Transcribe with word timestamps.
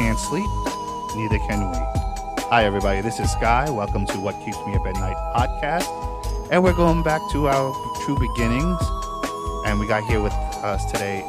can't 0.00 0.18
sleep, 0.18 0.48
neither 1.14 1.38
can 1.40 1.60
we. 1.70 1.76
Hi, 2.48 2.64
everybody. 2.64 3.02
This 3.02 3.20
is 3.20 3.30
Sky. 3.32 3.68
Welcome 3.68 4.06
to 4.06 4.18
What 4.18 4.34
Keeps 4.42 4.56
Me 4.66 4.74
Up 4.74 4.86
at 4.86 4.94
Night 4.94 5.14
podcast. 5.36 5.84
And 6.50 6.64
we're 6.64 6.72
going 6.72 7.02
back 7.02 7.20
to 7.32 7.48
our 7.48 7.74
true 8.02 8.18
beginnings. 8.18 8.80
And 9.66 9.78
we 9.78 9.86
got 9.86 10.02
here 10.04 10.22
with 10.22 10.32
us 10.64 10.90
today. 10.90 11.20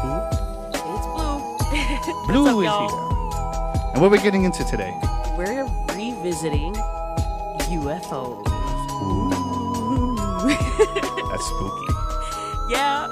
Who? 0.00 0.22
It's 0.72 2.06
Blu. 2.24 2.26
Blue 2.28 2.46
up, 2.48 2.56
is 2.56 2.64
y'all? 2.64 2.88
here. 2.88 3.90
And 3.92 4.00
what 4.00 4.06
are 4.06 4.16
we 4.16 4.22
getting 4.22 4.44
into 4.44 4.64
today? 4.64 4.98
We're 5.36 5.68
revisiting 5.92 6.72
UFOs. 7.68 8.42
That's 11.28 11.44
spooky. 11.44 11.92
yeah, 12.70 13.06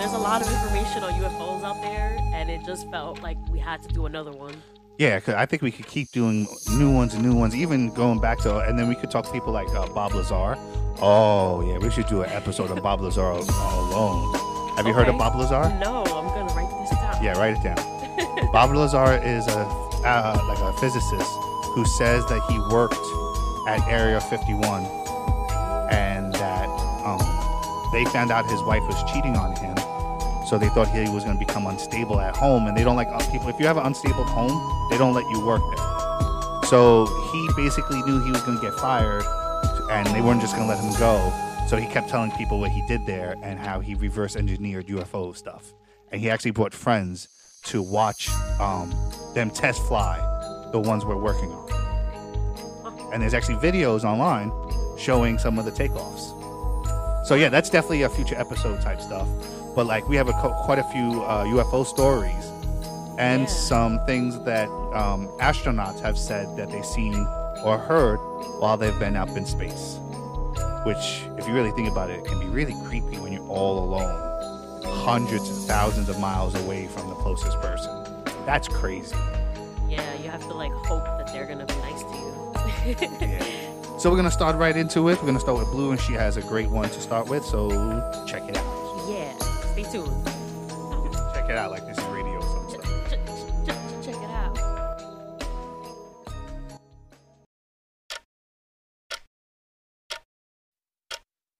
there's 0.00 0.14
a 0.14 0.18
lot 0.18 0.40
of 0.40 0.48
information 0.50 1.02
on 1.04 1.12
UFOs 1.20 1.62
out 1.62 1.80
there, 1.82 2.16
and 2.32 2.48
it 2.48 2.64
just 2.64 2.90
felt 2.90 3.22
like 3.22 3.36
we 3.50 3.58
had 3.58 3.82
to 3.82 3.88
do 3.88 4.06
another 4.06 4.32
one. 4.32 4.54
Yeah, 4.98 5.20
'cause 5.20 5.34
I 5.34 5.44
think 5.46 5.60
we 5.62 5.70
could 5.70 5.86
keep 5.86 6.10
doing 6.10 6.46
new 6.70 6.90
ones 6.90 7.14
and 7.14 7.22
new 7.22 7.34
ones, 7.34 7.54
even 7.54 7.90
going 7.90 8.18
back 8.18 8.38
to, 8.40 8.58
and 8.60 8.78
then 8.78 8.88
we 8.88 8.94
could 8.94 9.10
talk 9.10 9.24
to 9.26 9.30
people 9.32 9.52
like 9.52 9.68
uh, 9.74 9.86
Bob 9.88 10.12
Lazar. 10.14 10.56
Oh, 11.02 11.62
yeah, 11.66 11.78
we 11.78 11.90
should 11.90 12.06
do 12.06 12.22
an 12.22 12.30
episode 12.30 12.70
on 12.70 12.80
Bob 12.80 13.00
Lazar 13.02 13.30
alone. 13.30 14.34
Have 14.76 14.86
you 14.86 14.94
heard 14.94 15.08
of 15.08 15.18
Bob 15.18 15.36
Lazar? 15.36 15.68
No, 15.78 16.02
I'm 16.04 16.26
gonna 16.28 16.52
write 16.54 16.70
this 16.80 16.90
down. 16.98 17.22
Yeah, 17.22 17.38
write 17.38 17.56
it 17.56 17.62
down. 17.62 18.50
Bob 18.52 18.70
Lazar 18.74 19.20
is 19.22 19.46
a 19.48 19.60
uh, 20.04 20.44
like 20.48 20.58
a 20.60 20.72
physicist 20.78 21.30
who 21.74 21.84
says 21.84 22.24
that 22.26 22.40
he 22.50 22.58
worked 22.74 22.96
at 23.68 23.86
Area 23.86 24.18
51 24.20 24.84
and 25.90 26.32
that 26.34 26.68
um, 27.04 27.20
they 27.92 28.04
found 28.06 28.30
out 28.30 28.44
his 28.50 28.62
wife 28.62 28.82
was 28.86 28.96
cheating 29.12 29.36
on 29.36 29.54
him. 29.56 29.69
So 30.50 30.58
they 30.58 30.68
thought 30.68 30.88
he 30.88 31.08
was 31.08 31.22
going 31.22 31.38
to 31.38 31.46
become 31.46 31.68
unstable 31.68 32.20
at 32.20 32.34
home, 32.34 32.66
and 32.66 32.76
they 32.76 32.82
don't 32.82 32.96
like 32.96 33.06
uh, 33.06 33.20
people. 33.30 33.48
If 33.48 33.60
you 33.60 33.66
have 33.66 33.76
an 33.76 33.86
unstable 33.86 34.24
home, 34.24 34.90
they 34.90 34.98
don't 34.98 35.14
let 35.14 35.24
you 35.30 35.46
work 35.46 35.62
there. 35.76 36.66
So 36.68 37.06
he 37.30 37.48
basically 37.54 38.02
knew 38.02 38.20
he 38.24 38.32
was 38.32 38.42
going 38.42 38.58
to 38.58 38.60
get 38.60 38.74
fired, 38.80 39.22
and 39.92 40.08
they 40.08 40.20
weren't 40.20 40.40
just 40.40 40.56
going 40.56 40.68
to 40.68 40.74
let 40.74 40.82
him 40.82 40.92
go. 40.98 41.32
So 41.68 41.76
he 41.76 41.86
kept 41.86 42.08
telling 42.08 42.32
people 42.32 42.58
what 42.58 42.72
he 42.72 42.84
did 42.88 43.06
there 43.06 43.36
and 43.44 43.60
how 43.60 43.78
he 43.78 43.94
reverse 43.94 44.34
engineered 44.34 44.88
UFO 44.88 45.36
stuff. 45.36 45.72
And 46.10 46.20
he 46.20 46.28
actually 46.28 46.50
brought 46.50 46.74
friends 46.74 47.28
to 47.66 47.80
watch 47.80 48.28
um, 48.58 48.92
them 49.34 49.50
test 49.50 49.80
fly 49.86 50.18
the 50.72 50.80
ones 50.80 51.04
we're 51.04 51.22
working 51.22 51.52
on. 51.52 53.12
And 53.12 53.22
there's 53.22 53.34
actually 53.34 53.58
videos 53.58 54.02
online 54.02 54.50
showing 54.98 55.38
some 55.38 55.60
of 55.60 55.64
the 55.64 55.70
takeoffs. 55.70 56.36
So 57.24 57.36
yeah, 57.36 57.50
that's 57.50 57.70
definitely 57.70 58.02
a 58.02 58.08
future 58.08 58.34
episode 58.36 58.82
type 58.82 59.00
stuff. 59.00 59.28
But 59.74 59.86
like 59.86 60.08
we 60.08 60.16
have 60.16 60.28
a, 60.28 60.32
quite 60.32 60.78
a 60.78 60.84
few 60.84 61.22
uh, 61.22 61.44
UFO 61.44 61.86
stories 61.86 62.46
and 63.18 63.42
Yeah. 63.42 63.46
some 63.48 64.04
things 64.06 64.38
that 64.44 64.68
um, 64.94 65.28
astronauts 65.38 66.00
have 66.00 66.18
said 66.18 66.56
that 66.56 66.70
they've 66.70 66.84
seen 66.84 67.14
or 67.64 67.78
heard 67.78 68.18
while 68.60 68.76
they've 68.76 68.98
been 68.98 69.16
up 69.16 69.28
in 69.36 69.44
space. 69.46 69.98
Which, 70.84 71.22
if 71.36 71.46
you 71.46 71.52
really 71.52 71.70
think 71.72 71.88
about 71.90 72.08
it, 72.10 72.24
can 72.24 72.40
be 72.40 72.46
really 72.46 72.74
creepy 72.86 73.18
when 73.18 73.32
you're 73.32 73.46
all 73.48 73.84
alone, 73.84 74.82
hundreds 75.04 75.48
of 75.50 75.56
thousands 75.66 76.08
of 76.08 76.18
miles 76.18 76.54
away 76.54 76.86
from 76.86 77.08
the 77.08 77.14
closest 77.16 77.60
person. 77.60 77.92
That's 78.46 78.66
crazy. 78.66 79.14
Yeah, 79.88 80.14
you 80.22 80.30
have 80.30 80.40
to 80.48 80.54
like 80.54 80.72
hope 80.72 81.04
that 81.04 81.26
they're 81.32 81.46
gonna 81.46 81.66
be 81.66 81.74
nice 81.76 82.02
to 82.02 82.08
you. 82.16 82.26
Yeah. 83.20 83.98
So 83.98 84.08
we're 84.08 84.16
gonna 84.16 84.30
start 84.30 84.56
right 84.56 84.74
into 84.74 85.10
it. 85.10 85.18
We're 85.20 85.26
gonna 85.26 85.38
start 85.40 85.58
with 85.58 85.68
Blu, 85.70 85.90
and 85.90 86.00
she 86.00 86.14
has 86.14 86.38
a 86.38 86.42
great 86.42 86.70
one 86.70 86.88
to 86.88 87.00
start 87.00 87.28
with. 87.28 87.44
So 87.44 87.68
check 88.26 88.48
it 88.48 88.56
out. 88.56 88.79
Stay 89.72 89.84
tuned. 89.84 90.26
Check 91.34 91.48
it 91.50 91.56
out, 91.56 91.70
like 91.70 91.86
this 91.86 91.98
radio 92.06 92.36
or 92.36 92.42
some 92.42 92.66
Ch- 92.68 92.82
stuff. 92.82 93.08
ch- 93.08 93.66
ch- 93.66 94.04
check 94.06 94.16
it 94.16 94.30
out. 94.30 95.60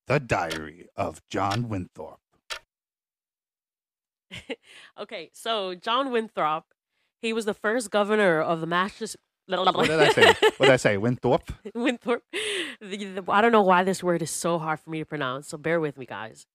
The 0.06 0.19
Diary 0.20 0.88
of 0.97 1.20
John 1.31 1.69
Winthrop. 1.69 2.20
Okay, 4.99 5.31
so 5.32 5.75
John 5.75 6.10
Winthrop, 6.12 6.66
he 7.22 7.32
was 7.32 7.47
the 7.47 7.54
first 7.54 7.91
governor 7.91 8.41
of 8.41 8.60
the 8.60 8.66
Massachusetts. 8.66 9.22
What 9.49 9.87
did 9.88 9.99
I 9.99 10.10
say? 10.10 10.26
What 10.59 10.66
did 10.66 10.70
I 10.70 10.76
say? 10.76 10.97
Winthorpe? 10.97 11.53
Winthrop. 11.75 12.22
The- 12.81 13.04
the- 13.20 13.25
I 13.28 13.41
don't 13.41 13.50
know 13.50 13.62
why 13.62 13.82
this 13.82 14.03
word 14.03 14.22
is 14.22 14.31
so 14.31 14.59
hard 14.59 14.78
for 14.78 14.91
me 14.91 15.00
to 15.00 15.04
pronounce, 15.04 15.49
so 15.49 15.56
bear 15.59 15.81
with 15.81 15.97
me, 15.99 16.06
guys. 16.06 16.47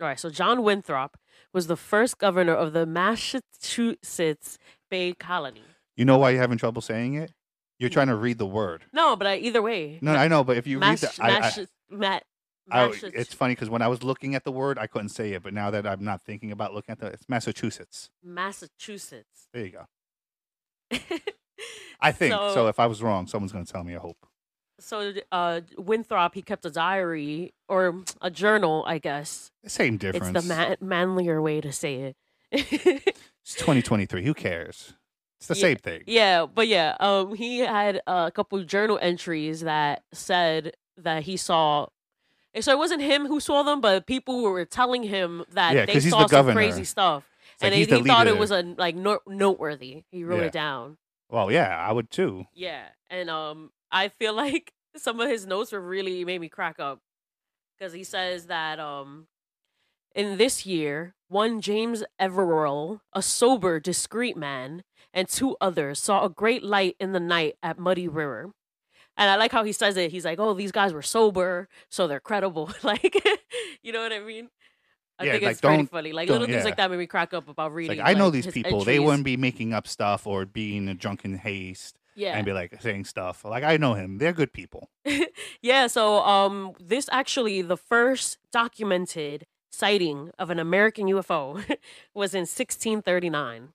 All 0.00 0.08
right, 0.08 0.18
so 0.18 0.28
John 0.30 0.62
Winthrop 0.62 1.16
was 1.52 1.66
the 1.68 1.76
first 1.76 2.18
governor 2.18 2.52
of 2.54 2.72
the 2.72 2.84
Massachusetts 2.84 4.58
Bay 4.90 5.12
Colony. 5.14 5.62
You 5.96 6.04
know 6.04 6.18
why 6.18 6.30
you're 6.30 6.40
having 6.40 6.58
trouble 6.58 6.82
saying 6.82 7.14
it? 7.14 7.32
You're 7.78 7.90
trying 7.90 8.08
to 8.08 8.16
read 8.16 8.38
the 8.38 8.46
word. 8.46 8.84
No, 8.92 9.14
but 9.16 9.26
I, 9.26 9.36
either 9.36 9.62
way. 9.62 9.98
No, 10.02 10.14
I 10.14 10.26
know, 10.28 10.42
but 10.44 10.56
if 10.56 10.66
you 10.66 10.78
read 10.78 10.98
the, 10.98 11.12
I, 11.20 11.26
I, 11.26 11.40
Mass- 11.40 11.58
Ma- 11.90 12.20
I- 12.70 12.92
it's 13.14 13.34
funny 13.34 13.52
because 13.54 13.68
when 13.70 13.82
I 13.82 13.88
was 13.88 14.02
looking 14.02 14.34
at 14.34 14.44
the 14.44 14.52
word, 14.52 14.78
I 14.78 14.86
couldn't 14.86 15.10
say 15.10 15.32
it. 15.32 15.42
But 15.42 15.52
now 15.54 15.70
that 15.70 15.86
I'm 15.86 16.02
not 16.02 16.22
thinking 16.24 16.50
about 16.50 16.72
looking 16.74 16.92
at 16.92 16.98
the, 16.98 17.06
it's 17.08 17.28
Massachusetts. 17.28 18.10
Massachusetts. 18.22 19.48
There 19.52 19.64
you 19.66 19.72
go. 19.72 19.86
I 22.00 22.10
think 22.12 22.32
so. 22.34 22.52
So- 22.54 22.66
if 22.68 22.80
I 22.80 22.86
was 22.86 23.02
wrong, 23.02 23.26
someone's 23.26 23.52
gonna 23.52 23.64
tell 23.64 23.84
me. 23.84 23.94
I 23.94 23.98
hope. 23.98 24.26
So 24.80 25.12
uh, 25.32 25.60
Winthrop, 25.78 26.34
he 26.34 26.42
kept 26.42 26.64
a 26.66 26.70
diary 26.70 27.54
or 27.68 28.02
a 28.20 28.30
journal, 28.30 28.84
I 28.86 28.98
guess. 28.98 29.50
Same 29.66 29.96
difference. 29.96 30.36
It's 30.36 30.46
the 30.48 30.54
man- 30.54 30.76
manlier 30.80 31.40
way 31.40 31.60
to 31.60 31.72
say 31.72 32.14
it. 32.52 33.14
It's 33.46 33.56
2023. 33.56 34.24
Who 34.24 34.32
cares? 34.32 34.94
It's 35.38 35.48
the 35.48 35.54
Yeah. 35.54 35.60
same 35.60 35.76
thing. 35.76 36.02
yeah, 36.06 36.46
but 36.46 36.66
yeah, 36.66 36.96
um, 36.98 37.34
he 37.34 37.58
had 37.58 38.00
a 38.06 38.30
couple 38.34 38.58
of 38.58 38.66
journal 38.66 38.98
entries 39.02 39.60
that 39.60 40.02
said 40.14 40.72
that 40.96 41.24
he 41.24 41.36
saw. 41.36 41.88
So 42.58 42.72
it 42.72 42.78
wasn't 42.78 43.02
him 43.02 43.26
who 43.26 43.40
saw 43.40 43.62
them, 43.62 43.82
but 43.82 44.06
people 44.06 44.42
were 44.44 44.64
telling 44.64 45.02
him 45.02 45.44
that 45.52 45.74
Yeah, 45.74 45.84
they 45.84 46.00
saw 46.00 46.20
the 46.22 46.28
some 46.28 46.30
governor. 46.30 46.54
crazy 46.54 46.84
stuff, 46.84 47.24
It's 47.56 47.62
and 47.64 47.74
he's 47.74 47.86
he, 47.90 48.02
thought 48.02 48.28
it 48.28 48.38
was 48.38 48.50
a 48.50 48.62
like 48.62 48.94
no- 48.96 49.20
noteworthy. 49.26 50.04
He 50.10 50.24
wrote 50.24 50.40
Yeah. 50.40 50.46
it 50.46 50.52
down. 50.52 50.96
Well, 51.28 51.52
yeah, 51.52 51.76
I 51.76 51.92
would 51.92 52.10
too. 52.10 52.46
Yeah, 52.54 52.84
and 53.10 53.28
um, 53.28 53.72
I 53.94 54.08
feel 54.08 54.34
like 54.34 54.72
some 54.96 55.20
of 55.20 55.30
his 55.30 55.46
notes 55.46 55.72
were 55.72 55.80
really 55.80 56.24
made 56.24 56.40
me 56.40 56.48
crack 56.50 56.78
up 56.78 56.98
because 57.78 57.94
he 57.94 58.04
says 58.04 58.46
that 58.46 58.78
um, 58.80 59.28
in 60.14 60.36
this 60.36 60.66
year, 60.66 61.14
one 61.28 61.60
James 61.60 62.04
Everell, 62.20 63.00
a 63.12 63.22
sober, 63.22 63.80
discreet 63.80 64.36
man, 64.36 64.82
and 65.14 65.28
two 65.28 65.56
others 65.60 66.00
saw 66.00 66.24
a 66.24 66.28
great 66.28 66.62
light 66.64 66.96
in 66.98 67.12
the 67.12 67.20
night 67.20 67.54
at 67.62 67.78
Muddy 67.78 68.08
River. 68.08 68.50
And 69.16 69.30
I 69.30 69.36
like 69.36 69.52
how 69.52 69.62
he 69.62 69.72
says 69.72 69.96
it. 69.96 70.10
He's 70.10 70.24
like, 70.24 70.40
"Oh, 70.40 70.54
these 70.54 70.72
guys 70.72 70.92
were 70.92 71.02
sober, 71.02 71.68
so 71.88 72.08
they're 72.08 72.18
credible." 72.18 72.72
like, 72.82 73.16
you 73.80 73.92
know 73.92 74.00
what 74.00 74.12
I 74.12 74.18
mean? 74.18 74.48
I 75.20 75.24
Yeah, 75.26 75.32
think 75.32 75.44
like, 75.44 75.52
it's 75.52 75.60
pretty 75.60 75.86
funny. 75.86 76.12
Like 76.12 76.28
little 76.28 76.46
things 76.46 76.58
yeah. 76.58 76.64
like 76.64 76.76
that 76.78 76.90
made 76.90 76.96
me 76.96 77.06
crack 77.06 77.32
up 77.32 77.48
about 77.48 77.72
reading. 77.72 77.98
like 77.98 78.08
I 78.08 78.18
know 78.18 78.24
like, 78.24 78.32
these 78.32 78.46
people. 78.48 78.82
They 78.82 78.98
wouldn't 78.98 79.22
be 79.22 79.36
making 79.36 79.72
up 79.72 79.86
stuff 79.86 80.26
or 80.26 80.44
being 80.44 80.88
a 80.88 80.94
drunken 80.94 81.38
haste 81.38 81.96
Yeah, 82.14 82.36
and 82.36 82.44
be 82.46 82.52
like 82.52 82.80
saying 82.80 83.04
stuff. 83.04 83.44
Like 83.44 83.64
I 83.64 83.76
know 83.76 83.94
him. 83.94 84.18
They're 84.18 84.32
good 84.32 84.52
people. 84.52 84.90
yeah, 85.62 85.86
so 85.86 86.22
um 86.22 86.72
this 86.80 87.08
actually 87.10 87.62
the 87.62 87.76
first 87.76 88.38
documented 88.52 89.46
sighting 89.70 90.30
of 90.38 90.50
an 90.50 90.58
American 90.58 91.06
UFO 91.06 91.56
was 92.14 92.34
in 92.34 92.40
1639. 92.40 93.70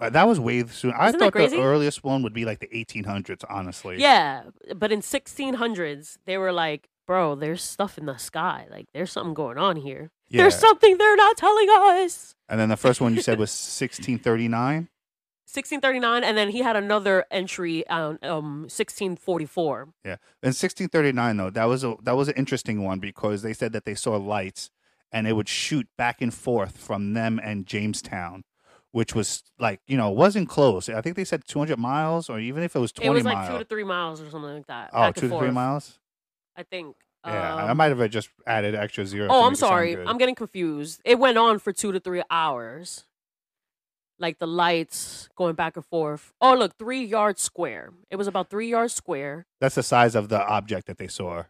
Uh, 0.00 0.08
that 0.08 0.26
was 0.26 0.40
way 0.40 0.66
soon. 0.66 0.92
I 0.92 1.08
Isn't 1.08 1.20
that 1.20 1.34
thought 1.34 1.50
the 1.50 1.60
earliest 1.60 2.02
one 2.02 2.22
would 2.22 2.32
be 2.32 2.46
like 2.46 2.60
the 2.60 2.68
1800s. 2.68 3.44
Honestly. 3.48 3.96
Yeah, 3.98 4.44
but 4.74 4.90
in 4.90 5.00
1600s 5.00 6.16
they 6.24 6.38
were 6.38 6.52
like, 6.52 6.88
"Bro, 7.06 7.36
there's 7.36 7.62
stuff 7.62 7.98
in 7.98 8.06
the 8.06 8.16
sky. 8.16 8.66
Like 8.70 8.86
there's 8.94 9.12
something 9.12 9.34
going 9.34 9.58
on 9.58 9.76
here. 9.76 10.10
Yeah. 10.28 10.42
There's 10.42 10.56
something 10.56 10.96
they're 10.96 11.16
not 11.16 11.36
telling 11.36 11.68
us." 11.68 12.34
And 12.48 12.58
then 12.58 12.70
the 12.70 12.78
first 12.78 13.00
one 13.00 13.14
you 13.14 13.20
said 13.20 13.38
was 13.44 13.50
1639. 13.50 14.88
1639 15.52 16.22
and 16.24 16.36
then 16.38 16.50
he 16.50 16.60
had 16.60 16.76
another 16.76 17.24
entry 17.30 17.86
on 17.88 18.18
um 18.22 18.62
1644. 18.68 19.88
Yeah. 20.04 20.12
In 20.42 20.48
1639 20.54 21.36
though, 21.36 21.50
that 21.50 21.64
was 21.64 21.84
a 21.84 21.96
that 22.02 22.16
was 22.16 22.28
an 22.28 22.34
interesting 22.36 22.82
one 22.82 22.98
because 23.00 23.42
they 23.42 23.52
said 23.52 23.72
that 23.72 23.84
they 23.84 23.94
saw 23.94 24.16
lights 24.16 24.70
and 25.12 25.26
it 25.26 25.32
would 25.34 25.48
shoot 25.48 25.88
back 25.98 26.20
and 26.22 26.32
forth 26.32 26.78
from 26.78 27.14
them 27.14 27.40
and 27.42 27.66
Jamestown, 27.66 28.44
which 28.92 29.14
was 29.14 29.42
like, 29.58 29.80
you 29.88 29.96
know, 29.96 30.08
wasn't 30.10 30.48
close. 30.48 30.88
I 30.88 31.00
think 31.00 31.16
they 31.16 31.24
said 31.24 31.42
200 31.46 31.78
miles 31.78 32.28
or 32.30 32.38
even 32.38 32.62
if 32.62 32.76
it 32.76 32.78
was 32.78 32.92
20 32.92 33.06
It 33.08 33.10
was 33.12 33.24
like 33.24 33.38
miles. 33.38 33.50
2 33.50 33.58
to 33.58 33.64
3 33.64 33.84
miles 33.84 34.20
or 34.22 34.30
something 34.30 34.54
like 34.54 34.66
that. 34.68 34.90
oh, 34.92 35.00
back 35.02 35.16
two 35.16 35.26
and 35.26 35.32
to 35.32 35.38
3 35.40 35.50
miles? 35.50 35.98
I 36.56 36.62
think. 36.62 36.96
Yeah, 37.26 37.54
I 37.54 37.70
Um, 37.70 37.76
might 37.76 37.94
have 37.94 38.08
just 38.10 38.30
added 38.46 38.74
extra 38.74 39.04
zero. 39.04 39.26
to 39.28 39.32
Oh, 39.34 39.40
make 39.40 39.46
I'm 39.48 39.52
it 39.52 39.56
sound 39.56 39.68
sorry. 39.70 39.94
good. 39.94 40.06
I'm 40.06 40.16
getting 40.16 40.34
confused. 40.34 41.02
It 41.04 41.18
went 41.18 41.36
on 41.36 41.58
for 41.58 41.70
two 41.72 41.92
to 41.92 42.00
three 42.00 42.22
hours. 42.30 43.04
Like 44.20 44.38
the 44.38 44.46
lights 44.46 45.28
going 45.34 45.54
back 45.54 45.76
and 45.76 45.84
forth. 45.84 46.32
Oh, 46.40 46.54
look, 46.54 46.76
three 46.78 47.02
yards 47.02 47.40
square. 47.42 47.90
It 48.10 48.16
was 48.16 48.26
about 48.28 48.50
three 48.50 48.68
yards 48.68 48.92
square. 48.94 49.46
That's 49.60 49.74
the 49.76 49.82
size 49.82 50.14
of 50.14 50.28
the 50.28 50.46
object 50.46 50.86
that 50.88 50.98
they 50.98 51.08
saw, 51.08 51.44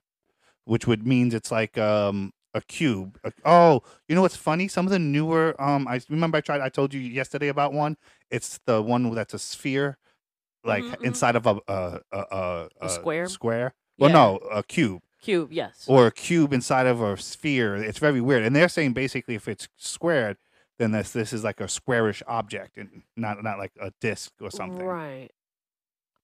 which 0.65 0.87
would 0.87 1.07
means 1.07 1.35
it's 1.35 1.51
like 1.51 1.77
um 1.77 2.33
a 2.55 2.61
cube. 2.61 3.19
Oh, 3.45 3.83
you 4.09 4.15
know 4.15 4.23
what's 4.23 4.37
funny? 4.37 4.69
Some 4.69 4.87
of 4.87 4.93
the 4.93 4.99
newer 5.01 5.55
um, 5.61 5.87
I 5.89 6.01
remember 6.09 6.39
I 6.39 6.41
tried. 6.43 6.61
I 6.61 6.69
told 6.69 6.95
you 6.95 7.01
yesterday 7.01 7.49
about 7.49 7.73
one. 7.73 7.97
It's 8.31 8.59
the 8.67 8.81
one 8.83 9.13
that's 9.15 9.35
a 9.35 9.39
sphere, 9.39 9.99
like 10.65 10.85
Mhm, 10.85 10.95
mhm. 10.97 11.05
inside 11.07 11.37
of 11.37 11.47
a 11.47 11.59
a 11.69 12.01
a, 12.13 12.19
a, 12.19 12.69
A 12.83 12.89
square? 12.89 13.27
Square. 13.29 13.75
Well, 13.99 14.11
Yeah. 14.11 14.15
no, 14.17 14.37
a 14.53 14.63
cube 14.63 15.03
Cube, 15.21 15.53
yes. 15.53 15.85
or 15.89 16.07
a 16.07 16.13
cube 16.13 16.53
inside 16.53 16.87
of 16.87 17.01
a 17.03 17.17
sphere. 17.17 17.75
It's 17.77 17.99
very 17.99 18.21
weird. 18.21 18.43
And 18.45 18.55
they're 18.57 18.69
saying 18.71 18.93
basically 18.95 19.35
if 19.35 19.47
it's 19.49 19.69
squared, 19.77 20.39
then 20.81 20.93
this 20.93 21.11
this 21.13 21.33
is 21.33 21.45
like 21.45 21.61
a 21.61 21.69
squarish 21.69 22.23
object 22.27 22.79
and 22.79 23.03
not 23.17 23.43
not 23.43 23.59
like 23.59 23.73
a 23.81 23.93
disc 24.01 24.33
or 24.41 24.51
something. 24.51 24.85
Right. 24.85 25.29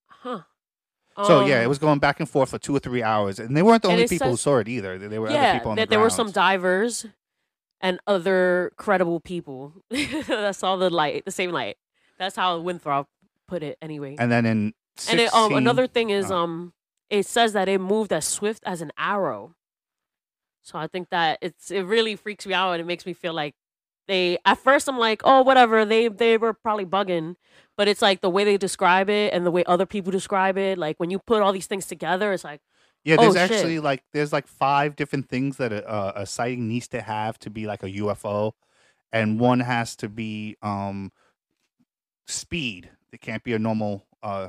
Huh. 0.08 0.40
So 1.24 1.46
yeah, 1.46 1.60
it 1.60 1.64
Um, 1.64 1.68
was 1.68 1.78
going 1.78 1.98
back 1.98 2.20
and 2.20 2.28
forth 2.28 2.50
for 2.50 2.58
two 2.58 2.74
or 2.76 2.78
three 2.78 3.02
hours, 3.02 3.38
and 3.38 3.56
they 3.56 3.62
weren't 3.62 3.82
the 3.82 3.88
only 3.88 4.08
people 4.08 4.30
who 4.30 4.36
saw 4.36 4.58
it 4.58 4.68
either. 4.68 4.98
There 4.98 5.20
were 5.20 5.28
other 5.28 5.52
people 5.58 5.70
on 5.70 5.76
that 5.76 5.88
the 5.88 5.90
there 5.90 6.00
were 6.00 6.10
some 6.10 6.30
divers 6.30 7.06
and 7.80 8.00
other 8.06 8.72
credible 8.76 9.20
people 9.20 9.74
that 9.90 10.56
saw 10.56 10.76
the 10.76 10.90
light, 10.90 11.24
the 11.24 11.30
same 11.30 11.52
light. 11.52 11.76
That's 12.18 12.36
how 12.36 12.58
Winthrop 12.58 13.08
put 13.46 13.62
it, 13.62 13.78
anyway. 13.80 14.16
And 14.18 14.30
then 14.30 14.44
in 14.46 14.74
And 15.08 15.20
it, 15.20 15.32
um, 15.34 15.54
another 15.54 15.86
thing 15.86 16.10
is, 16.10 16.30
oh. 16.30 16.36
um, 16.36 16.72
it 17.08 17.24
says 17.26 17.52
that 17.52 17.68
it 17.68 17.80
moved 17.80 18.12
as 18.12 18.26
swift 18.26 18.62
as 18.66 18.80
an 18.82 18.92
arrow. 18.98 19.54
So 20.62 20.78
I 20.78 20.86
think 20.86 21.10
that 21.10 21.38
it's 21.40 21.70
it 21.70 21.82
really 21.82 22.16
freaks 22.16 22.46
me 22.46 22.52
out, 22.52 22.72
and 22.72 22.80
it 22.80 22.86
makes 22.86 23.06
me 23.06 23.12
feel 23.14 23.32
like 23.32 23.54
they. 24.08 24.38
At 24.44 24.58
first, 24.58 24.88
I'm 24.88 24.98
like, 24.98 25.22
oh, 25.24 25.42
whatever. 25.42 25.84
They 25.84 26.08
they 26.08 26.36
were 26.38 26.52
probably 26.52 26.86
bugging, 26.86 27.36
but 27.76 27.88
it's 27.88 28.02
like 28.02 28.20
the 28.20 28.30
way 28.30 28.44
they 28.44 28.56
describe 28.56 29.08
it 29.08 29.32
and 29.32 29.44
the 29.46 29.50
way 29.50 29.64
other 29.64 29.86
people 29.86 30.12
describe 30.12 30.58
it. 30.58 30.78
Like 30.78 30.98
when 30.98 31.10
you 31.10 31.18
put 31.18 31.42
all 31.42 31.52
these 31.52 31.66
things 31.66 31.86
together, 31.86 32.32
it's 32.32 32.44
like, 32.44 32.60
yeah, 33.04 33.16
oh, 33.18 33.32
there's 33.32 33.48
shit. 33.48 33.58
actually 33.58 33.78
like 33.80 34.02
there's 34.12 34.32
like 34.32 34.46
five 34.48 34.96
different 34.96 35.28
things 35.28 35.56
that 35.58 35.72
a, 35.72 36.22
a 36.22 36.26
sighting 36.26 36.68
needs 36.68 36.88
to 36.88 37.00
have 37.00 37.38
to 37.40 37.50
be 37.50 37.66
like 37.66 37.82
a 37.82 37.90
UFO, 37.90 38.52
and 39.12 39.38
one 39.38 39.60
has 39.60 39.96
to 39.96 40.08
be 40.08 40.56
um 40.62 41.12
speed. 42.26 42.90
It 43.12 43.20
can't 43.20 43.42
be 43.42 43.52
a 43.54 43.58
normal 43.58 44.04
uh 44.22 44.48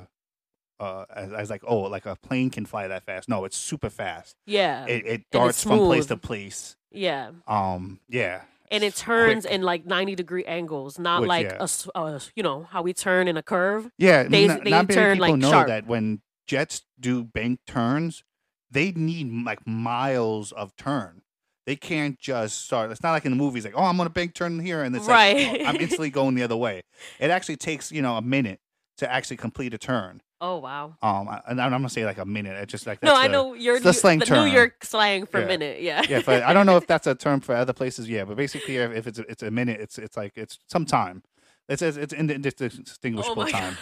uh 0.79 1.05
as, 1.15 1.33
as 1.33 1.49
like 1.49 1.63
oh 1.67 1.81
like 1.81 2.05
a 2.05 2.15
plane 2.15 2.49
can 2.49 2.65
fly 2.65 2.87
that 2.87 3.03
fast. 3.03 3.29
No, 3.29 3.45
it's 3.45 3.57
super 3.57 3.89
fast. 3.89 4.35
yeah, 4.45 4.85
It, 4.85 5.05
it 5.05 5.21
darts 5.31 5.63
from 5.63 5.79
place 5.79 6.07
to 6.07 6.17
place. 6.17 6.75
yeah. 6.91 7.31
Um, 7.47 7.99
yeah, 8.09 8.41
and 8.69 8.83
it 8.83 8.95
turns 8.95 9.45
quick. 9.45 9.53
in 9.55 9.61
like 9.61 9.85
90 9.85 10.15
degree 10.15 10.45
angles 10.45 10.97
not 10.99 11.21
Which, 11.21 11.27
like 11.29 11.45
yeah. 11.47 11.65
a 11.95 11.97
uh, 11.97 12.19
you 12.35 12.43
know 12.43 12.63
how 12.63 12.81
we 12.81 12.93
turn 12.93 13.27
in 13.27 13.37
a 13.37 13.43
curve 13.43 13.89
Yeah, 13.97 14.23
They- 14.23 14.49
n- 14.49 14.61
they 14.63 14.71
not 14.71 14.87
many 14.87 14.95
turn, 14.95 15.15
people 15.17 15.29
like, 15.31 15.39
know 15.39 15.49
sharp. 15.51 15.67
that 15.67 15.87
when 15.87 16.21
jets 16.47 16.83
do 16.99 17.23
bank 17.23 17.59
turns, 17.67 18.23
they 18.71 18.91
need 18.91 19.31
like 19.45 19.65
miles 19.67 20.51
of 20.51 20.75
turn. 20.75 21.21
They 21.65 21.75
can't 21.75 22.17
just 22.17 22.63
start. 22.63 22.91
It's 22.91 23.03
not 23.03 23.11
like 23.11 23.25
in 23.25 23.31
the 23.31 23.37
movies, 23.37 23.65
like, 23.65 23.73
oh, 23.75 23.83
I'm 23.83 23.97
gonna 23.97 24.09
bank 24.09 24.33
turn 24.33 24.57
here, 24.59 24.83
and 24.83 24.95
it's 24.95 25.07
like, 25.07 25.35
Right. 25.35 25.61
oh, 25.61 25.65
I'm 25.65 25.75
instantly 25.75 26.09
going 26.09 26.35
the 26.35 26.43
other 26.43 26.55
way. 26.55 26.81
It 27.19 27.29
actually 27.29 27.57
takes 27.57 27.91
you 27.91 28.01
know 28.01 28.15
a 28.15 28.21
minute 28.21 28.59
to 28.97 29.11
actually 29.11 29.37
complete 29.37 29.73
a 29.73 29.77
turn. 29.77 30.21
Oh 30.41 30.57
wow 30.57 30.95
Um, 31.01 31.27
and 31.47 31.59
I'm 31.61 31.71
gonna 31.71 31.89
say 31.89 32.05
like 32.05 32.17
a 32.19 32.25
minute. 32.25 32.55
It's 32.61 32.71
just 32.71 32.85
like 32.87 33.01
no 33.03 33.13
i 33.15 33.27
the- 33.27 33.33
know 33.33 33.53
you're 33.53 33.75
it's 33.77 33.83
the 33.85 33.93
slang 33.93 34.19
the 34.19 34.25
term. 34.25 34.45
new 34.45 34.51
york 34.51 34.83
slang 34.83 35.25
for 35.25 35.39
Yeah. 35.39 35.47
minute 35.47 35.81
yeah 35.81 36.03
Yeah, 36.07 36.21
but 36.25 36.43
I 36.43 36.53
don't 36.53 36.65
know 36.65 36.77
if 36.77 36.85
that's 36.91 37.07
a 37.07 37.15
term 37.15 37.39
for 37.41 37.55
other 37.55 37.73
places. 37.73 38.07
Yeah, 38.09 38.25
but 38.25 38.37
basically, 38.37 38.77
if 38.77 39.07
it's 39.07 39.19
a, 39.19 39.23
it's 39.31 39.43
a 39.43 39.51
minute, 39.51 39.79
it's 39.81 39.97
it's 39.97 40.15
like 40.17 40.33
it's 40.37 40.59
some 40.67 40.85
time. 40.85 41.23
It's 41.69 41.81
it's, 41.81 41.97
it's 41.97 42.13
oh 42.13 42.17
indistinguishable 42.17 43.43
my 43.43 43.51
time. 43.51 43.77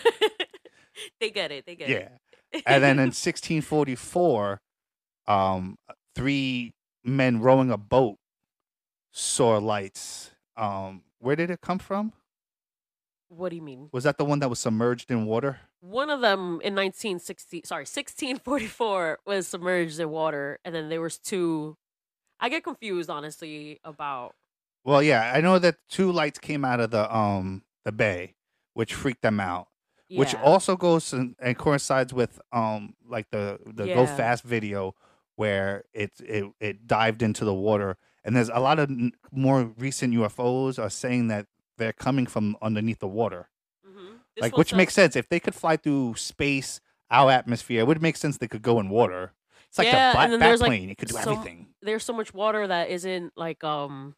they 1.20 1.30
get 1.30 1.52
it 1.52 1.66
they 1.66 1.76
get 1.76 1.90
Yeah. 1.90 1.96
it 1.98 2.12
Yeah. 2.54 2.62
and 2.68 2.84
then 2.84 2.98
in 3.00 3.12
1644, 3.12 4.62
um, 5.28 5.78
three 6.16 6.74
men 7.04 7.40
rowing 7.42 7.70
a 7.72 7.78
boat 7.78 8.18
saw 9.12 9.58
lights. 9.58 10.32
Um, 10.58 11.04
where 11.20 11.36
did 11.36 11.50
it 11.52 11.60
come 11.62 11.80
from? 11.80 12.14
what 13.28 13.50
do 13.50 13.56
you 13.58 13.62
mean 13.62 13.90
Was 13.92 14.04
that 14.06 14.18
the 14.18 14.24
one 14.24 14.40
that 14.40 14.50
was 14.50 14.60
submerged 14.60 15.12
in 15.12 15.26
water? 15.26 15.60
One 15.86 16.10
of 16.10 16.22
them 16.22 16.60
in 16.64 16.74
1960 16.74 17.62
sorry 17.66 17.82
1644 17.82 19.20
was 19.26 19.48
submerged 19.48 20.00
in 20.00 20.10
water 20.10 20.60
and 20.66 20.74
then 20.74 20.90
there 20.90 21.02
was 21.02 21.18
two 21.18 21.78
i 22.40 22.50
get 22.50 22.64
confused 22.64 23.10
honestly 23.10 23.80
about 23.84 24.34
Well, 24.84 25.02
yeah, 25.02 25.32
I 25.34 25.42
know 25.42 25.58
that 25.60 25.78
two 25.90 26.12
lights 26.12 26.38
came 26.40 26.64
out 26.66 26.80
of 26.80 26.92
the 26.92 27.06
um 27.16 27.64
the 27.84 27.92
bay, 27.92 28.36
which 28.74 28.94
freaked 28.94 29.22
them 29.24 29.40
out. 29.40 29.68
Which 30.20 30.36
also 30.36 30.76
goes 30.78 31.14
and, 31.14 31.36
and 31.40 31.58
coincides 31.58 32.14
with 32.14 32.40
um 32.52 32.94
like 33.08 33.28
the 33.32 33.58
the 33.66 33.88
Go 33.96 34.06
Fast 34.18 34.44
video 34.44 34.94
where 35.36 35.84
it 35.94 36.12
it 36.22 36.46
it 36.60 36.88
dived 36.88 37.22
into 37.24 37.44
the 37.46 37.54
water, 37.54 37.98
and 38.24 38.36
there's 38.36 38.50
a 38.50 38.60
lot 38.60 38.78
of 38.80 38.90
n- 38.92 39.14
more 39.32 39.74
recent 39.78 40.14
UFOs 40.14 40.78
are 40.78 40.92
saying 40.92 41.30
that 41.30 41.48
they're 41.78 41.94
coming 42.08 42.28
from 42.28 42.56
underneath 42.62 43.00
the 43.00 43.08
water. 43.08 43.50
This 44.36 44.42
like 44.44 44.58
which 44.58 44.74
makes 44.74 44.94
sense 44.94 45.16
if 45.16 45.30
they 45.30 45.40
could 45.40 45.56
fly 45.56 45.78
through 45.78 46.16
space 46.16 46.82
our 47.12 47.32
atmosphere 47.32 47.82
it 47.82 47.88
would 47.88 48.02
make 48.02 48.18
sense 48.18 48.38
they 48.38 48.48
could 48.48 48.62
go 48.62 48.80
in 48.80 48.90
water 48.90 49.34
it's 49.70 49.78
like 49.78 49.88
Yeah, 49.88 49.92
the 49.92 49.98
and 49.98 50.14
black 50.14 50.30
then 50.32 50.40
bat 50.40 50.48
there's, 50.50 50.62
like, 50.62 50.70
plane 50.70 50.90
it 50.90 50.98
could 50.98 51.08
do 51.10 51.14
some- 51.16 51.34
everything 51.34 51.68
there's 51.82 52.04
so 52.04 52.14
much 52.14 52.34
water 52.34 52.68
that 52.68 52.90
isn't 52.90 53.34
like 53.38 53.64
um 53.64 54.16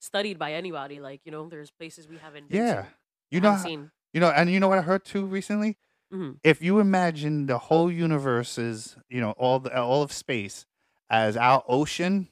studied 0.00 0.38
by 0.38 0.52
anybody. 0.54 1.00
Like 1.00 1.20
you 1.24 1.32
know, 1.32 1.48
there's 1.48 1.70
places 1.70 2.06
we 2.08 2.18
haven't. 2.18 2.48
Been 2.48 2.58
yeah 2.66 2.82
to, 2.82 2.88
you 3.30 3.40
know 3.40 3.56
seen. 3.56 3.90
you 4.12 4.20
know 4.20 4.28
and 4.30 4.50
you 4.50 4.60
know 4.60 4.68
what 4.68 4.78
i 4.78 4.82
heard 4.82 5.04
too 5.04 5.24
recently 5.24 5.78
Mhm. 6.12 6.38
if 6.44 6.60
you 6.62 6.78
imagine 6.80 7.46
the 7.46 7.58
whole 7.58 7.90
universe 7.90 8.58
is 8.58 8.96
you 9.08 9.20
know 9.20 9.32
all 9.32 9.58
the 9.60 9.76
all 9.80 10.02
of 10.02 10.12
space 10.12 10.66
as 11.10 11.36
our 11.36 11.64
ocean 11.68 12.28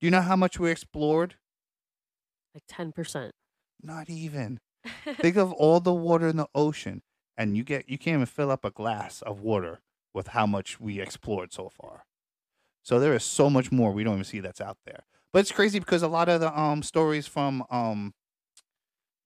do 0.00 0.06
you 0.06 0.10
know 0.10 0.20
how 0.22 0.34
much 0.36 0.58
we 0.58 0.70
explored 0.70 1.34
like 2.54 2.64
ten 2.68 2.92
percent. 2.92 3.32
not 3.82 4.08
even 4.10 4.60
think 5.20 5.36
of 5.36 5.52
all 5.52 5.80
the 5.80 5.92
water 5.92 6.28
in 6.28 6.36
the 6.36 6.48
ocean 6.54 7.02
and 7.36 7.56
you 7.56 7.64
get 7.64 7.88
you 7.88 7.98
can't 7.98 8.14
even 8.14 8.26
fill 8.26 8.50
up 8.50 8.64
a 8.64 8.70
glass 8.70 9.22
of 9.22 9.40
water 9.40 9.80
with 10.14 10.28
how 10.28 10.46
much 10.46 10.78
we 10.80 11.00
explored 11.00 11.52
so 11.52 11.68
far. 11.68 12.04
So 12.82 12.98
there 12.98 13.14
is 13.14 13.24
so 13.24 13.48
much 13.48 13.70
more 13.72 13.92
we 13.92 14.04
don't 14.04 14.14
even 14.14 14.24
see 14.24 14.40
that's 14.40 14.60
out 14.60 14.78
there. 14.84 15.04
But 15.32 15.40
it's 15.40 15.52
crazy 15.52 15.78
because 15.78 16.02
a 16.02 16.08
lot 16.08 16.28
of 16.28 16.40
the 16.40 16.58
um 16.58 16.82
stories 16.82 17.26
from 17.26 17.64
um 17.70 18.14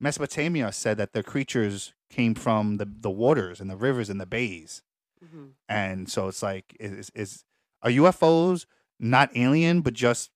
mesopotamia 0.00 0.72
said 0.72 0.98
that 0.98 1.12
the 1.12 1.22
creatures 1.22 1.94
came 2.10 2.34
from 2.34 2.76
the 2.76 2.86
the 2.86 3.10
waters 3.10 3.60
and 3.60 3.70
the 3.70 3.76
rivers 3.76 4.10
and 4.10 4.20
the 4.20 4.26
bays. 4.26 4.82
Hmm 5.20 5.46
and 5.68 6.08
so 6.08 6.28
it's 6.28 6.42
like 6.42 6.76
is 6.78 7.10
is 7.14 7.44
are 7.82 7.90
ufos 7.90 8.66
not 9.00 9.30
alien 9.34 9.80
but 9.80 9.94
just 9.94 10.30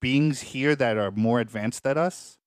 beings 0.00 0.40
here 0.40 0.74
that 0.74 0.96
are 0.96 1.10
more 1.10 1.40
advanced 1.40 1.82
than 1.82 1.98
us 1.98 2.38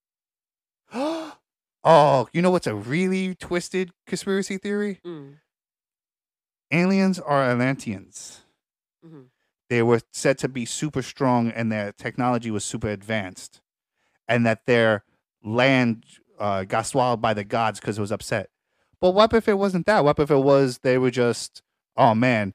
oh 1.84 2.28
you 2.34 2.42
know 2.42 2.52
what's 2.52 2.68
a 2.68 2.76
really 2.76 3.36
twisted 3.36 3.92
conspiracy 4.08 4.58
theory? 4.58 5.00
Mm. 5.06 5.36
aliens 6.72 7.20
are 7.20 7.44
atlanteans. 7.44 8.42
Hmm 9.04 9.24
they 9.74 9.82
were 9.82 10.02
said 10.12 10.38
to 10.38 10.48
be 10.48 10.66
super 10.66 11.02
strong 11.02 11.50
and 11.50 11.72
their 11.72 11.92
technology 11.94 12.52
was 12.52 12.64
super 12.64 12.90
advanced 12.90 13.60
and 14.28 14.46
that 14.46 14.68
their 14.68 15.04
land 15.44 16.06
uh, 16.40 16.64
got 16.64 16.86
swallowed 16.86 17.22
by 17.22 17.34
the 17.34 17.44
gods 17.44 17.80
because 17.80 17.98
it 17.98 18.02
was 18.02 18.12
upset. 18.12 18.50
But 19.02 19.16
what 19.16 19.34
if 19.34 19.48
it 19.48 19.58
wasn't 19.58 19.88
that? 19.88 20.06
What 20.06 20.20
if 20.20 20.30
it 20.30 20.38
was 20.38 20.78
they 20.84 21.00
were 21.00 21.10
just 21.10 21.64
oh 21.98 22.14
man 22.14 22.54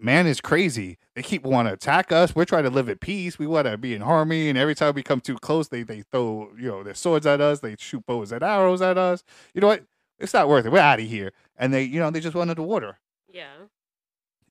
man 0.00 0.26
is 0.26 0.40
crazy. 0.40 0.98
They 1.14 1.22
keep 1.22 1.42
want 1.44 1.68
to 1.68 1.74
attack 1.74 2.12
us. 2.12 2.34
We're 2.34 2.44
trying 2.44 2.64
to 2.64 2.70
live 2.70 2.88
at 2.88 3.00
peace. 3.00 3.38
We 3.38 3.46
want 3.46 3.66
to 3.66 3.76
be 3.76 3.94
in 3.94 4.00
harmony 4.02 4.48
and 4.48 4.56
every 4.58 4.74
time 4.74 4.94
we 4.94 5.02
come 5.02 5.20
too 5.20 5.36
close 5.36 5.68
they, 5.68 5.82
they 5.82 6.02
throw 6.02 6.50
you 6.58 6.68
know 6.68 6.82
their 6.82 6.94
swords 6.94 7.26
at 7.26 7.40
us. 7.40 7.60
They 7.60 7.76
shoot 7.78 8.04
bows 8.06 8.32
and 8.32 8.42
arrows 8.42 8.80
at 8.82 8.96
us. 8.98 9.22
You 9.54 9.60
know 9.60 9.66
what? 9.68 9.84
It's 10.18 10.34
not 10.34 10.48
worth 10.48 10.66
it. 10.66 10.72
We're 10.72 10.78
out 10.80 11.00
of 11.00 11.06
here. 11.06 11.32
And 11.56 11.72
they 11.72 11.82
you 11.84 11.98
know 12.00 12.10
they 12.10 12.20
just 12.20 12.34
wanted 12.36 12.56
the 12.58 12.62
water 12.62 12.98
Yeah. 13.32 13.52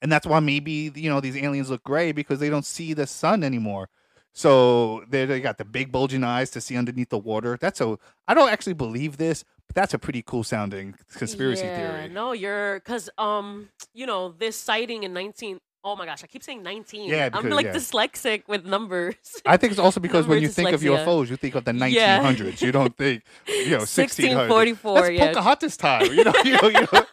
and 0.02 0.12
that's 0.12 0.28
why 0.28 0.40
maybe 0.40 0.92
you 0.96 1.10
know 1.10 1.20
these 1.22 1.38
aliens 1.38 1.70
look 1.70 1.84
gray 1.84 2.12
because 2.12 2.40
they 2.40 2.50
don't 2.50 2.66
see 2.66 2.94
the 2.94 3.08
sun 3.08 3.44
anymore. 3.44 3.90
So 4.34 5.04
they 5.10 5.26
they 5.26 5.40
got 5.40 5.58
the 5.58 5.66
big 5.66 5.92
bulging 5.92 6.24
eyes 6.24 6.50
to 6.52 6.62
see 6.62 6.78
underneath 6.78 7.10
the 7.10 7.18
water. 7.18 7.58
That's 7.60 7.82
a 7.82 7.98
I 8.28 8.34
don't 8.34 8.50
actually 8.50 8.74
believe 8.74 9.18
this, 9.18 9.44
that's 9.74 9.94
a 9.94 10.00
pretty 10.00 10.22
cool 10.22 10.44
sounding 10.44 10.96
conspiracy 11.14 11.66
yeah, 11.66 11.78
theory. 11.78 12.10
No, 12.14 12.32
you're 12.32 12.76
because 12.76 13.10
um, 13.18 13.70
you 13.94 14.06
know, 14.06 14.34
this 14.38 14.56
sighting 14.56 15.04
in 15.04 15.14
19. 15.14 15.60
Oh 15.84 15.96
my 15.96 16.06
gosh, 16.06 16.24
I 16.24 16.28
keep 16.28 16.44
saying 16.44 16.64
nineteen. 16.64 17.10
Yeah, 17.10 17.30
I'm 17.32 17.50
like 17.50 17.68
yeah. 17.68 17.74
dyslexic 17.74 18.44
with 18.48 18.66
numbers. 18.66 19.16
I 19.46 19.56
think 19.56 19.72
it's 19.72 19.80
also 19.80 20.00
because 20.02 20.28
when 20.28 20.42
you 20.44 20.50
think 20.50 20.72
of. 20.72 20.82
UFOs, 20.82 21.30
you 21.30 21.38
think 21.38 21.56
of 21.56 21.64
the 21.64 21.74
Yeah. 21.90 22.22
1900s. 22.22 22.62
You 22.62 22.72
don't 22.74 22.98
think 22.98 23.24
you 23.48 23.70
know 23.72 23.86
1644, 23.86 24.96
That's 24.96 25.12
yeah. 25.12 25.28
Pocahontas 25.28 25.78
time. 25.78 26.12
You 26.14 26.26
know, 26.26 26.34
you 26.44 26.52
know, 26.54 26.68
you 26.68 26.88
know, 26.92 27.06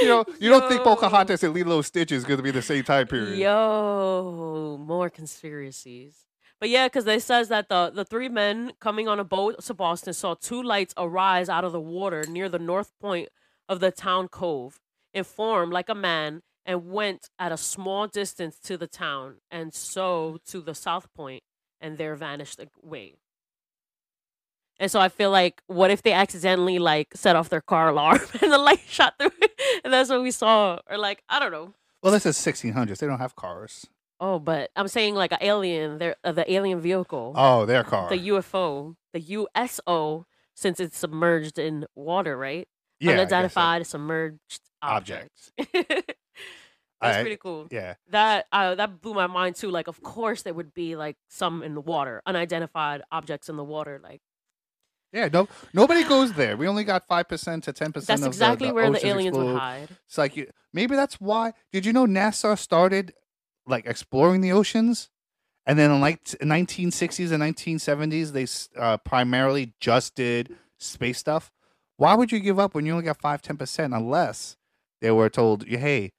you, 0.00 0.08
know, 0.08 0.24
you 0.40 0.50
don't 0.50 0.68
think 0.68 0.82
Pocahontas 0.82 1.44
and 1.44 1.54
Lilo 1.54 1.80
Stitch 1.82 2.10
is 2.10 2.24
going 2.24 2.38
to 2.38 2.42
be 2.42 2.50
the 2.50 2.62
same 2.62 2.82
time 2.82 3.06
period. 3.06 3.38
Yo, 3.38 4.78
more 4.80 5.10
conspiracies. 5.10 6.27
But 6.60 6.70
yeah, 6.70 6.86
because 6.86 7.04
they 7.04 7.18
says 7.18 7.48
that 7.48 7.68
the 7.68 7.90
the 7.94 8.04
three 8.04 8.28
men 8.28 8.72
coming 8.80 9.06
on 9.06 9.20
a 9.20 9.24
boat 9.24 9.62
to 9.64 9.74
Boston 9.74 10.12
saw 10.12 10.34
two 10.34 10.62
lights 10.62 10.94
arise 10.96 11.48
out 11.48 11.64
of 11.64 11.72
the 11.72 11.80
water 11.80 12.24
near 12.28 12.48
the 12.48 12.58
north 12.58 12.92
point 13.00 13.28
of 13.68 13.80
the 13.80 13.90
town 13.90 14.28
cove, 14.28 14.80
and 15.14 15.26
form 15.26 15.70
like 15.70 15.88
a 15.88 15.94
man, 15.94 16.42
and 16.66 16.90
went 16.90 17.30
at 17.38 17.52
a 17.52 17.56
small 17.56 18.06
distance 18.06 18.58
to 18.60 18.76
the 18.76 18.86
town, 18.86 19.36
and 19.50 19.72
so 19.72 20.38
to 20.46 20.60
the 20.60 20.74
south 20.74 21.12
point, 21.14 21.42
and 21.80 21.96
they're 21.96 22.16
vanished 22.16 22.60
away. 22.82 23.14
And 24.80 24.90
so 24.90 25.00
I 25.00 25.08
feel 25.08 25.30
like, 25.30 25.62
what 25.66 25.90
if 25.90 26.02
they 26.02 26.12
accidentally 26.12 26.78
like 26.78 27.08
set 27.14 27.36
off 27.36 27.48
their 27.48 27.60
car 27.60 27.88
alarm 27.88 28.20
and 28.42 28.52
the 28.52 28.58
light 28.58 28.80
shot 28.88 29.14
through 29.18 29.30
it, 29.40 29.60
and 29.84 29.92
that's 29.92 30.10
what 30.10 30.22
we 30.22 30.32
saw, 30.32 30.78
or 30.90 30.98
like 30.98 31.22
I 31.28 31.38
don't 31.38 31.52
know. 31.52 31.74
Well, 32.02 32.12
this 32.12 32.26
is 32.26 32.36
1600s. 32.36 32.98
They 32.98 33.06
don't 33.06 33.18
have 33.18 33.34
cars. 33.34 33.86
Oh, 34.20 34.38
but 34.38 34.70
I'm 34.74 34.88
saying 34.88 35.14
like 35.14 35.32
an 35.32 35.38
alien, 35.40 35.98
they're, 35.98 36.16
uh, 36.24 36.32
the 36.32 36.50
alien 36.52 36.80
vehicle, 36.80 37.32
Oh, 37.36 37.64
their 37.66 37.84
car. 37.84 38.08
the 38.08 38.18
UFO, 38.30 38.96
the 39.12 39.20
USO, 39.20 40.26
since 40.54 40.80
it's 40.80 40.98
submerged 40.98 41.58
in 41.58 41.86
water, 41.94 42.36
right? 42.36 42.66
yeah, 43.00 43.12
I 43.12 43.14
guess 43.14 43.20
so. 43.30 43.36
Unidentified 43.36 43.86
submerged 43.86 44.60
object. 44.82 45.30
Object. 45.58 46.12
That's 47.00 47.18
I- 47.18 47.20
pretty 47.20 47.36
cool. 47.36 47.68
Yeah. 47.70 47.94
That 48.10 48.46
uh, 48.50 48.74
that 48.74 49.00
blew 49.00 49.14
my 49.14 49.28
mind 49.28 49.54
too. 49.54 49.70
Like, 49.70 49.86
of 49.86 50.02
course, 50.02 50.42
there 50.42 50.52
would 50.54 50.74
be 50.74 50.96
like 50.96 51.16
some 51.28 51.62
in 51.62 51.74
the 51.74 51.80
water, 51.80 52.22
unidentified 52.26 53.02
objects 53.12 53.48
in 53.48 53.56
the 53.56 53.62
water. 53.62 54.00
Like, 54.02 54.20
Yeah, 55.12 55.28
no, 55.32 55.46
nobody 55.72 56.02
goes 56.02 56.32
there. 56.32 56.56
We 56.56 56.66
only 56.66 56.82
got 56.82 57.06
five 57.06 57.28
percent 57.28 57.62
to 57.64 57.72
ten 57.72 57.92
percent. 57.92 58.20
that's 58.20 58.26
exactly 58.26 58.72
where 58.72 58.90
the 58.90 59.06
aliens 59.06 59.38
would 59.38 59.54
hide. 59.56 59.88
It's 60.08 60.18
like 60.18 60.36
you, 60.36 60.50
maybe 60.72 60.96
that's 60.96 61.20
why. 61.20 61.52
Did 61.72 61.86
you 61.86 61.92
know 61.92 62.04
NASA 62.06 62.58
started 62.58 63.12
like 63.68 63.86
exploring 63.86 64.40
the 64.40 64.52
oceans, 64.52 65.10
and 65.66 65.78
then 65.78 65.90
in 65.90 66.00
like 66.00 66.24
1960s 66.24 67.30
and 67.32 67.42
1970s, 67.42 68.32
they 68.32 68.80
uh, 68.80 68.96
primarily 68.98 69.74
just 69.80 70.14
did 70.14 70.56
space 70.78 71.18
stuff. 71.18 71.52
Why 71.96 72.14
would 72.14 72.32
you 72.32 72.40
give 72.40 72.58
up 72.58 72.74
when 72.74 72.86
you 72.86 72.92
only 72.92 73.04
got 73.04 73.20
five 73.20 73.42
ten 73.42 73.56
percent 73.56 73.92
unless 73.92 74.56
they 75.00 75.10
were 75.10 75.28
told, 75.28 75.66
"Hey, 75.66 76.12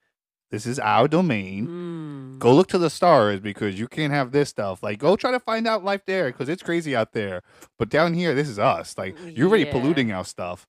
this 0.51 0.65
is 0.65 0.77
our 0.79 1.07
domain. 1.07 1.67
Mm. 1.67 2.39
Go 2.39 2.53
look 2.55 2.67
to 2.69 2.77
the 2.77 2.89
stars 2.89 3.39
because 3.39 3.79
you 3.79 3.87
can't 3.87 4.11
have 4.13 4.31
this 4.31 4.49
stuff. 4.49 4.81
Like, 4.83 4.99
go 4.99 5.15
try 5.15 5.31
to 5.31 5.39
find 5.39 5.67
out 5.67 5.83
life 5.83 6.01
there 6.05 6.31
because 6.31 6.49
it's 6.49 6.63
crazy 6.63 6.95
out 6.95 7.13
there. 7.13 7.41
But 7.77 7.89
down 7.89 8.13
here, 8.13 8.33
this 8.35 8.47
is 8.49 8.57
us. 8.59 8.97
Like, 8.97 9.15
you're 9.25 9.47
already 9.47 9.63
Yeah. 9.65 9.71
polluting 9.71 10.11
our 10.11 10.25
stuff." 10.25 10.67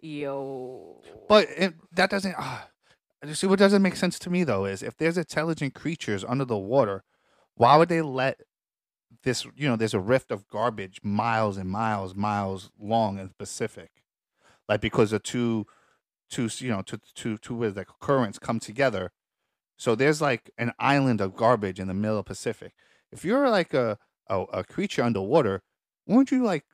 Yo. 0.00 1.02
But 1.28 1.48
it, 1.56 1.74
that 1.92 2.10
doesn't. 2.10 2.34
Uh, 2.38 2.58
see 3.32 3.46
what 3.46 3.58
doesn't 3.58 3.82
make 3.82 3.96
sense 3.96 4.18
to 4.20 4.30
me 4.30 4.44
though 4.44 4.64
is 4.64 4.82
if 4.82 4.96
there's 4.96 5.18
intelligent 5.18 5.74
creatures 5.74 6.24
under 6.24 6.44
the 6.44 6.58
water, 6.58 7.04
why 7.54 7.76
would 7.76 7.88
they 7.88 8.02
let 8.02 8.40
this? 9.24 9.44
You 9.56 9.68
know, 9.68 9.76
there's 9.76 9.94
a 9.94 10.00
rift 10.00 10.30
of 10.30 10.46
garbage 10.48 11.00
miles 11.02 11.56
and 11.56 11.68
miles, 11.70 12.14
miles 12.14 12.70
long 12.78 13.18
in 13.18 13.28
the 13.28 13.34
Pacific, 13.34 13.90
like 14.68 14.80
because 14.80 15.10
the 15.10 15.18
two, 15.18 15.66
two, 16.30 16.48
you 16.58 16.70
know, 16.70 16.82
two, 16.82 16.98
two, 17.14 17.38
two 17.38 17.56
where 17.56 17.70
the 17.70 17.84
currents 18.00 18.38
come 18.38 18.60
together. 18.60 19.12
So 19.76 19.94
there's 19.94 20.20
like 20.20 20.50
an 20.58 20.72
island 20.78 21.20
of 21.20 21.36
garbage 21.36 21.80
in 21.80 21.88
the 21.88 21.94
middle 21.94 22.18
of 22.18 22.24
the 22.24 22.28
Pacific. 22.28 22.74
If 23.12 23.24
you're 23.24 23.48
like 23.50 23.74
a 23.74 23.98
a, 24.28 24.42
a 24.52 24.64
creature 24.64 25.02
underwater, 25.02 25.62
wouldn't 26.06 26.30
you 26.30 26.44
like 26.44 26.64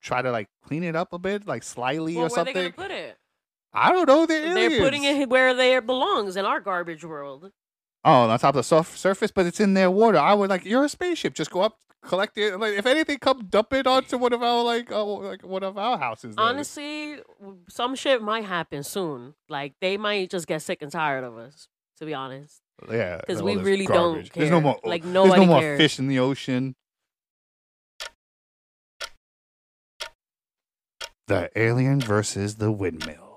try 0.00 0.22
to 0.22 0.30
like 0.30 0.48
clean 0.64 0.84
it 0.84 0.96
up 0.96 1.12
a 1.12 1.18
bit, 1.18 1.46
like 1.46 1.62
slyly 1.62 2.14
Well, 2.16 2.26
or 2.26 2.28
where 2.28 2.40
are 2.40 2.44
they 2.44 2.52
something? 2.52 3.07
Gonna 3.74 3.84
put 3.84 3.88
it? 3.88 3.92
I 3.92 3.92
don't 3.92 4.08
know. 4.08 4.26
They're, 4.26 4.54
They're 4.54 4.80
putting 4.80 5.04
it 5.04 5.28
where 5.28 5.54
they 5.54 5.78
belongs 5.80 6.36
in 6.36 6.44
our 6.44 6.60
garbage 6.60 7.04
world. 7.04 7.50
Oh, 8.04 8.28
on 8.28 8.38
top 8.38 8.50
of 8.50 8.54
the 8.56 8.62
surf- 8.62 8.96
surface, 8.96 9.30
but 9.30 9.46
it's 9.46 9.60
in 9.60 9.74
their 9.74 9.90
water. 9.90 10.18
I 10.18 10.34
would 10.34 10.50
like 10.50 10.64
you're 10.64 10.84
a 10.84 10.88
spaceship. 10.88 11.34
Just 11.34 11.50
go 11.50 11.62
up, 11.62 11.78
collect 12.04 12.38
it. 12.38 12.56
Like 12.58 12.74
if 12.74 12.86
anything, 12.86 13.18
come 13.18 13.46
dump 13.48 13.72
it 13.72 13.86
onto 13.86 14.16
one 14.16 14.32
of 14.32 14.42
our 14.42 14.62
like 14.62 14.90
uh, 14.92 15.04
like 15.04 15.42
one 15.44 15.62
of 15.64 15.76
our 15.76 15.98
houses. 15.98 16.36
then. 16.36 16.44
Honestly, 16.44 17.18
some 17.68 17.94
shit 17.96 18.22
might 18.22 18.44
happen 18.44 18.82
soon. 18.84 19.34
Like 19.48 19.74
they 19.80 19.96
might 19.96 20.30
just 20.30 20.46
get 20.46 20.62
sick 20.62 20.80
and 20.80 20.90
tired 20.92 21.24
of 21.24 21.36
us. 21.36 21.68
To 21.98 22.06
be 22.06 22.14
honest, 22.14 22.60
Yeah, 22.88 23.16
because 23.18 23.42
we 23.42 23.56
really 23.56 23.84
don't 23.84 24.12
garbage. 24.14 24.30
There's 24.32 24.50
no 24.52 24.60
more 24.60 24.78
Like, 24.84 25.02
There's 25.02 25.12
no 25.12 25.44
more 25.44 25.60
cares. 25.60 25.78
fish 25.78 25.98
in 25.98 26.06
the 26.06 26.20
ocean. 26.20 26.76
The 31.26 31.50
alien 31.56 32.00
versus 32.00 32.54
the 32.54 32.70
windmill. 32.70 33.27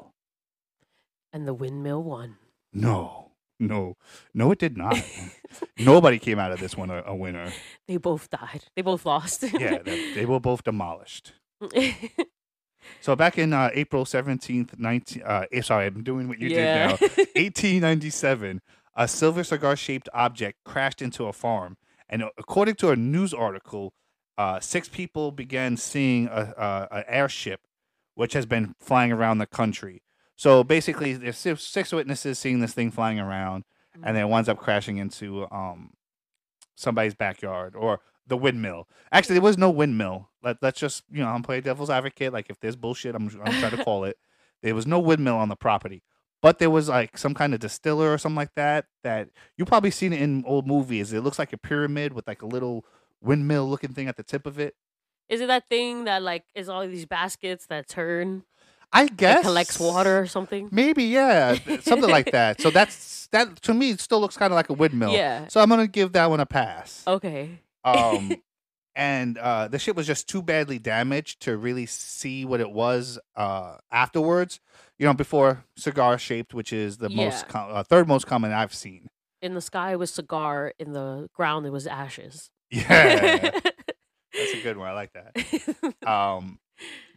And 1.34 1.48
the 1.48 1.54
windmill 1.54 2.04
won. 2.04 2.38
No, 2.74 3.32
no, 3.60 3.98
no, 4.34 4.52
it 4.52 4.60
did 4.60 4.78
not. 4.78 5.02
Nobody 5.80 6.20
came 6.20 6.40
out 6.40 6.52
of 6.52 6.60
this 6.60 6.76
one 6.76 6.90
a, 6.90 7.04
a 7.06 7.16
winner. 7.16 7.52
They 7.88 7.98
both 7.98 8.30
died. 8.30 8.66
They 8.76 8.82
both 8.82 9.06
lost. 9.06 9.44
Yeah, 9.44 9.80
they, 9.80 10.14
they 10.14 10.26
were 10.26 10.40
both 10.40 10.64
demolished. 10.64 11.34
So 13.00 13.16
back 13.16 13.38
in 13.38 13.54
uh, 13.54 13.70
April 13.74 14.06
17th, 14.06 14.78
19, 14.78 15.24
uh, 15.24 15.46
eh, 15.52 15.62
sorry, 15.62 15.88
I'm 15.88 16.04
doing 16.04 16.28
what 16.28 16.40
you 16.40 16.50
yeah. 16.50 16.98
did 16.98 17.02
now. 17.02 17.08
1897, 17.36 18.62
a 18.96 19.08
silver 19.08 19.44
cigar 19.44 19.76
shaped 19.76 20.10
object 20.14 20.60
crashed 20.66 21.02
into 21.02 21.26
a 21.26 21.34
farm. 21.34 21.78
And 22.10 22.24
according 22.38 22.76
to 22.76 22.90
a 22.90 22.96
news 22.96 23.34
article, 23.34 23.94
uh, 24.38 24.60
six 24.60 24.90
people 24.90 25.32
began 25.32 25.78
seeing 25.78 26.28
an 26.28 27.04
airship 27.08 27.62
which 28.16 28.34
has 28.34 28.46
been 28.46 28.76
flying 28.80 29.12
around 29.12 29.38
the 29.38 29.46
country. 29.46 30.02
So 30.42 30.64
basically, 30.64 31.14
there's 31.14 31.38
six 31.38 31.62
six 31.62 31.92
witnesses 31.92 32.40
seeing 32.40 32.62
this 32.62 32.74
thing 32.74 32.90
flying 32.90 33.20
around, 33.20 33.64
and 34.04 34.18
then 34.18 34.26
it 34.26 34.28
winds 34.28 34.50
up 34.50 34.58
crashing 34.58 34.98
into 34.98 35.46
um, 35.52 35.92
somebody's 36.74 37.14
backyard 37.14 37.76
or 37.76 38.00
the 38.26 38.36
windmill. 38.36 38.88
Actually, 39.12 39.36
there 39.36 39.44
was 39.44 39.60
no 39.60 39.70
windmill. 39.70 40.30
Let, 40.42 40.58
let's 40.64 40.80
just, 40.80 41.04
you 41.12 41.20
know, 41.20 41.28
I'm 41.28 41.44
playing 41.44 41.62
devil's 41.62 41.92
advocate. 41.92 42.34
Like, 42.34 42.50
if 42.50 42.60
there's 42.60 42.76
bullshit, 42.76 43.14
I'm, 43.14 43.30
I'm 43.46 43.60
trying 43.60 43.78
to 43.78 43.84
call 43.86 44.04
it. 44.04 44.18
There 44.64 44.74
was 44.74 44.88
no 44.88 44.98
windmill 44.98 45.36
on 45.36 45.50
the 45.50 45.56
property, 45.56 46.02
but 46.42 46.58
there 46.58 46.72
was 46.72 46.90
like 46.90 47.20
some 47.20 47.36
kind 47.36 47.54
of 47.54 47.60
distiller 47.60 48.12
or 48.12 48.18
something 48.18 48.36
like 48.36 48.56
that. 48.56 48.86
That 49.04 49.30
you 49.58 49.66
probably 49.66 49.92
seen 49.92 50.12
it 50.12 50.24
in 50.24 50.44
old 50.48 50.66
movies. 50.66 51.14
It 51.14 51.22
looks 51.22 51.38
like 51.38 51.54
a 51.54 51.58
pyramid 51.58 52.14
with 52.14 52.28
like 52.28 52.42
a 52.42 52.48
little 52.48 52.84
windmill 53.22 53.70
looking 53.70 53.94
thing 53.94 54.08
at 54.08 54.18
the 54.18 54.24
tip 54.24 54.48
of 54.48 54.58
it. 54.58 54.74
Is 55.30 55.40
it 55.40 55.50
that 55.50 55.70
thing 55.70 56.06
that 56.06 56.24
like 56.24 56.46
is 56.56 56.68
all 56.68 56.88
these 56.88 57.06
baskets 57.06 57.68
that 57.68 57.88
turn 57.88 58.44
I 58.94 59.08
guess 59.08 59.44
collects 59.44 59.80
water 59.80 60.20
or 60.20 60.28
something? 60.28 60.68
Maybe, 60.72 61.06
yeah, 61.06 61.56
something 61.82 62.10
like 62.10 62.32
that. 62.32 62.60
So 62.62 62.70
that's 62.72 63.28
that 63.32 63.62
to 63.64 63.74
me. 63.74 63.92
It 63.92 64.02
still 64.02 64.20
looks 64.20 64.36
kind 64.38 64.52
of 64.52 64.56
like 64.56 64.70
a 64.70 64.74
windmill. 64.74 65.14
Yeah. 65.14 65.48
So 65.48 65.62
I'm 65.62 65.70
gonna 65.70 65.88
give 65.88 66.12
that 66.14 66.30
one 66.30 66.40
a 66.40 66.46
pass. 66.46 67.04
Okay. 67.08 67.60
Um, 67.86 68.34
and 68.96 69.38
uh, 69.38 69.68
the 69.70 69.80
ship 69.80 69.96
was 69.96 70.06
just 70.08 70.28
too 70.28 70.42
badly 70.42 70.78
damaged 70.80 71.42
to 71.44 71.56
really 71.58 71.86
see 71.86 72.44
what 72.46 72.60
it 72.60 72.72
was 72.72 73.18
uh, 73.36 73.78
afterwards. 73.92 74.60
You 75.00 75.08
know, 75.08 75.14
before 75.14 75.64
cigar 75.78 76.18
shaped, 76.20 76.54
which 76.54 76.72
is 76.74 76.98
the 76.98 77.10
Yeah. 77.10 77.26
most 77.26 77.48
com- 77.48 77.74
uh, 77.74 77.84
third 77.84 78.08
most 78.08 78.28
common 78.28 78.52
I've 78.52 78.74
seen. 78.74 79.08
In 79.42 79.56
the 79.56 79.62
sky 79.62 79.96
was 79.96 80.12
cigar. 80.12 80.74
In 80.78 80.92
the 80.94 81.28
ground 81.34 81.66
it 81.66 81.72
was 81.72 81.88
ashes. 81.88 82.52
Yeah, 82.70 83.50
that's 83.60 84.54
a 84.54 84.62
good 84.64 84.78
one. 84.78 84.88
I 84.90 84.94
like 84.94 85.12
that. 85.14 86.08
Um, 86.08 86.60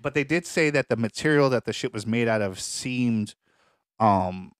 but 0.03 0.15
they 0.15 0.25
did 0.25 0.47
say 0.47 0.71
that 0.71 0.89
the 0.89 0.97
material 0.97 1.51
that 1.51 1.65
the 1.65 1.73
ship 1.73 1.93
was 1.93 2.07
made 2.07 2.29
out 2.29 2.43
of 2.43 2.61
seemed 2.61 3.35
um, 3.99 4.53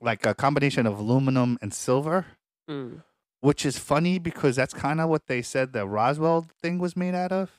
like 0.00 0.26
a 0.26 0.34
combination 0.34 0.86
of 0.86 0.98
aluminum 0.98 1.58
and 1.62 1.72
silver. 1.72 2.26
Mm. 2.68 3.02
which 3.40 3.66
is 3.66 3.78
funny 3.78 4.18
because 4.18 4.56
that's 4.56 4.72
kind 4.72 4.98
of 5.02 5.10
what 5.10 5.26
they 5.26 5.42
said 5.42 5.74
the 5.74 5.86
Roswell 5.86 6.46
thing 6.62 6.78
was 6.78 6.96
made 6.96 7.14
out 7.14 7.30
of. 7.30 7.50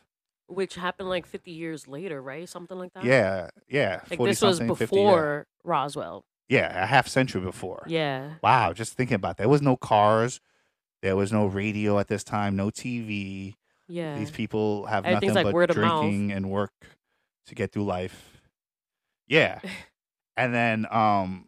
Which 0.48 0.74
happened 0.74 1.10
like 1.10 1.27
50 1.27 1.51
years 1.51 1.88
later, 1.88 2.24
right? 2.24 2.50
Something 2.50 2.80
like 2.80 2.94
that. 2.94 3.04
Yeah, 3.04 3.50
yeah. 3.70 4.01
Like 4.10 4.18
this 4.20 4.42
was 4.42 4.58
something, 4.58 4.75
50, 4.75 4.84
before 4.96 5.46
Roswell. 5.63 6.25
yeah. 6.50 6.72
yeah, 6.74 6.84
a 6.84 6.88
half 6.88 7.08
century 7.08 7.42
before. 7.42 7.84
Yeah. 7.86 8.32
Wow, 8.42 8.74
just 8.74 8.94
thinking 8.94 9.13
about 9.13 9.38
that. 9.38 9.44
There 9.44 9.50
was 9.50 9.62
no 9.62 9.77
cars, 9.77 10.42
there 11.04 11.15
was 11.15 11.32
no 11.32 11.46
radio 11.46 12.00
at 12.00 12.08
this 12.08 12.24
time, 12.24 12.56
no 12.56 12.72
TV. 12.72 13.54
Yeah. 13.88 14.18
These 14.18 14.32
people 14.32 14.86
have 14.86 15.06
nothing 15.06 15.34
like 15.34 15.46
but 15.46 15.54
word 15.54 15.70
of 15.70 15.77
mouth. 15.77 16.01
drinking 16.01 16.32
and 16.32 16.50
work 16.50 16.74
to 17.48 17.56
get 17.56 17.72
through 17.72 17.86
life. 17.86 18.42
Yeah, 19.27 19.60
and 20.38 20.54
then 20.54 20.86
um, 20.92 21.48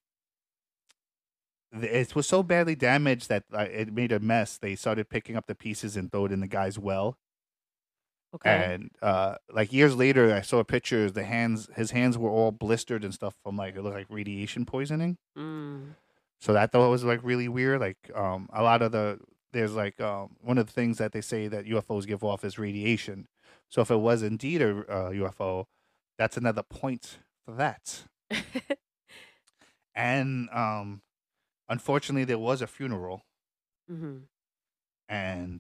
it 1.74 2.16
was 2.16 2.28
so 2.28 2.44
badly 2.44 2.76
damaged 2.76 3.30
that 3.30 3.44
uh, 3.54 3.60
it 3.70 3.94
made 3.94 4.12
a 4.12 4.20
mess. 4.20 4.58
They 4.58 4.76
started 4.76 5.10
picking 5.10 5.36
up 5.36 5.48
the 5.48 5.56
pieces 5.56 5.96
and 5.96 6.12
throw 6.12 6.26
it 6.26 6.32
in 6.32 6.40
the 6.40 6.48
guy's 6.48 6.80
well. 6.80 7.18
Okay. 8.36 8.74
And 8.74 8.92
uh, 9.02 9.36
like 9.52 9.72
years 9.72 9.96
later, 9.96 10.34
I 10.34 10.42
saw 10.42 10.64
pictures. 10.64 11.14
The 11.14 11.24
hands, 11.24 11.70
his 11.76 11.92
hands 11.92 12.18
were 12.18 12.30
all 12.30 12.52
blistered 12.52 13.04
and 13.04 13.14
stuff 13.14 13.36
from 13.44 13.58
like 13.58 13.76
it 13.76 13.82
looked 13.82 13.96
like 13.96 14.08
radiation 14.10 14.66
poisoning. 14.66 15.18
Mm. 15.38 15.94
So 16.40 16.54
that 16.54 16.72
thought 16.72 16.90
was 16.90 17.04
like 17.04 17.22
really 17.24 17.48
weird. 17.48 17.80
Like 17.80 17.98
um, 18.14 18.50
a 18.54 18.64
lot 18.64 18.82
of 18.82 18.92
the 18.92 19.20
there's 19.58 19.74
like 19.74 20.00
um, 20.00 20.36
one 20.42 20.58
of 20.58 20.68
the 20.68 20.72
things 20.74 21.00
that 21.00 21.12
they 21.12 21.22
say 21.22 21.48
that 21.48 21.66
UFOs 21.66 22.06
give 22.06 22.24
off 22.24 22.46
is 22.46 22.60
radiation. 22.60 23.28
So 23.70 23.82
if 23.82 23.90
it 23.90 23.98
was 23.98 24.22
indeed 24.22 24.62
a 24.62 24.70
uh, 24.90 25.10
UFO, 25.12 25.66
that's 26.18 26.38
another 26.38 26.64
point 26.64 27.18
for 27.46 27.54
that. 27.56 28.04
And 29.96 30.48
um, 30.54 31.02
unfortunately, 31.70 32.24
there 32.26 32.38
was 32.38 32.62
a 32.62 32.68
funeral, 32.68 33.24
hmm 33.90 34.18
and 35.10 35.60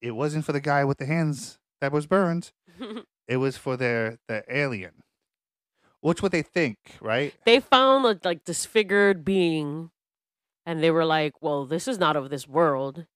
it 0.00 0.12
wasn't 0.12 0.44
for 0.44 0.52
the 0.52 0.60
guy 0.60 0.84
with 0.84 0.98
the 0.98 1.06
hands 1.06 1.58
that 1.80 1.92
was 1.92 2.06
burned. 2.06 2.50
It 3.28 3.38
was 3.38 3.56
for 3.56 3.76
their 3.76 4.18
the 4.28 4.44
alien. 4.48 5.02
What's 6.00 6.22
what 6.22 6.32
they 6.32 6.42
think, 6.42 6.78
right? 7.00 7.34
they 7.44 7.58
found 7.60 8.04
a 8.06 8.18
like 8.24 8.44
disfigured 8.44 9.24
being, 9.24 9.90
and 10.64 10.82
they 10.82 10.90
were 10.92 11.04
like, 11.04 11.42
"Well, 11.42 11.66
this 11.66 11.88
is 11.88 11.98
not 11.98 12.16
of 12.16 12.30
this 12.30 12.46
world." 12.48 13.06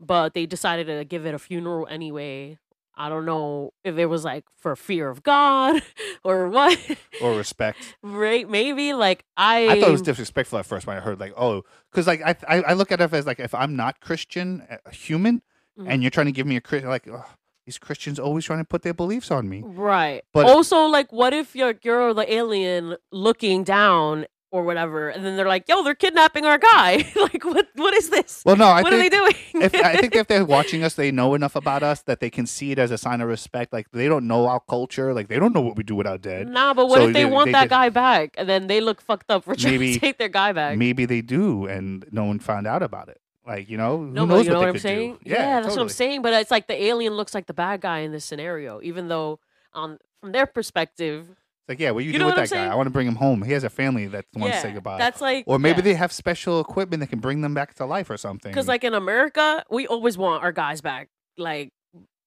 But 0.00 0.34
they 0.34 0.46
decided 0.46 0.86
to 0.86 1.04
give 1.04 1.26
it 1.26 1.34
a 1.34 1.38
funeral 1.38 1.86
anyway. 1.90 2.58
I 3.00 3.08
don't 3.08 3.24
know 3.26 3.72
if 3.84 3.96
it 3.96 4.06
was 4.06 4.24
like 4.24 4.44
for 4.56 4.74
fear 4.74 5.08
of 5.08 5.22
God 5.22 5.82
or 6.24 6.48
what. 6.48 6.76
or 7.22 7.36
respect. 7.36 7.78
right? 8.02 8.48
Maybe 8.48 8.92
like 8.92 9.24
I. 9.36 9.68
I 9.68 9.80
thought 9.80 9.88
it 9.90 9.92
was 9.92 10.02
disrespectful 10.02 10.58
at 10.58 10.66
first 10.66 10.86
when 10.86 10.96
I 10.96 11.00
heard 11.00 11.20
like, 11.20 11.32
oh, 11.36 11.62
because 11.92 12.06
like 12.08 12.22
I, 12.22 12.34
I 12.48 12.62
I 12.62 12.72
look 12.72 12.90
at 12.90 13.00
it 13.00 13.12
as 13.12 13.24
like 13.26 13.38
if 13.38 13.54
I'm 13.54 13.76
not 13.76 14.00
Christian, 14.00 14.66
a 14.84 14.90
human, 14.92 15.42
Mhm. 15.78 15.86
and 15.88 16.02
you're 16.02 16.10
trying 16.10 16.26
to 16.26 16.32
give 16.32 16.44
me 16.46 16.56
a 16.56 16.60
Christian, 16.60 16.88
like 16.88 17.06
ugh, 17.06 17.24
these 17.66 17.78
Christians 17.78 18.18
always 18.18 18.44
trying 18.44 18.58
to 18.58 18.64
put 18.64 18.82
their 18.82 18.94
beliefs 18.94 19.30
on 19.30 19.48
me. 19.48 19.62
Right. 19.64 20.24
But- 20.32 20.46
also, 20.46 20.86
like, 20.86 21.12
what 21.12 21.32
if 21.32 21.54
you're 21.54 21.74
you're 21.84 22.12
the 22.14 22.32
alien 22.32 22.96
looking 23.12 23.62
down 23.62 24.26
or 24.50 24.62
whatever, 24.64 25.08
and 25.10 25.24
then 25.24 25.36
they're 25.36 25.48
like, 25.48 25.68
"Yo, 25.68 25.82
they're 25.82 25.94
kidnapping 25.94 26.44
our 26.46 26.58
guy." 26.58 27.10
like, 27.16 27.44
what 27.44 27.68
what 27.74 27.94
is 27.94 28.10
this? 28.10 28.42
Well, 28.46 28.56
no, 28.56 28.64
I 28.66 28.82
what 28.82 28.92
are 28.92 28.96
they 28.96 29.08
think 29.10 29.12
doing? 29.52 29.62
if 29.64 29.74
I 29.74 29.96
think 29.96 30.14
if 30.14 30.26
they're 30.26 30.44
watching 30.56 30.82
us, 30.82 30.94
they 30.94 31.10
know 31.10 31.34
enough 31.34 31.54
about 31.56 31.82
us 31.82 32.02
that 32.02 32.20
they 32.20 32.30
can 32.30 32.46
see 32.46 32.72
it 32.72 32.78
as 32.78 32.90
a 32.90 32.98
sign 32.98 33.20
of 33.20 33.28
respect. 33.28 33.72
Like 33.72 33.90
they 33.92 34.08
don't 34.08 34.26
know 34.26 34.46
our 34.46 34.60
culture, 34.60 35.12
like 35.12 35.28
they 35.28 35.38
don't 35.38 35.54
know 35.54 35.60
what 35.60 35.76
we 35.76 35.82
do 35.84 35.94
with 35.94 36.06
our 36.06 36.18
dead. 36.18 36.48
Nah, 36.48 36.72
but 36.74 36.88
what 36.88 36.96
So 36.98 37.08
if 37.08 37.12
they, 37.14 37.24
they- 37.24 37.30
want 37.30 37.46
they 37.46 37.52
that 37.52 37.64
just- 37.64 37.70
guy 37.70 37.88
back, 37.90 38.34
and 38.38 38.48
then 38.48 38.66
they 38.66 38.80
look 38.80 39.00
fucked 39.00 39.30
up 39.30 39.44
for 39.44 39.54
trying 39.54 39.74
Maybe- 39.74 39.94
to 39.94 40.00
take 40.00 40.18
their 40.18 40.28
guy 40.28 40.52
back? 40.52 40.78
Maybe 40.78 41.04
they 41.04 41.20
do, 41.20 41.66
and 41.66 42.04
no 42.10 42.24
one 42.24 42.38
found 42.38 42.66
out 42.66 42.82
about 42.82 43.08
it. 43.08 43.20
Like 43.46 43.68
you 43.70 43.76
know, 43.78 43.98
no, 44.02 44.22
who 44.22 44.26
knows 44.26 44.44
you 44.44 44.50
know 44.52 44.58
what, 44.60 44.66
what 44.66 44.74
I'm 44.74 44.78
saying? 44.78 45.12
do? 45.24 45.30
Yeah, 45.30 45.60
that's 45.62 45.74
what 45.74 45.82
I'm 45.82 45.88
saying. 45.88 46.20
But 46.22 46.34
it's 46.34 46.50
like 46.50 46.66
the 46.68 46.82
alien 46.82 47.14
looks 47.14 47.34
like 47.34 47.46
the 47.46 47.54
bad 47.54 47.80
guy 47.80 48.00
in 48.00 48.12
this 48.12 48.24
scenario, 48.26 48.80
even 48.82 49.08
though, 49.08 49.40
um, 49.72 49.98
from 50.20 50.32
their 50.32 50.44
perspective, 50.46 51.28
like, 51.68 51.78
yeah, 51.78 51.90
what 51.90 52.04
you, 52.04 52.12
You 52.12 52.18
do 52.18 52.26
with 52.26 52.36
that 52.36 52.50
guy? 52.50 52.66
I 52.66 52.74
want 52.74 52.86
to 52.86 52.90
bring 52.90 53.06
him 53.06 53.16
home. 53.16 53.42
He 53.42 53.52
has 53.52 53.64
a 53.64 53.70
family 53.70 54.06
that 54.06 54.24
wants 54.34 54.54
yeah, 54.54 54.62
to 54.62 54.68
say 54.68 54.72
goodbye. 54.72 54.98
that's 54.98 55.20
like, 55.20 55.44
or 55.46 55.58
maybe 55.58 55.78
yeah. 55.78 55.82
they 55.82 55.94
have 55.94 56.12
special 56.12 56.60
equipment 56.60 57.00
that 57.00 57.08
can 57.08 57.18
bring 57.18 57.42
them 57.42 57.54
back 57.54 57.74
to 57.74 57.84
life 57.84 58.08
or 58.10 58.16
something. 58.16 58.50
Because 58.50 58.68
like 58.68 58.84
in 58.84 58.94
America, 58.94 59.64
we 59.70 59.86
always 59.86 60.16
want 60.16 60.42
our 60.42 60.52
guys 60.52 60.80
back. 60.80 61.08
Like 61.36 61.70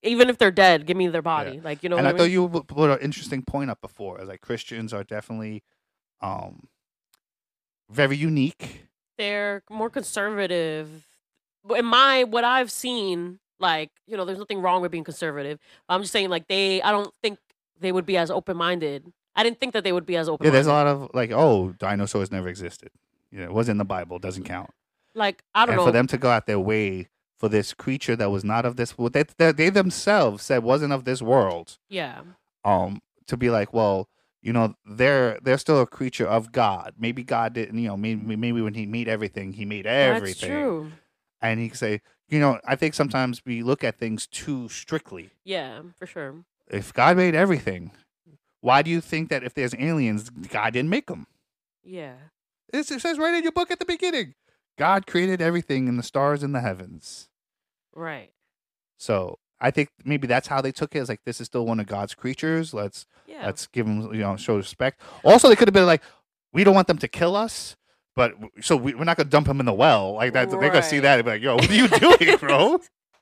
even 0.03 0.29
if 0.29 0.37
they're 0.37 0.51
dead, 0.51 0.85
give 0.85 0.97
me 0.97 1.07
their 1.07 1.21
body. 1.21 1.59
Like 1.63 1.83
you 1.83 1.89
know. 1.89 1.97
and 1.97 2.05
what 2.05 2.13
I 2.13 2.15
I 2.15 2.17
thought 2.17 2.23
mean? 2.25 2.31
you 2.33 2.63
put 2.67 2.89
an 2.89 2.99
interesting 2.99 3.43
point 3.43 3.69
up 3.69 3.81
before. 3.81 4.19
Like 4.23 4.41
Christians 4.41 4.93
are 4.93 5.03
definitely, 5.03 5.63
um, 6.21 6.67
very 7.89 8.17
unique. 8.17 8.87
they're 9.17 9.63
more 9.69 9.89
conservative. 9.89 11.05
In 11.75 11.85
my 11.85 12.23
what 12.23 12.43
I've 12.43 12.71
seen, 12.71 13.39
like 13.59 13.89
you 14.07 14.17
know, 14.17 14.25
there's 14.25 14.39
nothing 14.39 14.61
wrong 14.61 14.81
with 14.81 14.91
being 14.91 15.03
conservative. 15.03 15.59
I'm 15.89 16.01
just 16.01 16.13
saying, 16.13 16.29
like 16.29 16.47
they, 16.47 16.81
I 16.81 16.91
don't 16.91 17.13
think 17.21 17.37
they 17.79 17.91
would 17.91 18.05
be 18.05 18.17
as 18.17 18.31
open 18.31 18.57
minded. 18.57 19.11
I 19.35 19.43
didn't 19.43 19.59
think 19.59 19.73
that 19.73 19.83
they 19.83 19.91
would 19.91 20.05
be 20.05 20.17
as 20.17 20.27
open. 20.29 20.45
Yeah, 20.45 20.51
there's 20.51 20.67
a 20.67 20.73
lot 20.73 20.87
of 20.87 21.09
like, 21.13 21.31
oh, 21.31 21.73
dinosaurs 21.79 22.31
never 22.31 22.47
existed. 22.49 22.89
Yeah, 23.31 23.43
it 23.45 23.53
wasn't 23.53 23.75
in 23.75 23.77
the 23.79 23.85
Bible. 23.85 24.19
Doesn't 24.19 24.43
count. 24.43 24.71
Like 25.15 25.43
I 25.55 25.65
don't 25.65 25.73
and 25.73 25.77
know. 25.79 25.85
for 25.85 25.91
them 25.91 26.07
to 26.07 26.17
go 26.17 26.29
out 26.29 26.45
their 26.47 26.59
way 26.59 27.07
for 27.37 27.49
this 27.49 27.73
creature 27.73 28.15
that 28.15 28.29
was 28.29 28.43
not 28.43 28.65
of 28.65 28.75
this, 28.75 28.97
what 28.97 29.13
they, 29.13 29.23
they 29.37 29.51
they 29.51 29.69
themselves 29.69 30.43
said 30.43 30.63
wasn't 30.63 30.93
of 30.93 31.05
this 31.05 31.21
world. 31.21 31.77
yeah, 31.89 32.21
um 32.63 33.01
to 33.27 33.37
be 33.37 33.49
like 33.49 33.73
well 33.73 34.07
you 34.41 34.51
know 34.53 34.75
they're 34.85 35.39
they're 35.41 35.57
still 35.57 35.79
a 35.81 35.85
creature 35.87 36.27
of 36.27 36.51
god 36.51 36.93
maybe 36.99 37.23
god 37.23 37.53
didn't 37.53 37.77
you 37.77 37.87
know 37.87 37.95
maybe, 37.97 38.35
maybe 38.35 38.61
when 38.61 38.73
he 38.73 38.85
made 38.85 39.07
everything 39.07 39.53
he 39.53 39.65
made 39.65 39.85
everything 39.87 40.49
that's 40.49 40.61
true. 40.61 40.91
and 41.41 41.59
he 41.59 41.69
could 41.69 41.77
say 41.77 42.01
you 42.27 42.39
know 42.39 42.59
i 42.65 42.75
think 42.75 42.93
sometimes 42.93 43.41
we 43.45 43.63
look 43.63 43.83
at 43.83 43.97
things 43.97 44.27
too 44.27 44.67
strictly 44.69 45.29
Yeah, 45.45 45.81
for 45.97 46.05
sure. 46.05 46.43
if 46.69 46.91
god 46.93 47.15
made 47.17 47.35
everything 47.35 47.91
why 48.61 48.81
do 48.81 48.89
you 48.89 49.01
think 49.01 49.29
that 49.29 49.43
if 49.43 49.53
there's 49.53 49.75
aliens 49.77 50.29
god 50.29 50.73
didn't 50.73 50.89
make 50.89 51.07
them 51.07 51.27
Yeah, 51.83 52.13
it 52.73 52.85
says 52.85 53.17
right 53.17 53.33
in 53.33 53.43
your 53.43 53.51
book 53.51 53.69
at 53.71 53.79
the 53.79 53.85
beginning 53.85 54.35
god 54.77 55.05
created 55.05 55.41
everything 55.41 55.87
in 55.87 55.97
the 55.97 56.03
stars 56.03 56.43
in 56.43 56.53
the 56.53 56.61
heavens 56.61 57.29
right. 57.93 58.31
so 58.97 59.37
i 59.59 59.69
think 59.69 59.89
maybe 60.05 60.27
that's 60.27 60.47
how 60.47 60.61
they 60.61 60.71
took 60.71 60.95
it 60.95 60.99
as 60.99 61.09
like 61.09 61.23
this 61.25 61.41
is 61.41 61.47
still 61.47 61.65
one 61.65 61.79
of 61.79 61.85
god's 61.87 62.15
creatures 62.15 62.73
let's 62.73 63.05
Yeah, 63.27 63.45
Let's 63.45 63.67
give 63.67 63.85
them, 63.85 64.13
you 64.13 64.19
know, 64.21 64.35
show 64.35 64.57
respect. 64.57 65.01
Also, 65.23 65.47
they 65.47 65.55
could 65.55 65.67
have 65.67 65.73
been 65.73 65.85
like, 65.85 66.03
we 66.53 66.63
don't 66.63 66.75
want 66.75 66.87
them 66.87 66.97
to 66.97 67.07
kill 67.07 67.35
us, 67.35 67.77
but 68.15 68.33
so 68.59 68.75
we, 68.75 68.93
we're 68.93 69.05
not 69.05 69.15
gonna 69.15 69.29
dump 69.29 69.47
them 69.47 69.59
in 69.61 69.65
the 69.65 69.73
well. 69.73 70.13
Like 70.13 70.33
that, 70.33 70.49
they're 70.49 70.59
gonna 70.59 70.83
see 70.83 70.99
that 70.99 71.19
and 71.19 71.25
be 71.25 71.31
like, 71.31 71.41
yo, 71.41 71.55
what 71.55 71.69
are 71.69 71.73
you 71.73 71.87
doing, 71.87 72.37
bro? 72.37 72.79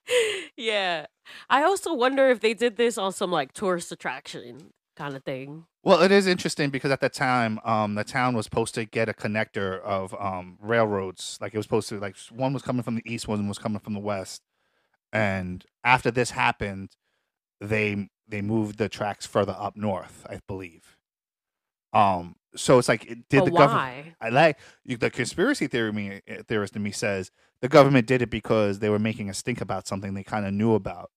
yeah. 0.57 1.05
I 1.49 1.63
also 1.63 1.93
wonder 1.93 2.29
if 2.29 2.39
they 2.39 2.55
did 2.55 2.75
this 2.77 2.97
on 2.97 3.13
some 3.13 3.31
like 3.31 3.53
tourist 3.53 3.91
attraction 3.91 4.71
kind 4.99 5.15
of 5.15 5.23
thing. 5.23 5.65
well, 5.83 6.01
it 6.01 6.11
is 6.11 6.27
interesting 6.27 6.69
because 6.69 6.91
at 6.91 6.99
the 7.01 7.09
time, 7.09 7.59
um, 7.63 7.95
the 7.95 8.03
town 8.03 8.35
was 8.35 8.45
supposed 8.45 8.75
to 8.75 8.85
get 8.85 9.09
a 9.09 9.13
connector 9.13 9.81
of 9.81 10.13
um 10.19 10.57
railroads. 10.61 11.37
Like 11.41 11.53
it 11.53 11.57
was 11.57 11.65
supposed 11.65 11.89
to, 11.89 11.99
like 11.99 12.17
one 12.31 12.53
was 12.53 12.61
coming 12.61 12.83
from 12.83 12.95
the 12.95 13.03
east, 13.11 13.27
one 13.27 13.47
was 13.47 13.57
coming 13.57 13.79
from 13.79 13.93
the 13.93 13.99
west. 13.99 14.43
And 15.11 15.65
after 15.83 16.11
this 16.11 16.31
happened, 16.31 16.89
they 17.59 18.09
they 18.27 18.41
moved 18.41 18.77
the 18.77 18.89
tracks 18.89 19.25
further 19.25 19.55
up 19.57 19.75
north, 19.75 20.25
I 20.29 20.39
believe. 20.47 20.97
Um, 21.93 22.35
so 22.55 22.77
it's 22.77 22.87
like, 22.87 23.05
it- 23.05 23.27
did 23.29 23.39
but 23.39 23.45
the 23.45 23.51
government? 23.51 24.15
I 24.21 24.29
like 24.29 24.59
the 24.85 25.09
conspiracy 25.09 25.67
theory 25.67 25.91
me, 25.91 26.21
uh, 26.29 26.43
theorist 26.47 26.75
in 26.75 26.83
me 26.83 26.91
says 26.91 27.31
the 27.61 27.67
government 27.69 28.05
did 28.05 28.21
it 28.21 28.29
because 28.29 28.79
they 28.79 28.89
were 28.89 28.99
making 28.99 29.29
a 29.29 29.33
stink 29.33 29.61
about 29.61 29.87
something 29.87 30.13
they 30.13 30.23
kind 30.23 30.45
of 30.45 30.53
knew 30.53 30.73
about, 30.75 31.09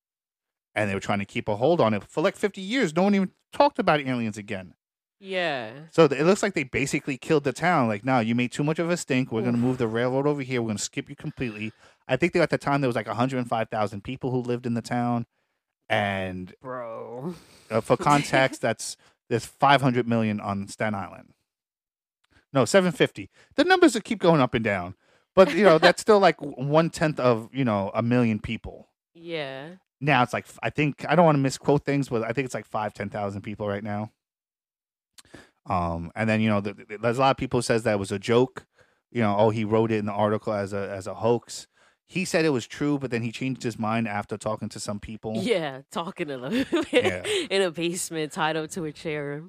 and 0.75 0.89
they 0.89 0.95
were 0.95 1.01
trying 1.01 1.19
to 1.19 1.25
keep 1.25 1.49
a 1.49 1.57
hold 1.57 1.81
on 1.81 1.95
it 1.95 2.05
for 2.05 2.23
like 2.23 2.37
fifty 2.37 2.61
years. 2.61 2.95
No 2.95 3.03
one 3.03 3.15
even 3.15 3.31
talked 3.53 3.79
about 3.79 4.01
aliens 4.01 4.39
again. 4.39 4.75
Yeah. 5.21 5.71
So 5.93 6.07
it 6.07 6.25
looks 6.25 6.43
like 6.43 6.55
they 6.55 6.65
basically 6.65 7.17
killed 7.17 7.45
the 7.45 7.53
town. 7.53 7.87
Like, 7.87 8.05
no, 8.05 8.19
you 8.19 8.35
made 8.35 8.51
too 8.51 8.65
much 8.65 8.81
of 8.81 8.91
a 8.91 8.97
stink. 8.97 9.31
We're 9.31 9.43
gonna 9.43 9.57
move 9.57 9.79
the 9.79 9.87
railroad 9.87 10.27
over 10.27 10.43
here. 10.43 10.61
We're 10.61 10.71
gonna 10.71 10.79
skip 10.81 11.09
you 11.09 11.17
completely. 11.17 11.73
I 12.09 12.17
think 12.17 12.33
that 12.33 12.43
at 12.43 12.51
the 12.51 12.59
time 12.59 12.81
there 12.81 12.89
was 12.89 12.97
like 12.97 13.07
one 13.07 13.17
hundred 13.17 13.39
and 13.39 13.49
five 13.49 13.69
thousand 13.69 14.03
people 14.03 14.31
who 14.31 14.39
lived 14.39 14.67
in 14.67 14.75
the 14.75 14.83
town, 14.83 15.27
and 15.89 16.53
Bro. 16.61 17.37
uh, 17.71 17.81
for 17.81 17.97
context, 17.97 18.61
that's 18.63 18.97
there's 19.29 19.47
500 19.47 20.07
million 20.07 20.41
on 20.41 20.69
Staten 20.69 20.95
Island. 20.95 21.33
No, 22.53 22.67
750. 22.67 23.31
The 23.55 23.65
numbers 23.65 23.95
that 23.95 24.05
keep 24.05 24.19
going 24.19 24.43
up 24.43 24.53
and 24.53 24.63
down, 24.63 24.95
but 25.35 25.55
you 25.55 25.65
know 25.65 25.79
that's 25.79 26.03
still 26.03 26.19
like 26.19 26.37
one 26.41 26.91
tenth 26.91 27.19
of 27.19 27.49
you 27.53 27.65
know 27.65 27.91
a 27.95 28.03
million 28.03 28.41
people. 28.41 28.89
Yeah. 29.15 29.77
Now 30.03 30.23
it's 30.23 30.33
like 30.35 30.47
I 30.63 30.69
think 30.71 31.07
I 31.09 31.15
don't 31.15 31.25
want 31.25 31.37
to 31.37 31.43
misquote 31.43 31.85
things, 31.85 32.09
but 32.11 32.23
I 32.25 32.33
think 32.33 32.45
it's 32.45 32.55
like 32.55 32.67
five 32.67 32.93
ten 32.93 33.09
thousand 33.09 33.43
people 33.43 33.67
right 33.69 33.85
now. 33.85 34.11
Um, 35.67 36.11
and 36.17 36.29
then 36.29 36.41
you 36.41 36.49
know 36.51 36.61
the, 36.61 36.75
the- 36.75 36.99
there's 37.01 37.19
a 37.19 37.21
lot 37.21 37.31
of 37.31 37.37
people 37.37 37.59
who 37.59 37.63
says 37.63 37.85
that 37.85 37.99
was 37.99 38.13
a 38.13 38.19
joke. 38.19 38.67
You 39.11 39.23
know, 39.23 39.37
oh 39.39 39.51
he 39.51 39.65
wrote 39.65 39.93
it 39.93 39.97
in 39.99 40.07
the 40.07 40.13
article 40.13 40.53
as 40.53 40.73
a 40.73 40.91
as 40.91 41.07
a 41.07 41.15
hoax. 41.15 41.67
He 42.05 42.25
said 42.25 42.45
it 42.45 42.51
was 42.51 42.67
true, 42.67 42.99
but 42.99 43.11
then 43.11 43.23
he 43.23 43.33
changed 43.33 43.63
his 43.63 43.79
mind 43.79 44.07
after 44.09 44.37
talking 44.37 44.69
to 44.71 44.81
some 44.81 44.99
people. 45.01 45.35
Yeah, 45.37 45.83
talking 45.91 46.29
to 46.29 46.39
them 46.39 46.65
Yeah. 46.91 47.23
in 47.49 47.63
a 47.63 47.71
basement, 47.71 48.33
tied 48.33 48.57
up 48.57 48.71
to 48.71 48.85
a 48.85 48.93
chair. 48.93 49.45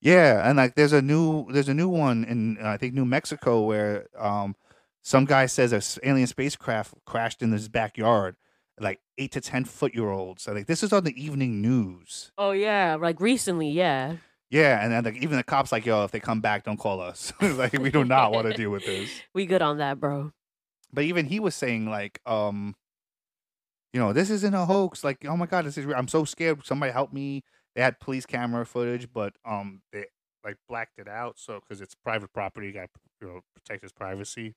Yeah, 0.00 0.48
and 0.48 0.56
like 0.56 0.74
there's 0.76 0.92
a 0.92 1.02
new 1.02 1.50
there's 1.50 1.68
a 1.68 1.74
new 1.74 1.88
one 1.88 2.24
in 2.24 2.56
uh, 2.62 2.68
I 2.68 2.76
think 2.76 2.94
New 2.94 3.04
Mexico 3.04 3.62
where 3.62 4.06
um 4.16 4.54
some 5.02 5.24
guy 5.24 5.46
says 5.46 5.72
a 5.72 6.08
alien 6.08 6.26
spacecraft 6.28 6.94
crashed 7.04 7.42
in 7.42 7.50
his 7.50 7.68
backyard, 7.68 8.36
like 8.80 9.00
eight 9.18 9.32
to 9.32 9.40
ten 9.40 9.64
foot 9.64 9.94
year 9.94 10.10
olds. 10.10 10.42
So 10.42 10.52
like 10.52 10.66
this 10.66 10.82
is 10.82 10.92
on 10.92 11.04
the 11.04 11.22
evening 11.22 11.60
news. 11.60 12.32
Oh 12.38 12.52
yeah, 12.52 12.96
like 12.96 13.20
recently, 13.20 13.70
yeah. 13.70 14.16
Yeah, 14.50 14.82
and 14.82 14.92
then 14.92 15.04
like 15.04 15.22
even 15.22 15.36
the 15.36 15.44
cops 15.44 15.72
like 15.72 15.84
yo, 15.84 16.04
if 16.04 16.10
they 16.10 16.20
come 16.20 16.40
back, 16.40 16.64
don't 16.64 16.78
call 16.78 17.00
us. 17.00 17.32
like 17.40 17.72
we 17.74 17.90
do 17.90 18.04
not 18.04 18.32
want 18.32 18.46
to 18.46 18.54
deal 18.54 18.70
with 18.70 18.86
this. 18.86 19.10
We 19.34 19.46
good 19.46 19.62
on 19.62 19.78
that, 19.78 20.00
bro. 20.00 20.32
But 20.92 21.04
even 21.04 21.26
he 21.26 21.38
was 21.40 21.54
saying 21.54 21.88
like 21.88 22.20
um, 22.24 22.74
you 23.92 24.00
know, 24.00 24.12
this 24.12 24.30
isn't 24.30 24.54
a 24.54 24.64
hoax. 24.64 25.04
Like 25.04 25.24
oh 25.26 25.36
my 25.36 25.46
god, 25.46 25.66
this 25.66 25.76
is 25.76 25.84
real. 25.84 25.96
I'm 25.96 26.08
so 26.08 26.24
scared. 26.24 26.64
Somebody 26.64 26.92
help 26.92 27.12
me. 27.12 27.44
They 27.74 27.82
had 27.82 28.00
police 28.00 28.26
camera 28.26 28.64
footage, 28.66 29.08
but 29.12 29.34
um, 29.44 29.82
they 29.92 30.06
like 30.44 30.56
blacked 30.68 30.98
it 30.98 31.08
out. 31.08 31.38
So 31.38 31.60
because 31.60 31.80
it's 31.80 31.94
private 31.94 32.32
property, 32.32 32.68
you 32.68 32.72
got 32.72 32.88
you 33.20 33.28
know 33.28 33.40
protect 33.54 33.82
his 33.82 33.92
privacy. 33.92 34.54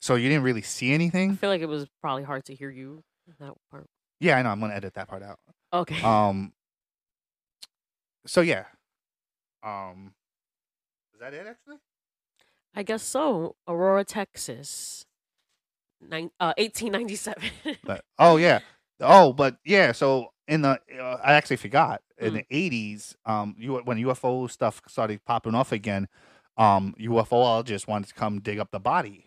So 0.00 0.14
you 0.14 0.28
didn't 0.28 0.44
really 0.44 0.62
see 0.62 0.92
anything. 0.92 1.32
I 1.32 1.34
feel 1.36 1.50
like 1.50 1.62
it 1.62 1.68
was 1.68 1.86
probably 2.00 2.22
hard 2.24 2.44
to 2.46 2.54
hear 2.54 2.70
you 2.70 3.02
that 3.40 3.52
part. 3.70 3.86
Yeah, 4.20 4.38
I 4.38 4.42
know. 4.42 4.50
I'm 4.50 4.60
gonna 4.60 4.74
edit 4.74 4.94
that 4.94 5.08
part 5.08 5.22
out. 5.22 5.38
Okay. 5.72 6.00
Um. 6.02 6.52
So 8.26 8.40
yeah. 8.40 8.64
Um. 9.62 10.12
Is 11.14 11.20
that 11.20 11.34
it 11.34 11.46
actually? 11.48 11.76
I 12.74 12.82
guess 12.82 13.02
so. 13.02 13.56
Aurora, 13.66 14.04
Texas. 14.04 15.06
Nine, 16.00 16.30
uh, 16.38 16.52
1897. 16.58 17.42
But 17.84 18.04
oh 18.18 18.36
yeah. 18.36 18.60
Oh, 18.98 19.34
but 19.34 19.58
yeah. 19.62 19.92
So 19.92 20.28
in 20.48 20.62
the 20.62 20.80
uh, 20.98 21.18
I 21.22 21.34
actually 21.34 21.56
forgot 21.56 22.00
in 22.18 22.32
Mm. 22.32 22.46
the 22.48 22.70
'80s, 22.70 23.14
um, 23.26 23.54
you 23.58 23.74
when 23.84 23.98
UFO 23.98 24.50
stuff 24.50 24.80
started 24.88 25.22
popping 25.26 25.54
off 25.54 25.70
again, 25.70 26.08
um, 26.56 26.94
UFOologists 26.98 27.86
wanted 27.86 28.08
to 28.08 28.14
come 28.14 28.40
dig 28.40 28.58
up 28.58 28.70
the 28.70 28.80
body. 28.80 29.25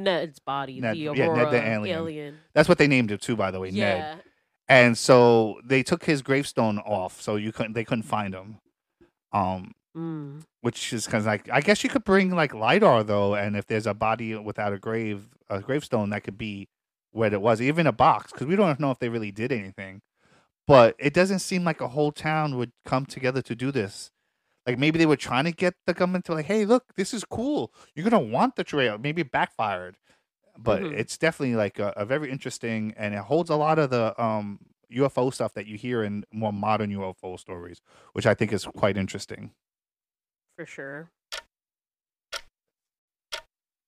Ned's 0.00 0.38
body, 0.38 0.80
Ned- 0.80 0.94
the 0.96 0.98
yeah, 1.00 1.12
Ned 1.12 1.16
the 1.16 1.30
Aurora 1.30 1.54
alien. 1.68 1.98
alien. 1.98 2.38
That's 2.54 2.68
what 2.68 2.78
they 2.78 2.86
named 2.86 3.10
it 3.10 3.20
too, 3.20 3.36
by 3.36 3.50
the 3.50 3.60
way, 3.60 3.70
Ned. 3.70 4.22
And 4.68 4.96
so 4.96 5.60
they 5.64 5.82
took 5.82 6.04
his 6.04 6.22
gravestone 6.22 6.78
off, 6.78 7.20
so 7.20 7.36
you 7.36 7.52
couldn't 7.52 7.72
they 7.72 7.84
couldn't 7.84 8.04
find 8.04 8.34
him. 8.34 8.58
Um, 9.32 9.72
Mm. 9.96 10.44
which 10.60 10.92
is 10.92 11.04
because 11.06 11.26
like 11.26 11.48
I 11.50 11.60
guess 11.60 11.82
you 11.82 11.90
could 11.90 12.04
bring 12.04 12.30
like 12.30 12.54
lidar 12.54 13.02
though, 13.02 13.34
and 13.34 13.56
if 13.56 13.66
there's 13.66 13.88
a 13.88 13.94
body 13.94 14.36
without 14.36 14.72
a 14.72 14.78
grave, 14.78 15.26
a 15.48 15.60
gravestone, 15.60 16.10
that 16.10 16.22
could 16.22 16.38
be 16.38 16.68
what 17.10 17.32
it 17.32 17.40
was, 17.40 17.60
even 17.60 17.88
a 17.88 17.92
box, 17.92 18.30
because 18.30 18.46
we 18.46 18.54
don't 18.54 18.78
know 18.78 18.92
if 18.92 19.00
they 19.00 19.08
really 19.08 19.32
did 19.32 19.50
anything. 19.50 20.00
But 20.68 20.94
it 21.00 21.12
doesn't 21.12 21.40
seem 21.40 21.64
like 21.64 21.80
a 21.80 21.88
whole 21.88 22.12
town 22.12 22.56
would 22.56 22.70
come 22.84 23.04
together 23.04 23.42
to 23.42 23.56
do 23.56 23.72
this. 23.72 24.12
Like 24.70 24.78
maybe 24.78 24.98
they 24.98 25.06
were 25.06 25.16
trying 25.16 25.44
to 25.44 25.52
get 25.52 25.74
the 25.86 25.94
government 25.94 26.24
to 26.26 26.34
like, 26.34 26.46
hey, 26.46 26.64
look, 26.64 26.94
this 26.96 27.12
is 27.12 27.24
cool. 27.24 27.72
You're 27.94 28.08
gonna 28.08 28.20
want 28.24 28.56
the 28.56 28.64
trail. 28.64 28.98
Maybe 28.98 29.22
it 29.22 29.30
backfired, 29.30 29.96
but 30.58 30.82
Mhm. 30.82 30.98
it's 30.98 31.18
definitely 31.18 31.56
like 31.56 31.78
a, 31.78 31.92
a 31.96 32.04
very 32.04 32.30
interesting, 32.30 32.94
and 32.96 33.14
it 33.14 33.20
holds 33.20 33.50
a 33.50 33.56
lot 33.56 33.78
of 33.78 33.90
the 33.90 34.20
um 34.22 34.60
UFO 34.92 35.32
stuff 35.32 35.54
that 35.54 35.66
you 35.66 35.76
hear 35.76 36.02
in 36.02 36.24
more 36.32 36.52
modern 36.52 36.90
UFO 36.90 37.38
stories, 37.38 37.80
which 38.12 38.26
I 38.26 38.34
think 38.34 38.52
is 38.52 38.64
quite 38.64 38.96
interesting. 38.96 39.52
For 40.56 40.66
sure. 40.66 41.10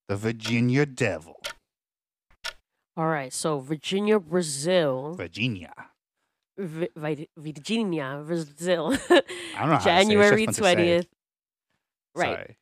The 0.09 0.17
Virginia 0.17 0.85
Devil, 0.87 1.41
All 2.97 3.07
right. 3.07 3.33
So 3.33 3.59
Virginia, 3.61 4.21
Brazil. 4.21 5.15
Virginia. 5.15 5.73
Vi- 6.59 6.91
Vi- 6.95 7.29
Virginia, 7.37 8.23
Brazil. 8.27 8.99
I 9.57 9.61
don't 9.61 9.69
know 9.71 9.77
how 9.77 9.79
to 9.79 9.85
say 9.85 9.91
it's 9.91 10.01
just 10.01 10.11
January 10.11 10.45
fun 10.47 10.55
to 10.55 10.55
say. 10.55 10.61
twentieth. 10.75 11.07
Right. 12.15 12.35
Sorry. 12.35 12.57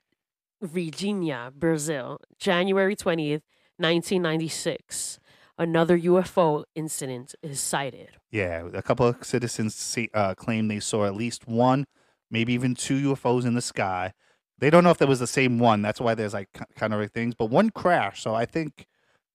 Virginia, 0.62 1.52
Brazil, 1.56 2.20
January 2.38 2.94
20th, 2.94 3.42
1996. 3.78 5.18
Another 5.58 5.98
UFO 5.98 6.64
incident 6.74 7.34
is 7.42 7.60
cited. 7.60 8.10
Yeah, 8.30 8.68
a 8.72 8.82
couple 8.82 9.06
of 9.06 9.24
citizens 9.24 9.74
see, 9.74 10.08
uh, 10.14 10.34
claim 10.34 10.68
they 10.68 10.80
saw 10.80 11.04
at 11.04 11.14
least 11.14 11.46
one, 11.46 11.86
maybe 12.30 12.52
even 12.52 12.74
two 12.74 13.14
UFOs 13.14 13.44
in 13.44 13.54
the 13.54 13.60
sky. 13.62 14.12
They 14.58 14.70
don't 14.70 14.84
know 14.84 14.90
if 14.90 14.98
that 14.98 15.08
was 15.08 15.20
the 15.20 15.26
same 15.26 15.58
one. 15.58 15.82
That's 15.82 16.00
why 16.00 16.14
there's 16.14 16.34
like 16.34 16.48
kind 16.76 16.92
of 16.94 17.10
things. 17.10 17.34
But 17.34 17.46
one 17.46 17.70
crashed, 17.70 18.22
so 18.22 18.34
I 18.34 18.44
think 18.44 18.86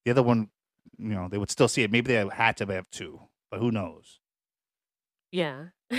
the 0.04 0.12
other 0.12 0.24
one, 0.24 0.50
you 0.98 1.10
know, 1.10 1.28
they 1.28 1.38
would 1.38 1.52
still 1.52 1.68
see 1.68 1.84
it. 1.84 1.92
Maybe 1.92 2.14
they 2.14 2.28
had 2.34 2.58
to 2.58 2.66
have 2.68 2.90
two, 2.90 3.22
but 3.50 3.60
who 3.60 3.72
knows? 3.72 4.20
Yeah. 5.32 5.66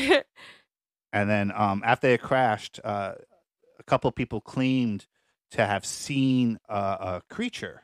And 1.17 1.31
then 1.31 1.53
um, 1.53 1.83
after 1.85 2.09
it 2.09 2.21
crashed, 2.21 2.81
uh, 2.85 3.15
a 3.79 3.83
couple 3.85 4.09
of 4.09 4.15
people 4.15 4.41
claimed 4.41 5.07
to 5.53 5.65
have 5.67 5.87
seen 5.87 6.59
a, 6.69 6.75
a 6.77 7.23
creature 7.31 7.83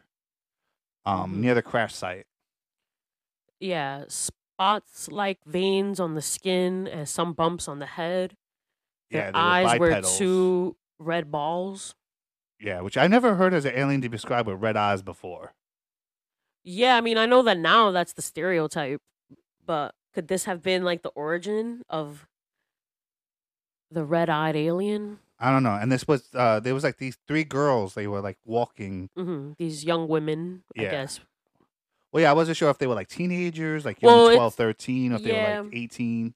um, 1.05 1.33
Mhm. 1.33 1.41
near 1.41 1.55
the 1.55 1.63
crash 1.63 1.95
site. 1.95 2.27
yeah. 3.61 4.05
Spots 4.09 5.11
like 5.11 5.39
veins 5.45 5.99
on 5.99 6.15
the 6.15 6.23
skin 6.23 6.87
and 6.87 7.09
some 7.09 7.33
bumps 7.33 7.69
on 7.69 7.79
the 7.79 7.87
head. 7.87 8.37
Their 9.11 9.23
Yeah, 9.23 9.31
were 9.31 9.39
eyes 9.39 9.79
were 9.79 10.03
two 10.03 10.77
red 10.99 11.31
balls. 11.31 11.95
Yeah, 12.59 12.81
which 12.81 12.97
I 12.97 13.09
never 13.09 13.35
heard 13.35 13.53
as 13.53 13.65
an 13.67 13.75
alien 13.75 14.01
to 14.03 14.09
be 14.09 14.17
described 14.17 14.49
with 14.49 14.61
red 14.61 14.77
eyes 14.77 15.03
before. 15.03 15.55
Yeah, 16.65 16.97
I 16.97 17.01
mean, 17.01 17.19
I 17.19 17.27
know 17.27 17.43
that 17.43 17.59
now 17.59 17.91
that's 17.91 18.13
the 18.13 18.23
stereotype, 18.23 19.03
but 19.65 19.95
could 20.13 20.29
this 20.29 20.45
have 20.45 20.63
been 20.63 20.85
like 20.85 21.03
the 21.03 21.11
origin 21.11 21.83
of 21.89 22.29
the 23.93 24.05
red 24.05 24.29
eyed 24.31 24.57
alien? 24.57 25.19
I 25.39 25.51
don't 25.51 25.63
know. 25.63 25.75
And 25.75 25.91
this 25.91 26.07
was 26.07 26.29
uh 26.35 26.61
there 26.61 26.75
was 26.75 26.85
like 26.85 26.99
these 26.99 27.17
three 27.27 27.45
girls. 27.45 27.95
They 27.95 28.07
were 28.07 28.21
like 28.21 28.39
walking. 28.45 29.11
hmm 29.17 29.53
These 29.59 29.85
young 29.85 30.09
women, 30.09 30.63
I 30.79 30.83
Yeah. 30.83 30.91
guess. 30.91 31.21
Well, 32.13 32.23
yeah, 32.23 32.31
I 32.31 32.35
wasn't 32.35 32.57
sure 32.59 32.69
if 32.71 32.79
they 32.79 32.87
were 32.87 32.95
like 32.95 33.09
teenagers, 33.09 33.85
like 33.85 34.03
young 34.03 34.13
Well, 34.13 34.27
it's- 34.29 34.37
12, 34.37 34.55
13, 34.55 35.13
or 35.13 35.17
if 35.17 35.23
they 35.23 35.33
were 35.33 35.63
like 35.65 35.75
18. 35.75 36.35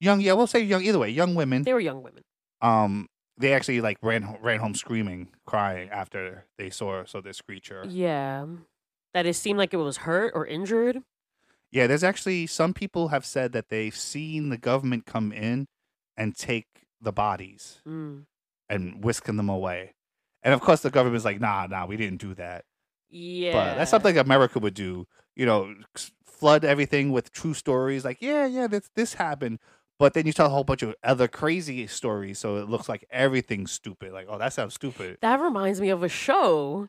Young, 0.00 0.20
yeah, 0.20 0.32
we'll 0.32 0.46
say 0.46 0.60
young 0.62 0.82
either 0.82 0.98
way, 0.98 1.10
young 1.10 1.34
women. 1.34 1.62
They 1.62 1.72
were 1.74 1.80
young 1.80 2.02
women. 2.02 2.24
Um 2.60 3.08
they 3.36 3.52
actually 3.52 3.80
like 3.80 3.98
ran 4.02 4.22
ho- 4.22 4.38
ran 4.40 4.60
home 4.60 4.74
screaming, 4.74 5.28
crying 5.44 5.88
after 5.90 6.46
they 6.58 6.70
saw 6.70 7.04
saw 7.04 7.20
this 7.20 7.40
creature. 7.40 7.84
Yeah. 7.88 8.46
That 9.12 9.26
it 9.26 9.34
seemed 9.34 9.58
like 9.58 9.72
it 9.72 9.76
was 9.78 9.98
hurt 9.98 10.32
or 10.34 10.46
injured. 10.46 11.02
Yeah, 11.70 11.86
there's 11.88 12.04
actually 12.04 12.46
some 12.46 12.72
people 12.74 13.08
have 13.08 13.24
said 13.24 13.52
that 13.52 13.68
they've 13.68 13.94
seen 13.96 14.48
the 14.50 14.56
government 14.58 15.06
come 15.06 15.32
in 15.32 15.66
and 16.16 16.34
take 16.36 16.66
the 17.00 17.12
bodies 17.12 17.80
Mm. 17.86 18.24
and 18.68 19.04
whisking 19.04 19.36
them 19.36 19.48
away. 19.48 19.94
And 20.42 20.52
of 20.54 20.60
course 20.60 20.80
the 20.82 20.90
government's 20.90 21.24
like, 21.24 21.40
"Nah, 21.40 21.66
nah, 21.66 21.86
we 21.86 21.96
didn't 21.96 22.20
do 22.20 22.34
that." 22.34 22.64
Yeah. 23.10 23.52
But 23.52 23.74
that's 23.76 23.90
something 23.90 24.16
America 24.18 24.58
would 24.58 24.74
do. 24.74 25.06
You 25.36 25.46
know, 25.46 25.74
flood 26.24 26.64
everything 26.64 27.12
with 27.12 27.32
true 27.32 27.54
stories. 27.54 28.04
Like, 28.04 28.20
yeah, 28.20 28.46
yeah, 28.46 28.66
this 28.66 28.90
this 28.94 29.14
happened. 29.14 29.58
But 29.98 30.14
then 30.14 30.26
you 30.26 30.32
tell 30.32 30.46
a 30.46 30.50
whole 30.50 30.64
bunch 30.64 30.82
of 30.82 30.94
other 31.04 31.28
crazy 31.28 31.86
stories, 31.86 32.38
so 32.40 32.56
it 32.56 32.68
looks 32.68 32.88
like 32.88 33.04
everything's 33.10 33.70
stupid. 33.72 34.12
Like, 34.12 34.26
oh, 34.28 34.38
that 34.38 34.52
sounds 34.52 34.74
stupid. 34.74 35.18
That 35.22 35.40
reminds 35.40 35.80
me 35.80 35.88
of 35.90 36.02
a 36.02 36.08
show. 36.08 36.88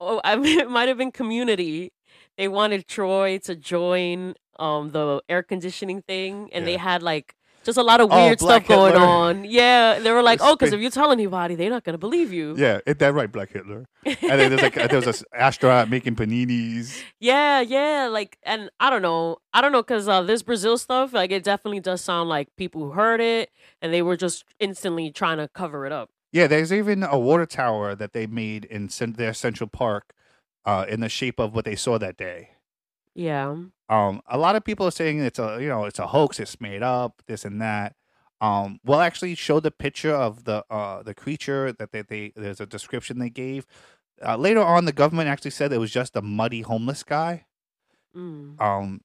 Oh, 0.00 0.20
I 0.24 0.36
mean, 0.36 0.58
it 0.60 0.68
might 0.70 0.88
have 0.88 0.98
been 0.98 1.12
Community. 1.12 1.92
They 2.36 2.48
wanted 2.48 2.86
Troy 2.86 3.38
to 3.38 3.56
join 3.56 4.34
um 4.58 4.90
the 4.90 5.22
air 5.28 5.42
conditioning 5.42 6.02
thing, 6.02 6.50
and 6.52 6.66
they 6.66 6.76
had 6.76 7.02
like 7.02 7.34
just 7.64 7.78
a 7.78 7.82
lot 7.82 8.00
of 8.00 8.08
Oh, 8.10 8.26
weird 8.26 8.38
Black 8.38 8.64
stuff 8.64 8.76
going 8.76 8.92
Hitler. 8.92 9.06
on. 9.06 9.44
Yeah, 9.44 9.98
they 9.98 10.10
were 10.10 10.22
like, 10.22 10.40
"Oh, 10.42 10.54
because 10.56 10.72
if 10.72 10.80
you 10.80 10.90
tell 10.90 11.12
anybody, 11.12 11.54
they're 11.54 11.70
not 11.70 11.84
gonna 11.84 11.98
believe 11.98 12.32
you." 12.32 12.54
Yeah, 12.56 12.80
it 12.86 12.98
that 12.98 13.14
right, 13.14 13.30
Black 13.30 13.50
Hitler. 13.52 13.86
And 14.04 14.16
then 14.20 14.50
there's 14.50 14.62
like 14.62 14.74
there 14.74 15.00
was 15.00 15.06
an 15.20 15.26
astronaut 15.34 15.88
making 15.90 16.16
paninis. 16.16 17.00
Yeah, 17.20 17.60
yeah, 17.60 18.08
like, 18.10 18.36
and 18.42 18.70
I 18.80 18.90
don't 18.90 19.02
know, 19.02 19.36
I 19.52 19.60
don't 19.60 19.72
know, 19.72 19.82
cause 19.82 20.08
uh, 20.08 20.22
this 20.22 20.42
Brazil 20.42 20.76
stuff, 20.76 21.12
like, 21.12 21.30
it 21.30 21.44
definitely 21.44 21.80
does 21.80 22.00
sound 22.00 22.28
like 22.28 22.48
people 22.56 22.92
heard 22.92 23.20
it 23.20 23.50
and 23.80 23.92
they 23.94 24.02
were 24.02 24.16
just 24.16 24.44
instantly 24.58 25.10
trying 25.12 25.38
to 25.38 25.48
cover 25.48 25.86
it 25.86 25.92
up. 25.92 26.10
Yeah, 26.32 26.46
there's 26.46 26.72
even 26.72 27.02
a 27.04 27.18
water 27.18 27.46
tower 27.46 27.94
that 27.94 28.12
they 28.12 28.26
made 28.26 28.64
in 28.64 28.88
their 29.16 29.34
Central 29.34 29.68
Park, 29.68 30.14
uh, 30.64 30.86
in 30.88 31.00
the 31.00 31.08
shape 31.08 31.38
of 31.38 31.54
what 31.54 31.64
they 31.64 31.76
saw 31.76 31.98
that 31.98 32.16
day. 32.16 32.50
Yeah, 33.14 33.56
Um, 33.88 34.22
a 34.26 34.38
lot 34.38 34.56
of 34.56 34.64
people 34.64 34.86
are 34.86 34.90
saying 34.92 35.20
it's 35.20 35.38
a 35.38 35.58
you 35.60 35.68
know 35.68 35.84
it's 35.84 35.98
a 35.98 36.06
hoax, 36.08 36.40
it's 36.40 36.60
made 36.60 36.82
up, 36.82 37.22
this 37.26 37.44
and 37.44 37.60
that. 37.60 37.94
Um, 38.40 38.80
we'll 38.84 39.00
actually 39.00 39.34
show 39.36 39.60
the 39.60 39.70
picture 39.70 40.14
of 40.14 40.44
the 40.44 40.64
uh 40.70 41.02
the 41.02 41.14
creature 41.14 41.72
that 41.72 41.92
they, 41.92 42.02
they 42.02 42.32
there's 42.36 42.60
a 42.60 42.66
description 42.66 43.18
they 43.18 43.30
gave. 43.30 43.66
Uh, 44.24 44.36
later 44.36 44.62
on, 44.62 44.84
the 44.84 44.92
government 44.92 45.28
actually 45.28 45.50
said 45.50 45.72
it 45.72 45.78
was 45.78 45.90
just 45.92 46.16
a 46.16 46.22
muddy 46.22 46.62
homeless 46.62 47.02
guy. 47.02 47.46
mm. 48.14 48.60
Um, 48.60 49.00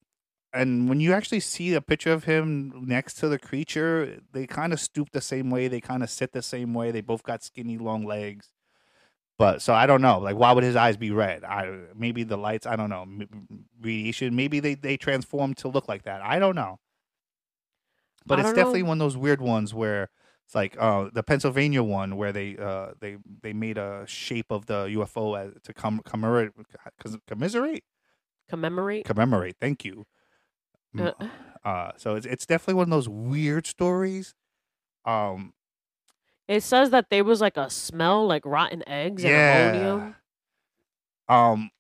and 0.53 0.89
when 0.89 0.99
you 0.99 1.13
actually 1.13 1.39
see 1.41 1.73
a 1.73 1.81
picture 1.81 2.11
of 2.13 2.23
him 2.25 2.73
next 2.87 3.15
to 3.15 3.27
the 3.29 3.39
creature, 3.39 4.21
they 4.33 4.47
kind 4.47 4.73
of 4.73 4.79
stoop 4.79 5.11
the 5.11 5.21
same 5.21 5.49
way, 5.49 5.67
they 5.67 5.81
kind 5.81 6.03
of 6.03 6.09
sit 6.09 6.31
the 6.31 6.41
same 6.41 6.73
way. 6.73 6.91
They 6.91 7.01
both 7.01 7.23
got 7.23 7.43
skinny, 7.43 7.77
long 7.77 8.05
legs. 8.05 8.49
But 9.37 9.61
so 9.61 9.73
I 9.73 9.85
don't 9.85 10.01
know. 10.01 10.19
Like, 10.19 10.35
why 10.35 10.51
would 10.51 10.63
his 10.63 10.75
eyes 10.75 10.97
be 10.97 11.11
red? 11.11 11.43
I 11.43 11.85
maybe 11.95 12.23
the 12.23 12.37
lights. 12.37 12.65
I 12.65 12.75
don't 12.75 12.89
know. 12.89 13.05
Radiation. 13.79 14.35
Maybe 14.35 14.59
they 14.59 14.73
they 14.75 14.97
transformed 14.97 15.57
to 15.57 15.67
look 15.67 15.87
like 15.87 16.03
that. 16.03 16.21
I 16.21 16.39
don't 16.39 16.55
know. 16.55 16.79
But 18.25 18.39
I 18.39 18.41
it's 18.41 18.53
definitely 18.53 18.83
know. 18.83 18.89
one 18.89 18.97
of 19.01 19.05
those 19.05 19.17
weird 19.17 19.41
ones 19.41 19.73
where 19.73 20.09
it's 20.45 20.55
like 20.55 20.75
uh, 20.79 21.09
the 21.13 21.23
Pennsylvania 21.23 21.83
one 21.83 22.15
where 22.17 22.31
they 22.31 22.57
uh, 22.57 22.93
they 22.99 23.17
they 23.41 23.53
made 23.53 23.77
a 23.77 24.05
shape 24.07 24.51
of 24.51 24.65
the 24.65 24.85
UFO 24.87 25.37
as, 25.39 25.53
to 25.63 25.73
com- 25.73 26.01
commemorate 26.03 26.51
commiserate 27.27 27.83
commemorate. 28.49 29.05
commemorate. 29.05 29.57
Thank 29.59 29.85
you. 29.85 30.05
Mm, 30.95 31.13
Uh, 31.19 31.27
Uh, 31.63 31.91
so 31.97 32.15
it's 32.15 32.25
it's 32.25 32.45
definitely 32.45 32.75
one 32.75 32.83
of 32.85 32.91
those 32.91 33.09
weird 33.09 33.67
stories. 33.67 34.33
Um, 35.05 35.53
It 36.47 36.63
says 36.63 36.91
that 36.91 37.09
there 37.09 37.23
was 37.23 37.41
like 37.41 37.57
a 37.57 37.69
smell 37.69 38.25
like 38.25 38.45
rotten 38.45 38.87
eggs 38.87 39.23
and 39.23 39.31
yeah. 39.31 39.69
ammonium. 39.69 40.15
Um, 41.27 41.71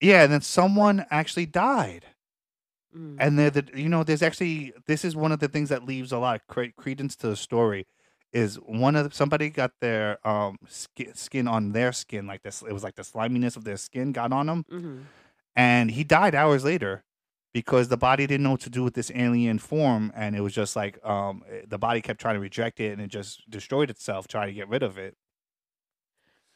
yeah, 0.00 0.24
and 0.24 0.32
then 0.32 0.40
someone 0.40 1.06
actually 1.10 1.46
died. 1.46 2.06
Mm. 2.96 3.16
and 3.20 3.38
they're 3.38 3.50
the 3.50 3.68
you 3.72 3.88
know 3.88 4.02
there's 4.02 4.20
actually 4.20 4.72
this 4.88 5.04
is 5.04 5.14
one 5.14 5.30
of 5.30 5.38
the 5.38 5.46
things 5.46 5.68
that 5.68 5.84
leaves 5.84 6.10
a 6.10 6.18
lot 6.18 6.34
of 6.34 6.46
cre- 6.48 6.74
credence 6.76 7.14
to 7.14 7.28
the 7.28 7.36
story 7.36 7.86
is 8.32 8.56
one 8.56 8.96
of 8.96 9.08
the, 9.08 9.14
somebody 9.14 9.48
got 9.48 9.70
their 9.80 10.18
um 10.26 10.56
skin, 10.66 11.14
skin 11.14 11.46
on 11.46 11.70
their 11.70 11.92
skin 11.92 12.26
like 12.26 12.42
this 12.42 12.62
it 12.62 12.72
was 12.72 12.82
like 12.82 12.96
the 12.96 13.04
sliminess 13.04 13.54
of 13.54 13.62
their 13.62 13.76
skin 13.76 14.10
got 14.10 14.32
on 14.32 14.48
him 14.48 14.64
hmm 14.68 14.98
and 15.54 15.92
he 15.92 16.02
died 16.02 16.34
hours 16.34 16.64
later 16.64 17.04
because 17.52 17.88
the 17.88 17.96
body 17.96 18.26
didn't 18.26 18.44
know 18.44 18.52
what 18.52 18.60
to 18.60 18.70
do 18.70 18.82
with 18.84 18.94
this 18.94 19.10
alien 19.14 19.58
form 19.58 20.12
and 20.14 20.36
it 20.36 20.40
was 20.40 20.52
just 20.54 20.76
like 20.76 21.04
um 21.04 21.42
the 21.66 21.78
body 21.78 22.00
kept 22.00 22.20
trying 22.20 22.34
to 22.36 22.40
reject 22.40 22.78
it 22.80 22.92
and 22.92 23.00
it 23.00 23.08
just 23.08 23.48
destroyed 23.50 23.90
itself 23.90 24.28
trying 24.28 24.46
to 24.48 24.52
get 24.54 24.68
rid 24.68 24.82
of 24.82 24.96
it 24.98 25.16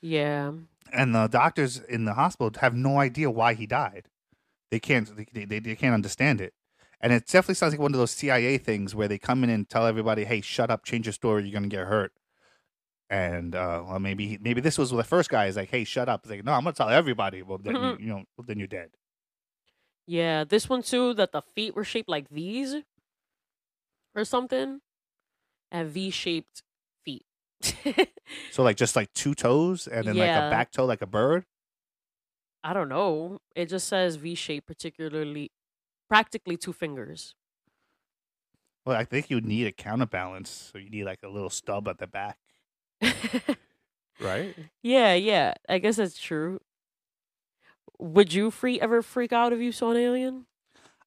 Yeah. 0.01 0.53
and 0.93 1.15
the 1.15 1.27
doctors 1.29 1.79
in 1.79 2.05
the 2.05 2.15
hospital 2.15 2.51
have 2.61 2.75
no 2.75 2.99
idea 2.99 3.31
why 3.31 3.55
he 3.55 3.67
died. 3.67 4.09
They 4.71 4.81
can't 4.81 5.09
they, 5.33 5.45
they, 5.45 5.59
they 5.61 5.77
can't 5.77 5.95
understand 5.95 6.41
it. 6.41 6.53
And 7.01 7.13
it 7.13 7.27
definitely 7.27 7.55
sounds 7.57 7.73
like 7.73 7.81
one 7.81 7.93
of 7.93 7.99
those 7.99 8.11
CIA 8.11 8.57
things 8.59 8.95
where 8.95 9.09
they 9.09 9.19
come 9.19 9.45
in 9.45 9.51
and 9.51 9.69
tell 9.69 9.87
everybody, 9.87 10.25
"Hey, 10.25 10.41
shut 10.41 10.71
up, 10.71 10.85
change 10.85 11.07
your 11.07 11.13
story, 11.13 11.45
you're 11.45 11.53
gonna 11.53 11.69
get 11.69 11.87
hurt." 11.87 12.13
And 13.11 13.55
uh, 13.55 13.83
well, 13.87 13.99
maybe 13.99 14.39
maybe 14.41 14.61
this 14.63 14.79
was 14.79 14.91
the 14.91 15.05
first 15.05 15.29
guy 15.29 15.47
is 15.47 15.57
like, 15.57 15.71
"Hey, 15.71 15.85
shut 15.85 16.09
up." 16.09 16.21
It's 16.25 16.31
like, 16.31 16.45
"No, 16.45 16.53
I'm 16.53 16.65
gonna 16.65 16.73
tell 16.75 16.89
everybody." 16.89 17.43
Well, 17.43 17.59
then 17.59 17.75
you, 17.77 17.97
you 18.01 18.07
know, 18.09 18.25
well, 18.37 18.47
then 18.47 18.59
you're 18.59 18.67
dead. 18.69 18.91
Yeah. 20.07 20.45
This 20.45 20.69
one 20.69 20.83
too, 20.83 21.15
that 21.15 21.33
the 21.33 21.43
feet 21.43 21.75
were 21.75 21.85
shaped 21.85 22.09
like 22.09 22.29
these 22.31 22.77
or 24.15 24.25
something. 24.25 24.81
And 25.71 25.89
V 25.91 26.11
shaped 26.11 26.63
feet. 27.05 27.25
So 28.51 28.63
like 28.63 28.77
just 28.77 28.97
like 28.97 29.13
two 29.15 29.35
toes 29.35 29.87
and 29.87 30.07
then 30.07 30.17
like 30.17 30.31
a 30.31 30.49
back 30.51 30.71
toe 30.71 30.87
like 30.87 31.03
a 31.03 31.07
bird. 31.07 31.45
I 32.63 32.73
don't 32.73 32.89
know. 32.89 33.41
It 33.55 33.67
just 33.69 33.89
says 33.89 34.17
V 34.17 34.35
shape, 34.35 34.67
particularly, 34.67 35.51
practically 36.09 36.57
two 36.57 36.73
fingers. 36.73 37.35
Well, 38.87 38.97
I 38.97 39.05
think 39.05 39.29
you 39.29 39.41
need 39.41 39.67
a 39.67 39.73
counterbalance, 39.73 40.71
so 40.73 40.79
you 40.79 40.89
need 40.89 41.05
like 41.05 41.23
a 41.23 41.29
little 41.29 41.51
stub 41.51 41.89
at 41.89 41.99
the 41.99 42.07
back, 42.07 42.39
right? 44.21 44.55
yeah, 44.83 45.15
yeah. 45.15 45.55
I 45.69 45.79
guess 45.79 45.97
that's 45.97 46.19
true. 46.19 46.61
Would 47.99 48.33
you 48.33 48.51
free 48.51 48.81
ever 48.81 49.03
freak 49.03 49.33
out 49.33 49.53
if 49.53 49.61
you 49.61 49.73
saw 49.73 49.91
an 49.91 49.97
alien? 49.97 50.47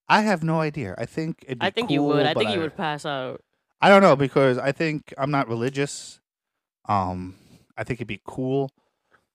I 0.08 0.22
have 0.22 0.42
no 0.42 0.60
idea. 0.60 0.94
I 0.98 1.06
think 1.06 1.44
it'd 1.46 1.58
be 1.58 1.66
I 1.66 1.70
think 1.70 1.90
you 1.90 2.00
cool, 2.00 2.08
would. 2.08 2.26
I 2.26 2.34
but 2.34 2.40
think 2.40 2.54
you 2.54 2.60
would 2.60 2.76
pass 2.76 3.04
out. 3.04 3.42
I 3.80 3.88
don't 3.88 4.02
know 4.02 4.16
because 4.16 4.58
I 4.58 4.72
think 4.72 5.14
I'm 5.18 5.30
not 5.30 5.48
religious. 5.48 6.20
Um, 6.88 7.36
I 7.76 7.84
think 7.84 7.98
it'd 7.98 8.08
be 8.08 8.20
cool, 8.26 8.70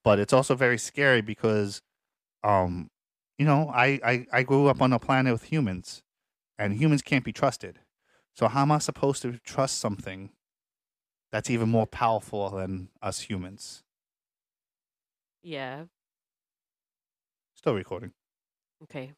but 0.03 0.19
it's 0.19 0.33
also 0.33 0.55
very 0.55 0.77
scary 0.77 1.21
because, 1.21 1.81
um, 2.43 2.89
you 3.37 3.45
know, 3.45 3.69
I, 3.73 3.99
I 4.03 4.27
I 4.31 4.43
grew 4.43 4.67
up 4.67 4.81
on 4.81 4.93
a 4.93 4.99
planet 4.99 5.33
with 5.33 5.45
humans, 5.45 6.03
and 6.59 6.73
humans 6.75 7.01
can't 7.01 7.25
be 7.25 7.33
trusted. 7.33 7.79
So 8.35 8.47
how 8.47 8.63
am 8.63 8.71
I 8.71 8.79
supposed 8.79 9.21
to 9.23 9.39
trust 9.39 9.79
something 9.79 10.31
that's 11.31 11.49
even 11.49 11.69
more 11.69 11.87
powerful 11.87 12.49
than 12.51 12.89
us 13.01 13.21
humans? 13.21 13.83
Yeah. 15.43 15.85
Still 17.63 17.75
recording. 17.75 18.11
Okay. 18.83 19.13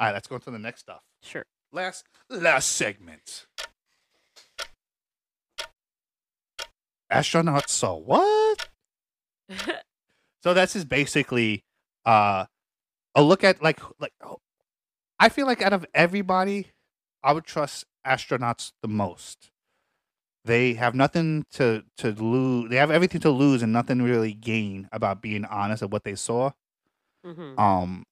All 0.00 0.06
right, 0.06 0.12
let's 0.12 0.26
go 0.26 0.34
on 0.34 0.40
to 0.40 0.50
the 0.50 0.58
next 0.58 0.80
stuff. 0.80 1.00
Sure. 1.22 1.44
Last 1.70 2.06
last 2.28 2.70
segment. 2.70 3.46
Astronauts 7.12 7.68
saw 7.68 7.94
what? 7.94 8.68
So 10.42 10.54
this 10.54 10.74
is 10.74 10.84
basically 10.84 11.62
uh 12.04 12.46
a 13.14 13.22
look 13.22 13.44
at 13.44 13.62
like 13.62 13.78
like 14.00 14.12
oh, 14.24 14.38
I 15.20 15.28
feel 15.28 15.46
like 15.46 15.62
out 15.62 15.72
of 15.72 15.86
everybody, 15.94 16.72
I 17.22 17.32
would 17.32 17.44
trust 17.44 17.84
astronauts 18.04 18.72
the 18.82 18.88
most. 18.88 19.50
They 20.44 20.74
have 20.74 20.96
nothing 20.96 21.44
to 21.52 21.84
to 21.98 22.10
lose. 22.10 22.70
They 22.70 22.76
have 22.76 22.90
everything 22.90 23.20
to 23.20 23.30
lose 23.30 23.62
and 23.62 23.72
nothing 23.72 24.02
really 24.02 24.32
gain 24.34 24.88
about 24.90 25.22
being 25.22 25.44
honest 25.44 25.82
of 25.82 25.92
what 25.92 26.02
they 26.02 26.16
saw. 26.16 26.50
Hmm 27.24 27.58
Um, 27.58 28.04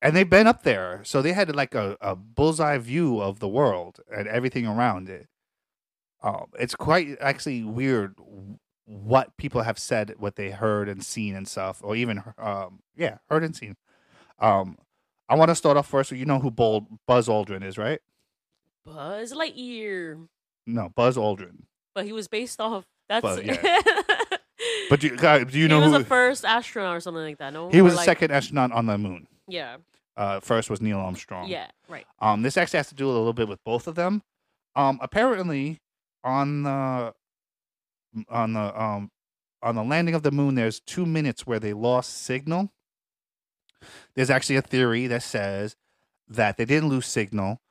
and 0.00 0.16
they've 0.16 0.28
been 0.28 0.46
up 0.48 0.64
there, 0.64 1.00
so 1.04 1.22
they 1.22 1.32
had 1.32 1.54
like 1.54 1.74
a, 1.74 1.96
a 2.00 2.16
bullseye 2.16 2.78
view 2.78 3.20
of 3.20 3.38
the 3.38 3.48
world 3.48 4.00
and 4.14 4.26
everything 4.26 4.66
around 4.66 5.08
it. 5.08 5.28
Um, 6.22 6.46
it's 6.58 6.74
quite 6.74 7.16
actually 7.20 7.62
weird 7.62 8.14
what 8.84 9.36
people 9.36 9.62
have 9.62 9.78
said, 9.78 10.14
what 10.18 10.36
they 10.36 10.50
heard 10.50 10.88
and 10.88 11.04
seen 11.04 11.36
and 11.36 11.46
stuff, 11.46 11.80
or 11.82 11.94
even 11.96 12.22
um, 12.38 12.80
yeah, 12.96 13.18
heard 13.28 13.44
and 13.44 13.54
seen. 13.54 13.76
Um, 14.38 14.76
I 15.28 15.36
want 15.36 15.50
to 15.50 15.54
start 15.54 15.76
off 15.76 15.88
first. 15.88 16.10
You 16.10 16.26
know 16.26 16.40
who 16.40 16.50
Bold, 16.50 16.86
Buzz 17.06 17.28
Aldrin 17.28 17.64
is, 17.64 17.78
right? 17.78 18.00
Buzz 18.84 19.32
Lightyear. 19.32 20.26
No, 20.66 20.90
Buzz 20.94 21.16
Aldrin. 21.16 21.64
But 21.94 22.04
he 22.06 22.12
was 22.12 22.28
based 22.28 22.60
off. 22.60 22.84
That's. 23.08 23.22
But, 23.22 23.44
yeah. 23.44 23.82
But 24.92 25.00
do, 25.00 25.16
guys, 25.16 25.46
do 25.46 25.58
you 25.58 25.68
know 25.68 25.78
he 25.78 25.84
was 25.86 25.92
who 25.92 25.98
the 26.00 26.04
first 26.04 26.44
astronaut 26.44 26.98
or 26.98 27.00
something 27.00 27.22
like 27.22 27.38
that. 27.38 27.54
No. 27.54 27.70
he 27.70 27.80
was 27.80 27.94
the 27.94 27.96
like- 27.96 28.04
second 28.04 28.30
astronaut 28.30 28.72
on 28.72 28.84
the 28.84 28.98
moon? 28.98 29.26
Yeah. 29.48 29.78
Uh, 30.18 30.40
first 30.40 30.68
was 30.68 30.82
Neil 30.82 30.98
Armstrong. 30.98 31.48
Yeah. 31.48 31.68
Right. 31.88 32.04
Um, 32.20 32.42
this 32.42 32.58
actually 32.58 32.76
has 32.76 32.90
to 32.90 32.94
do 32.94 33.06
a 33.06 33.12
little 33.12 33.32
bit 33.32 33.48
with 33.48 33.64
both 33.64 33.86
of 33.86 33.94
them. 33.94 34.22
Um, 34.76 34.98
apparently, 35.00 35.80
on 36.22 36.64
the 36.64 37.14
on 38.28 38.52
the 38.52 38.82
um 38.82 39.10
on 39.62 39.76
the 39.76 39.82
landing 39.82 40.14
of 40.14 40.24
the 40.24 40.30
moon, 40.30 40.56
there's 40.56 40.78
two 40.78 41.06
minutes 41.06 41.46
where 41.46 41.58
they 41.58 41.72
lost 41.72 42.22
signal. 42.22 42.70
There's 44.14 44.28
actually 44.28 44.56
a 44.56 44.62
theory 44.62 45.06
that 45.06 45.22
says 45.22 45.74
that 46.28 46.58
they 46.58 46.66
didn't 46.66 46.90
lose 46.90 47.06
signal. 47.06 47.62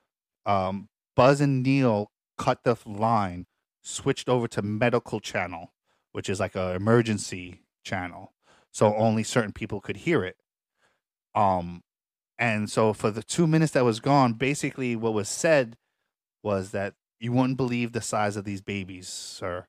Um, 0.47 0.89
Buzz 1.15 1.39
and 1.39 1.61
Neil 1.61 2.09
cut 2.39 2.63
the 2.63 2.75
line, 2.83 3.45
switched 3.83 4.27
over 4.27 4.47
to 4.47 4.63
medical 4.63 5.19
channel, 5.19 5.71
which 6.11 6.29
is 6.29 6.39
like 6.39 6.55
a 6.55 6.73
emergency 6.75 7.61
channel, 7.83 8.33
so 8.71 8.95
only 8.95 9.23
certain 9.23 9.51
people 9.51 9.81
could 9.81 9.97
hear 9.97 10.23
it. 10.23 10.37
Um, 11.33 11.83
and 12.37 12.69
so 12.69 12.93
for 12.93 13.11
the 13.11 13.23
two 13.23 13.47
minutes 13.47 13.73
that 13.73 13.85
was 13.85 13.99
gone, 13.99 14.33
basically 14.33 14.95
what 14.95 15.13
was 15.13 15.29
said 15.29 15.77
was 16.43 16.71
that 16.71 16.95
you 17.19 17.31
wouldn't 17.31 17.57
believe 17.57 17.91
the 17.91 18.01
size 18.01 18.35
of 18.35 18.45
these 18.45 18.61
babies, 18.61 19.07
sir. 19.07 19.67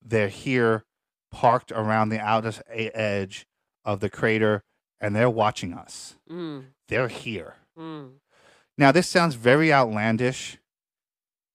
They're 0.00 0.28
here, 0.28 0.84
parked 1.32 1.72
around 1.72 2.08
the 2.08 2.20
outer 2.20 2.52
edge 2.68 3.46
of 3.84 4.00
the 4.00 4.08
crater, 4.08 4.62
and 5.00 5.14
they're 5.14 5.28
watching 5.28 5.74
us. 5.74 6.16
Mm. 6.30 6.66
They're 6.88 7.08
here. 7.08 7.56
Mm. 7.76 8.12
Now, 8.76 8.92
this 8.92 9.08
sounds 9.08 9.34
very 9.34 9.72
outlandish, 9.72 10.58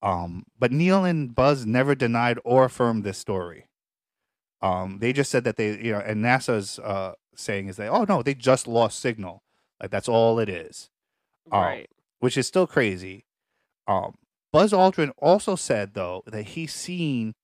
um, 0.02 0.46
but 0.60 0.74
Neil 0.74 1.06
and 1.06 1.34
Buzz 1.34 1.66
never 1.66 1.96
denied 1.96 2.38
or 2.44 2.66
affirmed 2.66 3.06
this 3.06 3.18
story. 3.18 3.68
Um, 4.64 4.98
they 5.00 5.12
just 5.14 5.30
said 5.30 5.44
that 5.44 5.58
they, 5.58 5.78
you 5.78 5.92
know, 5.92 6.00
and 6.00 6.24
NASA's 6.24 6.80
uh, 6.80 7.14
saying 7.36 7.68
is 7.68 7.76
that, 7.78 7.90
oh 7.90 8.06
no, 8.08 8.24
they 8.24 8.34
just 8.34 8.68
lost 8.68 9.00
signal. 9.00 9.44
Like 9.82 9.92
that's 9.92 10.08
all 10.10 10.40
it 10.40 10.50
is. 10.50 10.90
Oh. 11.52 11.60
Right. 11.60 11.90
which 12.20 12.38
is 12.38 12.48
still 12.48 12.66
crazy. 12.66 13.26
Um, 13.88 14.16
Buzz 14.54 14.72
Aldrin 14.72 15.12
also 15.18 15.56
said 15.58 15.94
though 15.94 16.24
that 16.26 16.44
he's 16.44 16.74
seen 16.74 17.36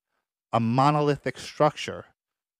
a 0.52 0.58
monolithic 0.58 1.38
structure, 1.38 2.06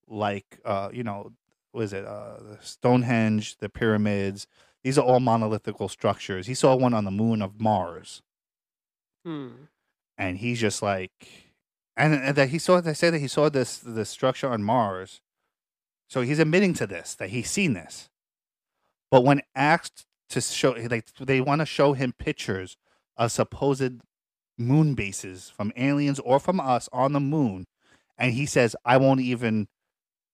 like 0.06 0.60
uh, 0.64 0.90
you 0.92 1.02
know, 1.02 1.32
was 1.72 1.92
it 1.94 2.04
uh, 2.04 2.60
Stonehenge, 2.60 3.56
the 3.58 3.68
pyramids? 3.70 4.46
These 4.84 4.98
are 4.98 5.04
all 5.04 5.20
monolithical 5.20 5.88
structures. 5.88 6.46
He 6.46 6.54
saw 6.54 6.74
one 6.76 6.92
on 6.94 7.04
the 7.04 7.10
moon 7.10 7.40
of 7.42 7.60
Mars, 7.60 8.22
Hmm. 9.24 9.48
and 10.18 10.38
he's 10.38 10.60
just 10.60 10.82
like, 10.82 11.49
and, 12.00 12.14
and 12.14 12.36
that 12.36 12.48
he 12.48 12.58
saw. 12.58 12.80
They 12.80 12.94
say 12.94 13.10
that 13.10 13.18
he 13.18 13.28
saw 13.28 13.48
this 13.48 13.78
this 13.78 14.08
structure 14.08 14.48
on 14.48 14.62
Mars, 14.62 15.20
so 16.08 16.22
he's 16.22 16.38
admitting 16.38 16.74
to 16.74 16.86
this 16.86 17.14
that 17.16 17.30
he's 17.30 17.50
seen 17.50 17.74
this. 17.74 18.08
But 19.10 19.24
when 19.24 19.42
asked 19.54 20.06
to 20.30 20.40
show, 20.40 20.72
like 20.72 21.06
they 21.20 21.40
want 21.40 21.60
to 21.60 21.66
show 21.66 21.92
him 21.92 22.14
pictures 22.18 22.76
of 23.16 23.32
supposed 23.32 24.00
moon 24.56 24.94
bases 24.94 25.50
from 25.54 25.72
aliens 25.76 26.18
or 26.20 26.40
from 26.40 26.58
us 26.58 26.88
on 26.92 27.12
the 27.12 27.20
moon, 27.20 27.66
and 28.16 28.32
he 28.32 28.46
says, 28.46 28.74
"I 28.84 28.96
won't 28.96 29.20
even, 29.20 29.68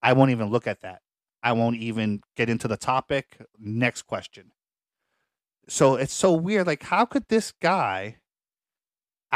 I 0.02 0.12
won't 0.12 0.30
even 0.30 0.48
look 0.48 0.68
at 0.68 0.82
that. 0.82 1.02
I 1.42 1.52
won't 1.52 1.76
even 1.76 2.20
get 2.36 2.48
into 2.48 2.68
the 2.68 2.76
topic. 2.76 3.38
Next 3.58 4.02
question." 4.02 4.52
So 5.68 5.96
it's 5.96 6.14
so 6.14 6.32
weird. 6.32 6.68
Like, 6.68 6.84
how 6.84 7.04
could 7.06 7.24
this 7.28 7.52
guy 7.60 8.18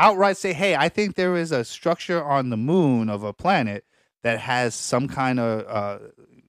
outright 0.05 0.37
say, 0.37 0.53
"Hey, 0.53 0.75
I 0.77 0.89
think 0.89 1.15
there 1.17 1.37
is 1.37 1.53
a 1.53 1.65
structure 1.65 2.23
on 2.23 2.51
the 2.51 2.57
moon 2.57 3.09
of 3.09 3.23
a 3.23 3.33
planet 3.33 3.85
that 4.23 4.41
has 4.41 4.75
some 4.75 5.09
kind 5.09 5.39
of, 5.41 5.67
uh, 5.67 5.99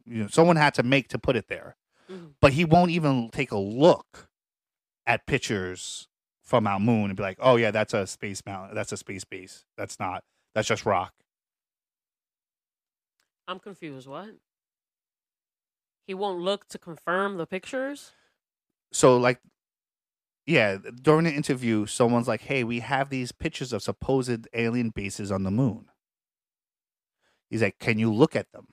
you 0.06 0.24
know, 0.24 0.28
someone 0.28 0.56
had 0.56 0.74
to 0.76 0.84
make 0.84 1.08
to 1.10 1.20
put 1.20 1.36
it 1.36 1.48
there," 1.48 1.76
Mhm. 2.10 2.36
but 2.42 2.54
he 2.54 2.66
won't 2.66 2.92
even 2.92 3.30
take 3.30 3.52
a 3.52 3.58
look 3.58 4.30
at 5.06 5.26
pictures 5.26 6.08
from 6.42 6.68
our 6.68 6.80
moon 6.80 7.06
and 7.06 7.16
be 7.18 7.24
like, 7.24 7.38
"Oh 7.40 7.56
yeah, 7.56 7.72
that's 7.72 7.94
a 7.94 8.06
space 8.08 8.46
mountain. 8.46 8.76
That's 8.76 8.92
a 8.92 8.98
space 8.98 9.24
base. 9.24 9.66
That's 9.78 10.00
not. 10.00 10.24
That's 10.54 10.68
just 10.68 10.86
rock." 10.86 11.14
I'm 13.48 13.60
confused. 13.60 14.08
What? 14.08 14.36
He 16.08 16.14
won't 16.14 16.40
look 16.40 16.68
to 16.70 16.78
confirm 16.80 17.38
the 17.38 17.46
pictures. 17.46 18.12
so 18.94 19.18
like 19.18 19.40
yeah 20.52 20.78
during 21.02 21.26
the 21.26 21.32
interview 21.32 21.86
someone's 21.86 22.28
like 22.28 22.42
hey 22.42 22.64
we 22.64 22.80
have 22.80 23.10
these 23.10 23.32
pictures 23.32 23.74
of 23.74 23.82
supposed 23.82 24.48
alien 24.54 24.90
bases 24.90 25.32
on 25.32 25.44
the 25.44 25.52
moon. 25.52 25.86
He's 27.50 27.62
like 27.62 27.80
can 27.80 28.00
you 28.00 28.14
look 28.14 28.36
at 28.36 28.52
them? 28.52 28.68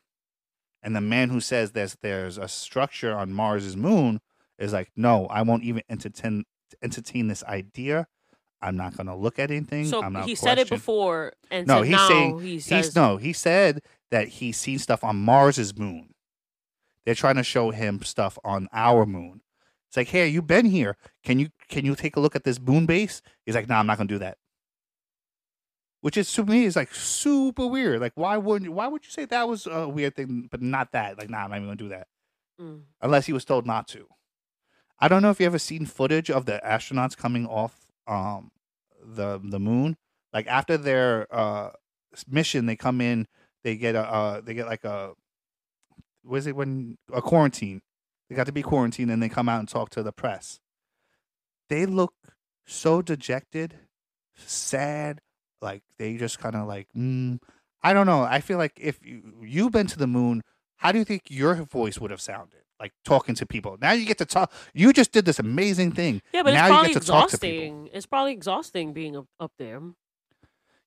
And 0.83 0.95
the 0.95 1.01
man 1.01 1.31
who 1.31 1.41
says 1.41 1.73
there's 1.73 1.97
there's 2.03 2.39
a 2.39 2.49
structure 2.49 3.15
on 3.15 3.33
mars's 3.33 3.77
moon 3.77 4.21
is 4.59 4.73
like 4.73 4.91
no 4.97 5.27
i 5.27 5.43
won't 5.43 5.63
even 5.65 5.83
entertain 5.89 6.45
entertain 6.83 7.29
this 7.29 7.45
idea. 7.45 8.07
I'm 8.61 8.77
not 8.77 8.97
going 8.97 9.07
to 9.07 9.15
look 9.15 9.39
at 9.39 9.51
anything. 9.51 9.87
So 9.87 10.03
I'm 10.03 10.13
not 10.13 10.27
he 10.27 10.35
said 10.35 10.59
it 10.59 10.69
before, 10.69 11.33
and 11.51 11.67
no 11.67 11.83
he's 11.83 11.93
now 11.93 12.09
saying 12.09 12.41
he 12.41 12.59
says 12.59 12.87
he's 12.87 12.97
no 12.97 13.17
he 13.17 13.33
said 13.33 13.81
that 14.11 14.29
he's 14.29 14.57
seen 14.57 14.79
stuff 14.79 15.05
on 15.05 15.17
mars's 15.17 15.77
moon. 15.79 16.15
They're 17.05 17.15
trying 17.15 17.37
to 17.37 17.45
show 17.45 17.71
him 17.71 18.03
stuff 18.03 18.39
on 18.45 18.69
our 18.73 19.07
moon. 19.07 19.43
It's 19.89 19.97
like 19.97 20.09
hey 20.09 20.29
you've 20.29 20.47
been 20.47 20.67
here. 20.67 20.97
Can 21.23 21.39
you 21.39 21.49
can 21.69 21.85
you 21.85 21.95
take 21.95 22.17
a 22.17 22.21
look 22.21 22.37
at 22.37 22.45
this 22.45 22.61
moon 22.61 22.87
base? 22.87 23.23
He's 23.45 23.55
like 23.55 23.69
no 23.69 23.75
nah, 23.75 23.81
i'm 23.81 23.87
not 23.87 23.99
gonna 23.99 24.09
do 24.09 24.19
that. 24.19 24.39
Which 26.01 26.17
is 26.17 26.33
to 26.35 26.45
me 26.45 26.65
is 26.65 26.77
like 26.77 26.95
super 26.95 27.67
weird. 27.67 28.01
Like 28.01 28.13
why 28.15 28.37
wouldn't 28.37 28.71
you, 28.71 28.73
why 28.73 28.87
would 28.87 29.05
you 29.05 29.11
say 29.11 29.25
that 29.27 29.49
was 29.49 29.67
a 29.67 29.89
weird 29.89 30.17
thing 30.17 30.49
but 30.51 30.63
not 30.63 30.93
that? 30.93 31.19
Like 31.19 31.31
nah 31.31 31.45
i'm 31.45 31.51
not 31.51 31.57
even 31.57 31.69
gonna 31.69 31.77
do 31.77 31.89
that. 31.89 32.07
Mm. 32.61 32.81
unless 33.01 33.27
he 33.27 33.33
was 33.33 33.45
told 33.45 33.67
not 33.67 33.87
to. 33.89 34.09
I 34.99 35.07
don't 35.07 35.23
know 35.23 35.31
if 35.31 35.39
you 35.39 35.47
ever 35.47 35.61
seen 35.61 35.87
footage 35.87 36.29
of 36.29 36.45
the 36.45 36.61
astronauts 36.65 37.17
coming 37.17 37.47
off 37.47 37.87
um 38.07 38.51
the 39.05 39.41
the 39.43 39.61
moon. 39.61 39.97
Like 40.33 40.47
after 40.47 40.77
their 40.77 41.33
uh 41.35 41.71
mission 42.27 42.67
they 42.67 42.75
come 42.77 43.01
in 43.01 43.27
they 43.63 43.77
get 43.77 43.95
a 43.95 44.01
uh 44.01 44.41
they 44.41 44.55
get 44.55 44.67
like 44.67 44.85
a 44.85 45.13
what 46.23 46.39
is 46.39 46.47
it 46.47 46.57
when 46.57 46.99
a 47.13 47.23
quarantine. 47.23 47.81
They 48.29 48.37
got 48.37 48.47
to 48.47 48.53
be 48.53 48.63
quarantined 48.63 49.11
and 49.11 49.23
they 49.23 49.29
come 49.29 49.49
out 49.49 49.61
and 49.61 49.69
talk 49.69 49.89
to 49.91 50.03
the 50.03 50.13
press. 50.13 50.61
They 51.69 51.87
look 51.87 52.15
so 52.67 53.03
dejected, 53.03 53.75
sad, 54.37 55.21
like 55.61 55.83
they 55.99 56.17
just 56.17 56.39
kind 56.39 56.55
of 56.57 56.67
like, 56.67 56.89
mm, 56.97 57.41
I 57.83 57.93
don't 57.93 58.07
know. 58.07 58.23
I 58.23 58.41
feel 58.41 58.59
like 58.59 58.73
if 58.81 59.05
you, 59.05 59.23
you've 59.43 59.73
been 59.73 59.87
to 59.89 59.99
the 59.99 60.07
moon, 60.07 60.43
how 60.77 60.93
do 60.93 60.99
you 60.99 61.05
think 61.05 61.23
your 61.29 61.55
voice 61.55 61.99
would 61.99 62.11
have 62.11 62.21
sounded? 62.21 62.61
Like 62.81 62.93
talking 63.05 63.35
to 63.37 63.47
people. 63.47 63.77
Now 63.81 63.91
you 63.93 64.07
get 64.07 64.19
to 64.19 64.25
talk. 64.25 64.53
You 64.73 64.93
just 64.93 65.11
did 65.11 65.25
this 65.25 65.41
amazing 65.41 65.93
thing. 65.93 66.23
Yeah, 66.33 66.45
but 66.45 66.55
now 66.55 66.67
it's 66.67 66.71
probably 66.71 66.89
you 66.91 66.95
get 66.95 67.03
to 67.03 67.09
talk 67.09 67.31
to 67.31 67.39
people. 67.39 67.59
exhausting. 67.59 67.91
It's 67.93 68.07
probably 68.07 68.33
exhausting 68.33 68.93
being 68.93 69.17
up, 69.17 69.27
up 69.41 69.53
there. 69.59 69.81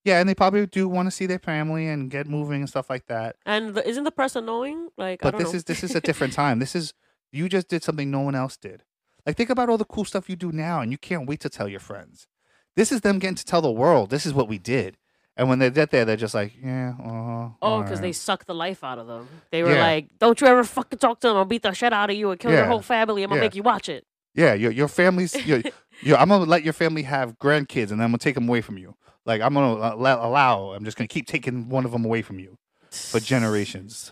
Yeah, 0.05 0.19
and 0.19 0.27
they 0.27 0.33
probably 0.33 0.65
do 0.65 0.87
want 0.87 1.07
to 1.07 1.11
see 1.11 1.25
their 1.25 1.37
family 1.37 1.87
and 1.87 2.09
get 2.09 2.27
moving 2.27 2.61
and 2.61 2.69
stuff 2.69 2.89
like 2.89 3.05
that. 3.07 3.35
And 3.45 3.75
the, 3.75 3.87
isn't 3.87 4.03
the 4.05 4.11
press 4.11 4.35
annoying? 4.37 4.87
Like, 4.97 5.23
I 5.23 5.29
But 5.31 5.37
this 5.37 5.51
know. 5.51 5.57
is 5.57 5.63
this 5.65 5.83
is 5.83 5.93
a 5.93 6.01
different 6.01 6.31
time. 6.43 6.59
This 6.59 6.75
is 6.75 6.93
you 7.33 7.49
just 7.49 7.67
did 7.67 7.83
something 7.83 8.09
no 8.09 8.21
one 8.21 8.35
else 8.35 8.55
did. 8.57 8.83
Like 9.25 9.38
think 9.38 9.49
about 9.49 9.69
all 9.69 9.77
the 9.77 9.86
cool 9.86 10.05
stuff 10.05 10.29
you 10.29 10.36
do 10.36 10.51
now, 10.51 10.81
and 10.81 10.91
you 10.91 10.97
can't 10.97 11.27
wait 11.27 11.39
to 11.41 11.49
tell 11.49 11.67
your 11.67 11.79
friends. 11.79 12.27
This 12.75 12.91
is 12.91 13.01
them 13.01 13.19
getting 13.19 13.36
to 13.36 13.45
tell 13.45 13.62
the 13.62 13.71
world. 13.71 14.10
This 14.10 14.25
is 14.25 14.34
what 14.34 14.47
we 14.47 14.57
did. 14.57 14.97
And 15.38 15.47
when 15.49 15.60
they 15.60 15.69
get 15.69 15.91
there, 15.91 16.03
they're 16.05 16.17
just 16.17 16.34
like, 16.34 16.53
yeah, 16.62 16.93
uh, 17.03 17.49
Oh, 17.62 17.81
because 17.81 18.01
they 18.01 18.12
suck 18.12 18.45
the 18.45 18.53
life 18.53 18.84
out 18.84 18.99
of 18.99 19.07
them. 19.07 19.27
They 19.51 19.63
were 19.63 19.71
Yeah. 19.71 19.79
like, 19.79 20.17
"Don't 20.19 20.39
you 20.41 20.47
ever 20.47 20.63
fucking 20.63 20.99
talk 20.99 21.19
to 21.21 21.27
them! 21.29 21.38
I'll 21.38 21.45
beat 21.45 21.63
the 21.63 21.71
shit 21.73 21.93
out 21.93 22.10
of 22.10 22.15
you 22.15 22.31
and 22.31 22.39
kill 22.39 22.51
your 22.51 22.65
whole 22.65 22.81
family. 22.81 23.23
I'm 23.23 23.29
gonna 23.29 23.39
Yeah. 23.41 23.45
make 23.47 23.55
you 23.55 23.63
watch 23.63 23.89
it." 23.89 24.05
yeah, 24.34 24.53
your 24.53 24.71
your 24.71 24.88
family's, 24.88 25.34
your, 25.45 25.62
your, 26.01 26.17
I'm 26.17 26.29
gonna 26.29 26.45
let 26.45 26.63
your 26.63 26.73
family 26.73 27.03
have 27.03 27.38
grandkids, 27.38 27.91
and 27.91 27.99
then 27.99 28.01
I'm 28.01 28.10
gonna 28.12 28.17
take 28.19 28.36
them 28.36 28.47
away 28.47 28.62
from 28.62 28.77
you. 28.77 28.95
Like 29.25 29.41
I'm 29.41 29.53
gonna 29.53 29.75
uh, 29.79 29.95
allow. 29.95 30.71
I'm 30.73 30.84
just 30.86 30.97
gonna 30.97 31.07
keep 31.07 31.27
taking 31.27 31.69
one 31.69 31.86
of 31.86 31.91
them 31.91 32.05
away 32.05 32.21
from 32.21 32.39
you 32.39 32.57
for 32.89 33.19
generations. 33.51 34.12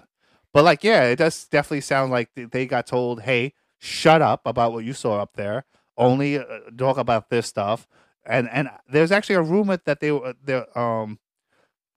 But 0.54 0.64
like, 0.64 0.84
yeah, 0.84 1.04
it 1.04 1.18
does 1.18 1.48
definitely 1.48 1.82
sound 1.82 2.12
like 2.12 2.30
they 2.36 2.66
got 2.66 2.88
told, 2.88 3.22
"Hey, 3.22 3.54
shut 3.80 4.22
up 4.22 4.42
about 4.46 4.74
what 4.74 4.86
you 4.86 4.94
saw 4.94 5.20
up 5.20 5.36
there. 5.36 5.66
Only 5.98 6.38
uh, 6.38 6.46
talk 6.78 6.98
about 6.98 7.30
this 7.30 7.48
stuff." 7.48 7.88
And 8.26 8.50
and 8.50 8.70
there's 8.90 9.12
actually 9.12 9.36
a 9.36 9.42
rumor 9.42 9.78
that 9.86 10.00
they 10.00 10.12
were 10.12 10.36
they 10.44 10.64
um 10.76 11.20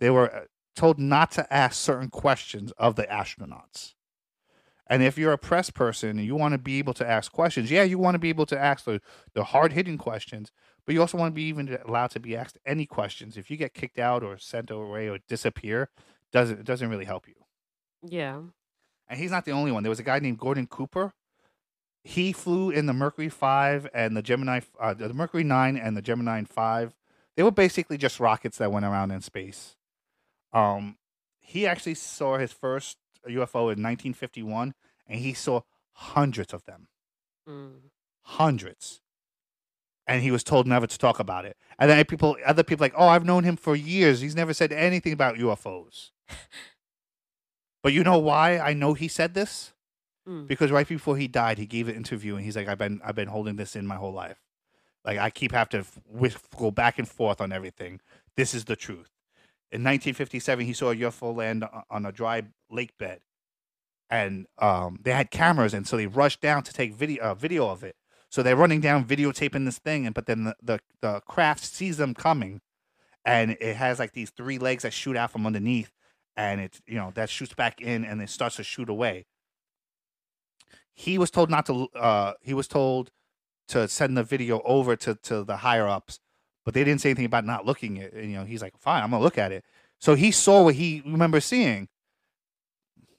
they 0.01 0.11
were 0.11 0.35
uh, 0.35 0.41
told 0.75 0.99
not 0.99 1.31
to 1.33 1.53
ask 1.53 1.77
certain 1.77 2.09
questions 2.09 2.73
of 2.73 2.97
the 2.97 3.05
astronauts. 3.05 3.95
And 4.87 5.03
if 5.03 5.17
you're 5.17 5.33
a 5.33 5.39
press 5.39 5.71
person 5.71 6.19
and 6.19 6.27
you 6.27 6.35
want 6.35 6.53
to 6.53 6.59
be 6.59 6.79
able 6.79 6.93
to 6.95 7.09
ask 7.09 7.33
questions, 7.33 7.71
yeah, 7.71 7.83
you 7.83 7.99
want 7.99 8.15
to 8.15 8.19
be 8.19 8.29
able 8.29 8.47
to 8.47 8.59
ask 8.59 8.85
the, 8.85 9.01
the 9.33 9.45
hard 9.45 9.73
hitting 9.73 9.97
questions, 9.97 10.53
but 10.85 10.95
you 10.95 11.01
also 11.01 11.17
want 11.17 11.33
to 11.33 11.35
be 11.35 11.45
even 11.45 11.79
allowed 11.87 12.11
to 12.11 12.21
be 12.21 12.37
asked 12.37 12.59
any 12.67 12.85
questions. 12.85 13.37
If 13.37 13.51
you 13.51 13.57
get 13.57 13.75
kicked 13.75 13.99
out 13.99 14.23
or 14.23 14.37
sent 14.39 14.71
away 14.71 15.09
or 15.09 15.19
disappear, 15.29 15.89
doesn't 16.33 16.59
it 16.61 16.67
doesn't 16.67 16.91
really 16.91 17.05
help 17.05 17.29
you. 17.29 17.35
Yeah. 18.03 18.41
And 19.09 19.21
he's 19.21 19.31
not 19.31 19.45
the 19.45 19.53
only 19.53 19.73
one. 19.73 19.83
There 19.83 19.91
was 19.91 20.01
a 20.01 20.05
guy 20.05 20.19
named 20.19 20.39
Gordon 20.39 20.67
Cooper. 20.67 21.13
He 22.05 22.33
flew 22.33 22.71
in 22.71 22.87
the 22.87 22.93
Mercury 22.93 23.29
Five 23.29 23.89
and 23.95 24.17
the 24.17 24.23
Gemini, 24.23 24.61
uh, 24.81 24.95
the 24.95 25.15
Mercury 25.15 25.45
Nine 25.45 25.77
and 25.77 25.97
the 25.97 26.03
Gemini 26.03 26.43
Five. 26.45 26.95
They 27.37 27.43
were 27.43 27.51
basically 27.53 27.97
just 27.97 28.19
rockets 28.21 28.59
that 28.59 28.73
went 28.73 28.85
around 28.85 29.11
in 29.13 29.21
space. 29.21 29.77
Um, 30.53 30.97
he 31.41 31.67
actually 31.67 31.95
saw 31.95 32.39
his 32.39 32.53
first 32.53 32.99
UFO 33.27 33.71
in 33.73 33.83
1951, 33.83 34.75
and 35.07 35.21
he 35.21 35.33
saw 35.33 35.61
hundreds 35.93 36.53
of 36.53 36.65
them, 36.65 36.89
Mm. 37.49 37.91
hundreds. 38.23 39.01
And 40.07 40.23
he 40.23 40.31
was 40.33 40.43
told 40.43 40.67
never 40.67 40.87
to 40.89 40.99
talk 40.99 41.21
about 41.21 41.45
it. 41.45 41.57
And 41.79 41.89
then 41.89 42.05
people, 42.05 42.37
other 42.45 42.65
people, 42.65 42.85
like, 42.85 42.95
oh, 42.97 43.07
I've 43.07 43.25
known 43.25 43.45
him 43.45 43.57
for 43.57 43.77
years. 43.77 44.21
He's 44.21 44.35
never 44.35 44.53
said 44.53 44.73
anything 44.73 45.13
about 45.13 45.37
UFOs. 45.37 46.11
but 47.83 47.93
you 47.93 48.03
know 48.03 48.19
why 48.19 48.59
I 48.59 48.73
know 48.75 48.95
he 48.95 49.07
said 49.09 49.35
this? 49.35 49.73
Mm. 50.29 50.47
because 50.47 50.71
right 50.71 50.87
before 50.87 51.17
he 51.17 51.27
died, 51.27 51.59
he 51.59 51.67
gave 51.67 51.89
an 51.89 51.97
interview 51.97 52.37
and 52.37 52.45
he's 52.45 52.55
like, 52.55 52.69
"I've 52.69 52.79
been 52.79 53.01
I've 53.05 53.17
been 53.17 53.29
holding 53.29 53.57
this 53.57 53.75
in 53.75 53.87
my 53.87 53.97
whole 53.97 54.13
life. 54.13 54.39
Like 55.05 55.19
I 55.19 55.31
keep 55.31 55.51
have 55.53 55.69
to 55.71 55.79
f- 55.79 56.49
go 56.57 56.71
back 56.71 56.99
and 56.99 57.09
forth 57.09 57.41
on 57.41 57.53
everything. 57.53 58.01
This 58.37 58.55
is 58.55 58.67
the 58.67 58.77
truth." 58.77 59.11
In 59.73 59.83
1957, 59.83 60.67
he 60.67 60.73
saw 60.75 60.91
a 60.91 60.97
UFO 60.97 61.35
land 61.35 61.65
on 61.91 62.07
a 62.07 62.13
dry 62.13 62.43
lake 62.71 62.97
bed, 62.99 63.23
and 64.11 64.47
um, 64.59 64.99
they 65.03 65.13
had 65.13 65.31
cameras, 65.31 65.75
and 65.75 65.89
so 65.89 65.97
they 65.97 66.07
rushed 66.07 66.41
down 66.41 66.63
to 66.65 66.73
take 66.73 66.95
video 66.95 67.23
uh, 67.25 67.35
video 67.35 67.69
of 67.69 67.83
it. 67.83 67.97
So 68.31 68.43
they're 68.43 68.57
running 68.57 68.81
down, 68.81 69.05
videotaping 69.05 69.65
this 69.65 69.79
thing, 69.79 70.07
and 70.07 70.15
but 70.15 70.27
then 70.27 70.45
the, 70.45 70.57
the 70.63 70.81
the 71.01 71.21
craft 71.27 71.65
sees 71.65 71.97
them 71.97 72.15
coming, 72.15 72.61
and 73.25 73.57
it 73.61 73.75
has 73.75 73.99
like 73.99 74.13
these 74.13 74.31
three 74.31 74.59
legs 74.59 74.85
that 74.85 74.93
shoot 74.93 75.17
out 75.17 75.33
from 75.33 75.47
underneath, 75.47 75.91
and 76.37 76.61
it 76.61 76.81
you 76.87 76.95
know 76.95 77.11
that 77.17 77.29
shoots 77.29 77.55
back 77.55 77.81
in, 77.81 78.05
and 78.05 78.23
it 78.23 78.31
starts 78.31 78.57
to 78.57 78.63
shoot 78.63 78.89
away 78.89 79.27
he 80.95 81.19
was 81.19 81.31
told 81.31 81.51
not 81.51 81.67
to 81.67 81.89
uh 81.95 82.35
he 82.43 82.55
was 82.55 82.69
told 82.69 83.11
to 83.69 83.89
send 83.89 84.17
the 84.17 84.23
video 84.23 84.61
over 84.65 84.97
to 84.97 85.15
to 85.17 85.45
the 85.45 85.59
higher 85.59 85.89
ups 85.89 86.21
but 86.65 86.75
they 86.75 86.85
didn't 86.85 87.01
say 87.01 87.11
anything 87.11 87.25
about 87.25 87.45
not 87.45 87.65
looking 87.67 88.01
at 88.01 88.13
it 88.13 88.25
you 88.25 88.37
know 88.37 88.45
he's 88.45 88.63
like 88.63 88.77
fine 88.79 89.03
i'm 89.03 89.11
gonna 89.11 89.23
look 89.23 89.39
at 89.39 89.53
it. 89.53 89.65
So 90.03 90.17
he 90.17 90.33
saw 90.33 90.65
what 90.65 90.75
he 90.75 91.01
remembers 91.07 91.45
seeing. 91.45 91.87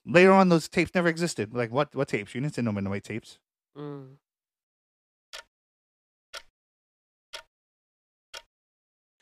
Later 0.06 0.34
on 0.34 0.50
those 0.50 0.68
tapes 0.68 0.94
never 0.94 1.08
existed. 1.08 1.54
Like 1.54 1.72
what 1.72 1.96
what 1.96 2.10
tapes? 2.10 2.36
You 2.36 2.42
didn't 2.42 2.66
no 2.66 2.72
no 2.72 2.90
wait 2.90 3.06
tapes. 3.06 3.40
Mm. 3.78 4.18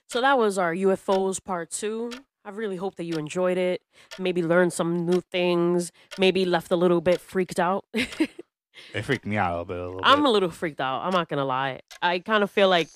So 0.10 0.22
that 0.22 0.40
was 0.40 0.58
our 0.58 0.74
UFOs 0.74 1.42
part 1.42 1.70
two. 1.70 2.12
I 2.44 2.50
really 2.50 2.76
hope 2.76 2.96
that 2.96 3.04
you 3.04 3.16
enjoyed 3.16 3.58
it. 3.58 3.82
Maybe 4.18 4.42
learned 4.42 4.74
some 4.74 5.06
new 5.06 5.22
things. 5.22 5.92
Maybe 6.18 6.44
left 6.46 6.72
a 6.72 6.76
little 6.76 7.00
bit 7.02 7.22
freaked 7.22 7.60
out. 7.60 7.86
it 7.94 9.04
freaked 9.04 9.26
me 9.26 9.38
out 9.38 9.52
a 9.54 9.62
little 9.62 9.66
bit, 9.66 9.78
a 9.78 9.86
little 9.86 10.02
I'm 10.04 10.20
bit. 10.22 10.26
a 10.26 10.32
little 10.32 10.50
freaked 10.50 10.82
out. 10.82 11.02
I'm 11.04 11.12
not 11.14 11.30
gonna 11.30 11.46
lie. 11.46 11.82
I 12.02 12.20
kind 12.20 12.44
of 12.44 12.50
feel 12.50 12.68
like, 12.70 12.90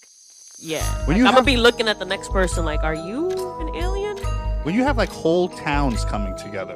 yeah, 0.59 0.81
When 1.05 1.09
like, 1.09 1.17
you 1.17 1.23
I'm 1.23 1.33
have- 1.33 1.35
gonna 1.35 1.45
be 1.45 1.57
looking 1.57 1.87
at 1.87 1.99
the 1.99 2.05
next 2.05 2.31
person 2.31 2.65
like, 2.65 2.83
are 2.83 2.95
you 2.95 3.29
an 3.59 3.75
alien? 3.75 4.17
when 4.63 4.73
you 4.73 4.81
have 4.81 4.97
like 4.97 5.09
whole 5.09 5.47
towns 5.49 6.03
coming 6.05 6.35
together 6.37 6.75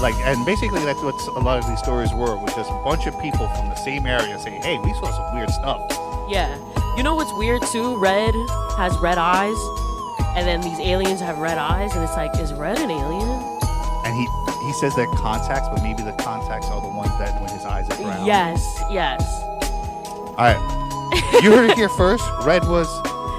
like 0.00 0.14
and 0.26 0.46
basically 0.46 0.78
that's 0.84 1.02
what 1.02 1.14
a 1.36 1.40
lot 1.40 1.58
of 1.58 1.66
these 1.68 1.80
stories 1.80 2.12
were 2.12 2.36
was 2.36 2.54
just 2.54 2.70
a 2.70 2.82
bunch 2.84 3.04
of 3.08 3.20
people 3.20 3.48
from 3.48 3.68
the 3.68 3.74
same 3.74 4.06
area 4.06 4.38
saying 4.38 4.62
hey 4.62 4.78
we 4.78 4.92
saw 4.94 5.10
some 5.10 5.34
weird 5.34 5.50
stuff 5.50 5.80
Yeah. 6.30 6.54
You 6.96 7.02
know 7.02 7.16
what's 7.16 7.32
weird 7.36 7.62
too? 7.72 7.96
Red 7.96 8.32
has 8.76 8.96
red 8.98 9.18
eyes, 9.18 9.56
and 10.36 10.46
then 10.46 10.60
these 10.60 10.78
aliens 10.80 11.20
have 11.20 11.38
red 11.38 11.58
eyes, 11.58 11.94
and 11.94 12.02
it's 12.04 12.16
like, 12.16 12.36
is 12.38 12.52
Red 12.52 12.78
an 12.78 12.90
alien? 12.90 13.28
and 14.06 14.14
he 14.14 14.26
he 14.66 14.72
says 14.74 14.94
they're 14.96 15.06
contacts, 15.16 15.68
but 15.68 15.82
maybe 15.82 16.02
the 16.02 16.12
contacts 16.22 16.66
are 16.68 16.80
the 16.80 16.88
ones 16.88 17.10
that 17.18 17.40
when 17.40 17.50
his 17.50 17.64
eyes 17.64 17.88
are 17.90 17.96
brown. 17.96 18.26
Yes, 18.26 18.60
yes. 18.90 19.22
All 20.36 20.36
right. 20.36 21.40
You 21.42 21.50
heard 21.52 21.70
it 21.70 21.76
here 21.76 21.88
first. 21.88 22.24
Red 22.42 22.62
was 22.68 22.88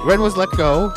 Red 0.04 0.18
was 0.20 0.36
let 0.36 0.48
go 0.56 0.90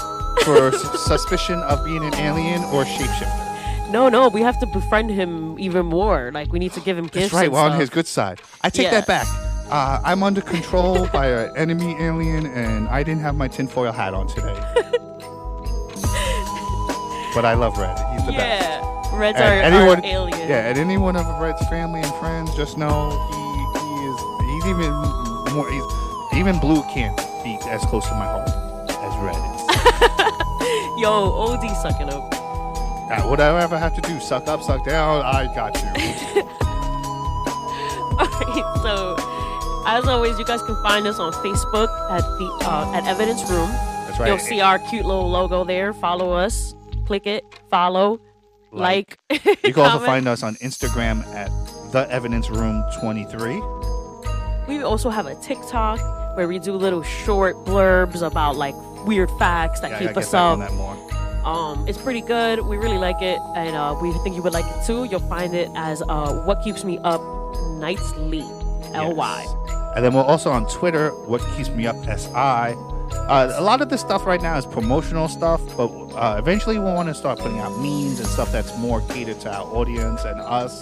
for 0.43 0.69
s- 0.69 1.03
suspicion 1.05 1.59
of 1.63 1.83
being 1.85 2.03
an 2.03 2.13
alien 2.15 2.63
or 2.65 2.83
shapeshifter. 2.85 3.91
No, 3.91 4.07
no, 4.09 4.29
we 4.29 4.41
have 4.41 4.59
to 4.59 4.65
befriend 4.67 5.09
him 5.09 5.57
even 5.59 5.85
more. 5.85 6.31
Like 6.33 6.51
we 6.51 6.59
need 6.59 6.73
to 6.73 6.79
give 6.79 6.97
him 6.97 7.05
gifts. 7.05 7.31
That's 7.31 7.33
right. 7.33 7.51
We're 7.51 7.59
on 7.59 7.79
his 7.79 7.89
good 7.89 8.07
side. 8.07 8.39
I 8.61 8.69
take 8.69 8.85
Yeah. 8.85 8.91
that 9.01 9.07
back. 9.07 9.27
Uh, 9.71 9.99
I'm 10.03 10.23
under 10.23 10.41
control 10.41 11.07
by 11.07 11.27
an 11.27 11.55
enemy 11.57 11.95
alien, 11.99 12.45
and 12.47 12.87
I 12.87 13.03
didn't 13.03 13.21
have 13.21 13.35
my 13.35 13.47
tinfoil 13.47 13.91
hat 13.91 14.13
on 14.15 14.27
today. 14.27 14.57
but 17.33 17.45
I 17.45 17.53
love 17.53 17.77
Red. 17.77 17.97
He's 18.13 18.25
the 18.25 18.31
best. 18.33 18.81
Yeah, 18.81 19.17
Red's 19.17 19.37
And 19.37 19.45
our, 19.45 19.79
anyone- 19.79 19.99
our 19.99 20.05
alien. 20.05 20.49
Yeah, 20.49 20.67
and 20.69 20.77
any 20.77 20.97
one 20.97 21.15
of 21.15 21.25
Red's 21.39 21.65
family 21.67 22.01
and 22.01 22.13
friends, 22.15 22.55
just 22.55 22.77
know 22.77 23.09
he, 23.31 23.79
he 23.79 23.95
is 24.05 24.63
he's 24.63 24.65
even 24.71 24.91
more 25.53 25.69
he's 25.71 25.83
even 26.39 26.59
Blu 26.59 26.83
can't 26.93 27.17
be 27.43 27.57
as 27.69 27.81
close 27.85 28.07
to 28.07 28.13
my 28.15 28.25
heart 28.25 28.49
as 28.89 29.17
Red 29.23 29.35
is. 29.35 29.61
Yo, 31.01 31.09
OD 31.33 31.69
sucking 31.81 32.09
up. 32.09 32.33
Uh, 33.11 33.21
whatever 33.23 33.57
I 33.57 33.63
ever 33.63 33.77
have 33.79 33.95
to 33.95 34.01
do, 34.01 34.19
suck 34.19 34.47
up, 34.47 34.61
suck 34.61 34.85
down, 34.85 35.23
I 35.25 35.45
got 35.55 35.75
you. 35.81 36.43
Alright, 38.19 38.81
so 38.83 39.15
as 39.87 40.05
always, 40.07 40.37
you 40.37 40.45
guys 40.45 40.61
can 40.61 40.75
find 40.83 41.07
us 41.07 41.19
on 41.19 41.31
Facebook 41.33 41.87
at 42.11 42.21
the 42.37 42.47
uh, 42.67 42.91
at 42.93 43.05
Evidence 43.07 43.49
Room. 43.49 43.69
That's 43.69 44.19
right. 44.19 44.27
You'll 44.27 44.37
see 44.37 44.61
our 44.61 44.77
cute 44.77 45.05
little 45.05 45.29
logo 45.29 45.63
there. 45.63 45.93
Follow 45.93 46.33
us, 46.33 46.75
click 47.09 47.25
it, 47.25 47.43
follow, 47.71 48.21
like. 48.71 49.17
You 49.31 49.73
can 49.73 49.79
also 49.79 50.05
find 50.05 50.27
us 50.27 50.43
on 50.43 50.53
Instagram 50.57 51.25
at 51.33 51.49
the 51.91 52.07
Evidence 52.11 52.51
Room 52.51 52.83
23. 53.01 53.55
We 54.67 54.83
also 54.83 55.09
have 55.09 55.25
a 55.25 55.33
TikTok 55.41 56.37
where 56.37 56.47
we 56.47 56.59
do 56.59 56.73
little 56.73 57.01
short 57.01 57.55
blurbs 57.65 58.21
about 58.21 58.57
like 58.57 58.75
weird 59.07 59.31
facts 59.39 59.79
that 59.79 59.89
Yeah, 59.89 60.09
keep 60.09 60.17
us 60.17 60.35
up. 60.35 60.59
Um, 61.43 61.87
it's 61.87 61.97
pretty 61.97 62.21
good. 62.21 62.59
We 62.59 62.77
really 62.77 62.99
like 62.99 63.23
it, 63.23 63.39
and 63.55 63.75
uh, 63.75 63.97
we 63.99 64.13
think 64.21 64.35
you 64.35 64.43
would 64.43 64.53
like 64.53 64.67
it 64.67 64.85
too. 64.85 65.05
You'll 65.05 65.27
find 65.27 65.55
it 65.55 65.67
as 65.75 66.03
uh, 66.07 66.43
"What 66.45 66.61
Keeps 66.63 66.83
Me 66.83 66.99
Up" 66.99 67.21
Nightly, 67.79 68.45
L 68.93 69.15
Y. 69.15 69.41
Yes. 69.47 69.93
And 69.95 70.05
then 70.05 70.13
we're 70.13 70.21
also 70.21 70.51
on 70.51 70.67
Twitter, 70.67 71.09
What 71.25 71.41
Keeps 71.57 71.69
Me 71.69 71.87
Up 71.87 71.95
SI. 72.05 72.77
Uh, 73.29 73.53
a 73.57 73.61
lot 73.61 73.79
of 73.79 73.89
this 73.89 74.01
stuff 74.01 74.25
right 74.25 74.41
now 74.41 74.57
is 74.57 74.65
promotional 74.65 75.27
stuff, 75.27 75.61
but 75.77 75.87
uh, 76.15 76.35
eventually 76.39 76.79
we'll 76.79 76.95
want 76.95 77.07
to 77.07 77.13
start 77.13 77.37
putting 77.37 77.59
out 77.59 77.69
memes 77.77 78.19
and 78.19 78.27
stuff 78.27 78.51
that's 78.51 78.75
more 78.79 79.01
catered 79.01 79.39
to 79.39 79.53
our 79.53 79.65
audience 79.75 80.23
and 80.25 80.39
us. 80.41 80.81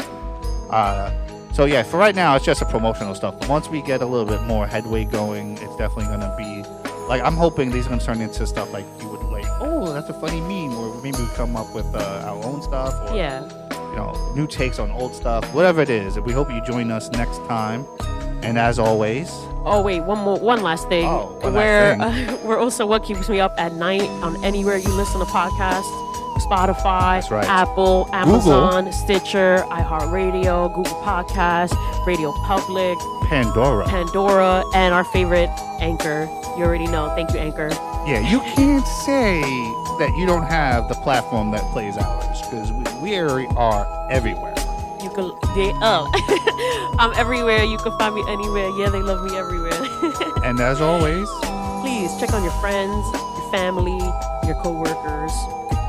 Uh, 0.70 1.12
So 1.54 1.66
yeah, 1.66 1.82
for 1.84 1.98
right 1.98 2.14
now, 2.16 2.36
it's 2.36 2.46
just 2.46 2.62
a 2.62 2.66
promotional 2.66 3.16
stuff. 3.16 3.40
But 3.40 3.50
once 3.50 3.68
we 3.68 3.82
get 3.82 4.02
a 4.02 4.06
little 4.06 4.28
bit 4.28 4.44
more 4.44 4.68
headway 4.68 5.06
going, 5.06 5.58
it's 5.58 5.76
definitely 5.76 6.06
gonna 6.06 6.34
be 6.38 6.64
like 7.10 7.22
I'm 7.24 7.36
hoping 7.36 7.72
these 7.72 7.86
are 7.88 7.90
gonna 7.90 8.02
turn 8.02 8.22
into 8.22 8.46
stuff 8.46 8.72
like 8.72 8.86
you 9.02 9.08
would 9.10 9.24
like. 9.24 9.46
Oh, 9.60 9.92
that's 9.92 10.08
a 10.10 10.14
funny 10.14 10.40
meme, 10.42 10.78
or 10.78 10.94
maybe 11.02 11.18
we 11.18 11.28
come 11.36 11.56
up 11.58 11.74
with 11.74 11.88
uh, 11.96 12.28
our 12.30 12.44
own 12.46 12.62
stuff, 12.62 12.94
or 13.10 13.16
Yeah. 13.18 13.42
you 13.72 13.96
know, 13.98 14.14
new 14.36 14.46
takes 14.48 14.78
on 14.78 14.92
old 14.92 15.16
stuff, 15.16 15.44
whatever 15.54 15.82
it 15.82 15.90
is. 15.90 16.18
We 16.20 16.32
hope 16.32 16.50
you 16.52 16.62
join 16.62 16.92
us 16.92 17.10
next 17.12 17.40
time. 17.48 17.86
And 18.44 18.58
as 18.58 18.80
always, 18.80 19.30
Oh 19.70 19.82
wait, 19.82 20.00
one 20.00 20.20
more, 20.20 20.40
one 20.40 20.62
last 20.62 20.88
thing. 20.88 21.06
Oh, 21.06 21.38
one 21.42 21.54
last 21.54 21.56
where 21.56 21.98
thing. 21.98 22.30
Uh, 22.30 22.38
we're 22.46 22.58
also 22.58 22.86
what 22.86 23.04
keeps 23.04 23.28
me 23.28 23.42
up 23.42 23.54
at 23.58 23.74
night 23.74 24.08
on 24.24 24.42
anywhere 24.44 24.78
you 24.78 24.90
listen 24.94 25.20
to 25.20 25.26
podcasts, 25.26 25.84
Spotify, 26.40 27.30
right. 27.30 27.46
Apple, 27.50 28.08
Amazon, 28.14 28.94
Stitcher, 28.94 29.66
iHeartRadio, 29.70 30.74
Google 30.74 30.94
Podcasts, 31.02 31.76
Radio 32.08 32.32
Public, 32.46 32.98
Pandora. 33.28 33.86
Pandora, 33.88 34.64
and 34.74 34.94
our 34.94 35.04
favorite 35.04 35.50
Anchor. 35.82 36.30
You 36.58 36.64
already 36.64 36.88
know. 36.88 37.10
Thank 37.14 37.34
you, 37.34 37.40
Anchor. 37.40 37.68
yeah, 38.08 38.20
you 38.20 38.40
can't 38.56 38.88
say 38.88 39.42
that 40.00 40.16
you 40.18 40.26
don't 40.26 40.46
have 40.46 40.88
the 40.88 40.96
platform 40.96 41.52
that 41.52 41.62
plays 41.74 41.98
ours 41.98 42.42
because 42.44 42.72
we, 42.72 42.84
we 43.02 43.18
are 43.18 44.10
everywhere. 44.10 44.57
Can, 45.18 45.32
they, 45.58 45.74
uh, 45.82 46.06
I'm 47.00 47.12
everywhere. 47.18 47.64
You 47.64 47.78
can 47.80 47.98
find 47.98 48.14
me 48.14 48.24
anywhere. 48.30 48.70
Yeah, 48.78 48.90
they 48.90 49.02
love 49.02 49.24
me 49.26 49.36
everywhere. 49.38 49.74
And 50.46 50.60
as 50.62 50.80
always, 50.80 51.28
Please 51.82 52.16
check 52.20 52.34
on 52.34 52.44
your 52.44 52.54
friends, 52.62 53.06
your 53.14 53.52
family, 53.52 53.98
your 54.46 54.56
coworkers. 54.62 55.34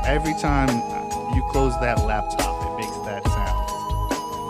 every 0.06 0.34
time 0.40 0.68
you 1.34 1.42
close 1.50 1.72
that 1.80 2.04
laptop, 2.04 2.56
it 2.66 2.76
makes 2.80 2.96
that 3.04 3.22
sound. 3.28 3.58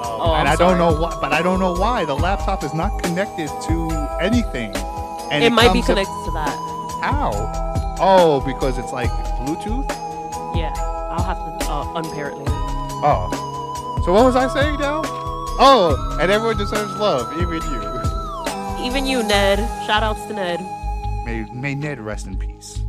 Um, 0.00 0.20
Oh, 0.20 0.34
and 0.34 0.48
I'm 0.48 0.54
I 0.54 0.56
don't 0.56 0.78
know 0.78 0.92
why, 0.98 1.16
but 1.20 1.32
I 1.32 1.42
don't 1.42 1.58
know 1.60 1.72
why 1.74 2.04
the 2.04 2.14
laptop 2.14 2.62
is 2.64 2.72
not 2.74 3.02
connected 3.02 3.48
to 3.68 3.74
anything. 4.20 4.74
And 5.30 5.42
it, 5.44 5.50
might 5.52 5.72
be 5.72 5.80
up- 5.80 5.86
connected 5.86 6.22
to 6.26 6.30
that. 6.32 6.56
How? 7.02 7.30
Oh, 8.00 8.40
because 8.46 8.78
it's 8.78 8.92
like 8.92 9.10
Bluetooth. 9.42 9.88
Yeah, 10.56 10.72
I'll 11.10 11.22
have 11.24 11.38
to 11.38 11.70
uh, 11.70 11.92
unpair 11.98 12.30
it 12.30 12.38
later. 12.38 12.50
Oh, 13.04 13.28
so 14.08 14.14
what 14.14 14.24
was 14.24 14.36
I 14.36 14.48
saying 14.48 14.80
now? 14.80 15.02
Oh, 15.04 16.16
and 16.18 16.30
everyone 16.30 16.56
deserves 16.56 16.96
love, 16.96 17.30
even 17.34 17.60
you. 17.60 18.82
Even 18.82 19.04
you, 19.04 19.22
Ned. 19.22 19.58
Shout 19.86 20.02
outs 20.02 20.24
to 20.28 20.32
Ned. 20.32 20.60
May, 21.26 21.44
may 21.52 21.74
Ned 21.74 22.00
rest 22.00 22.26
in 22.26 22.38
peace. 22.38 22.80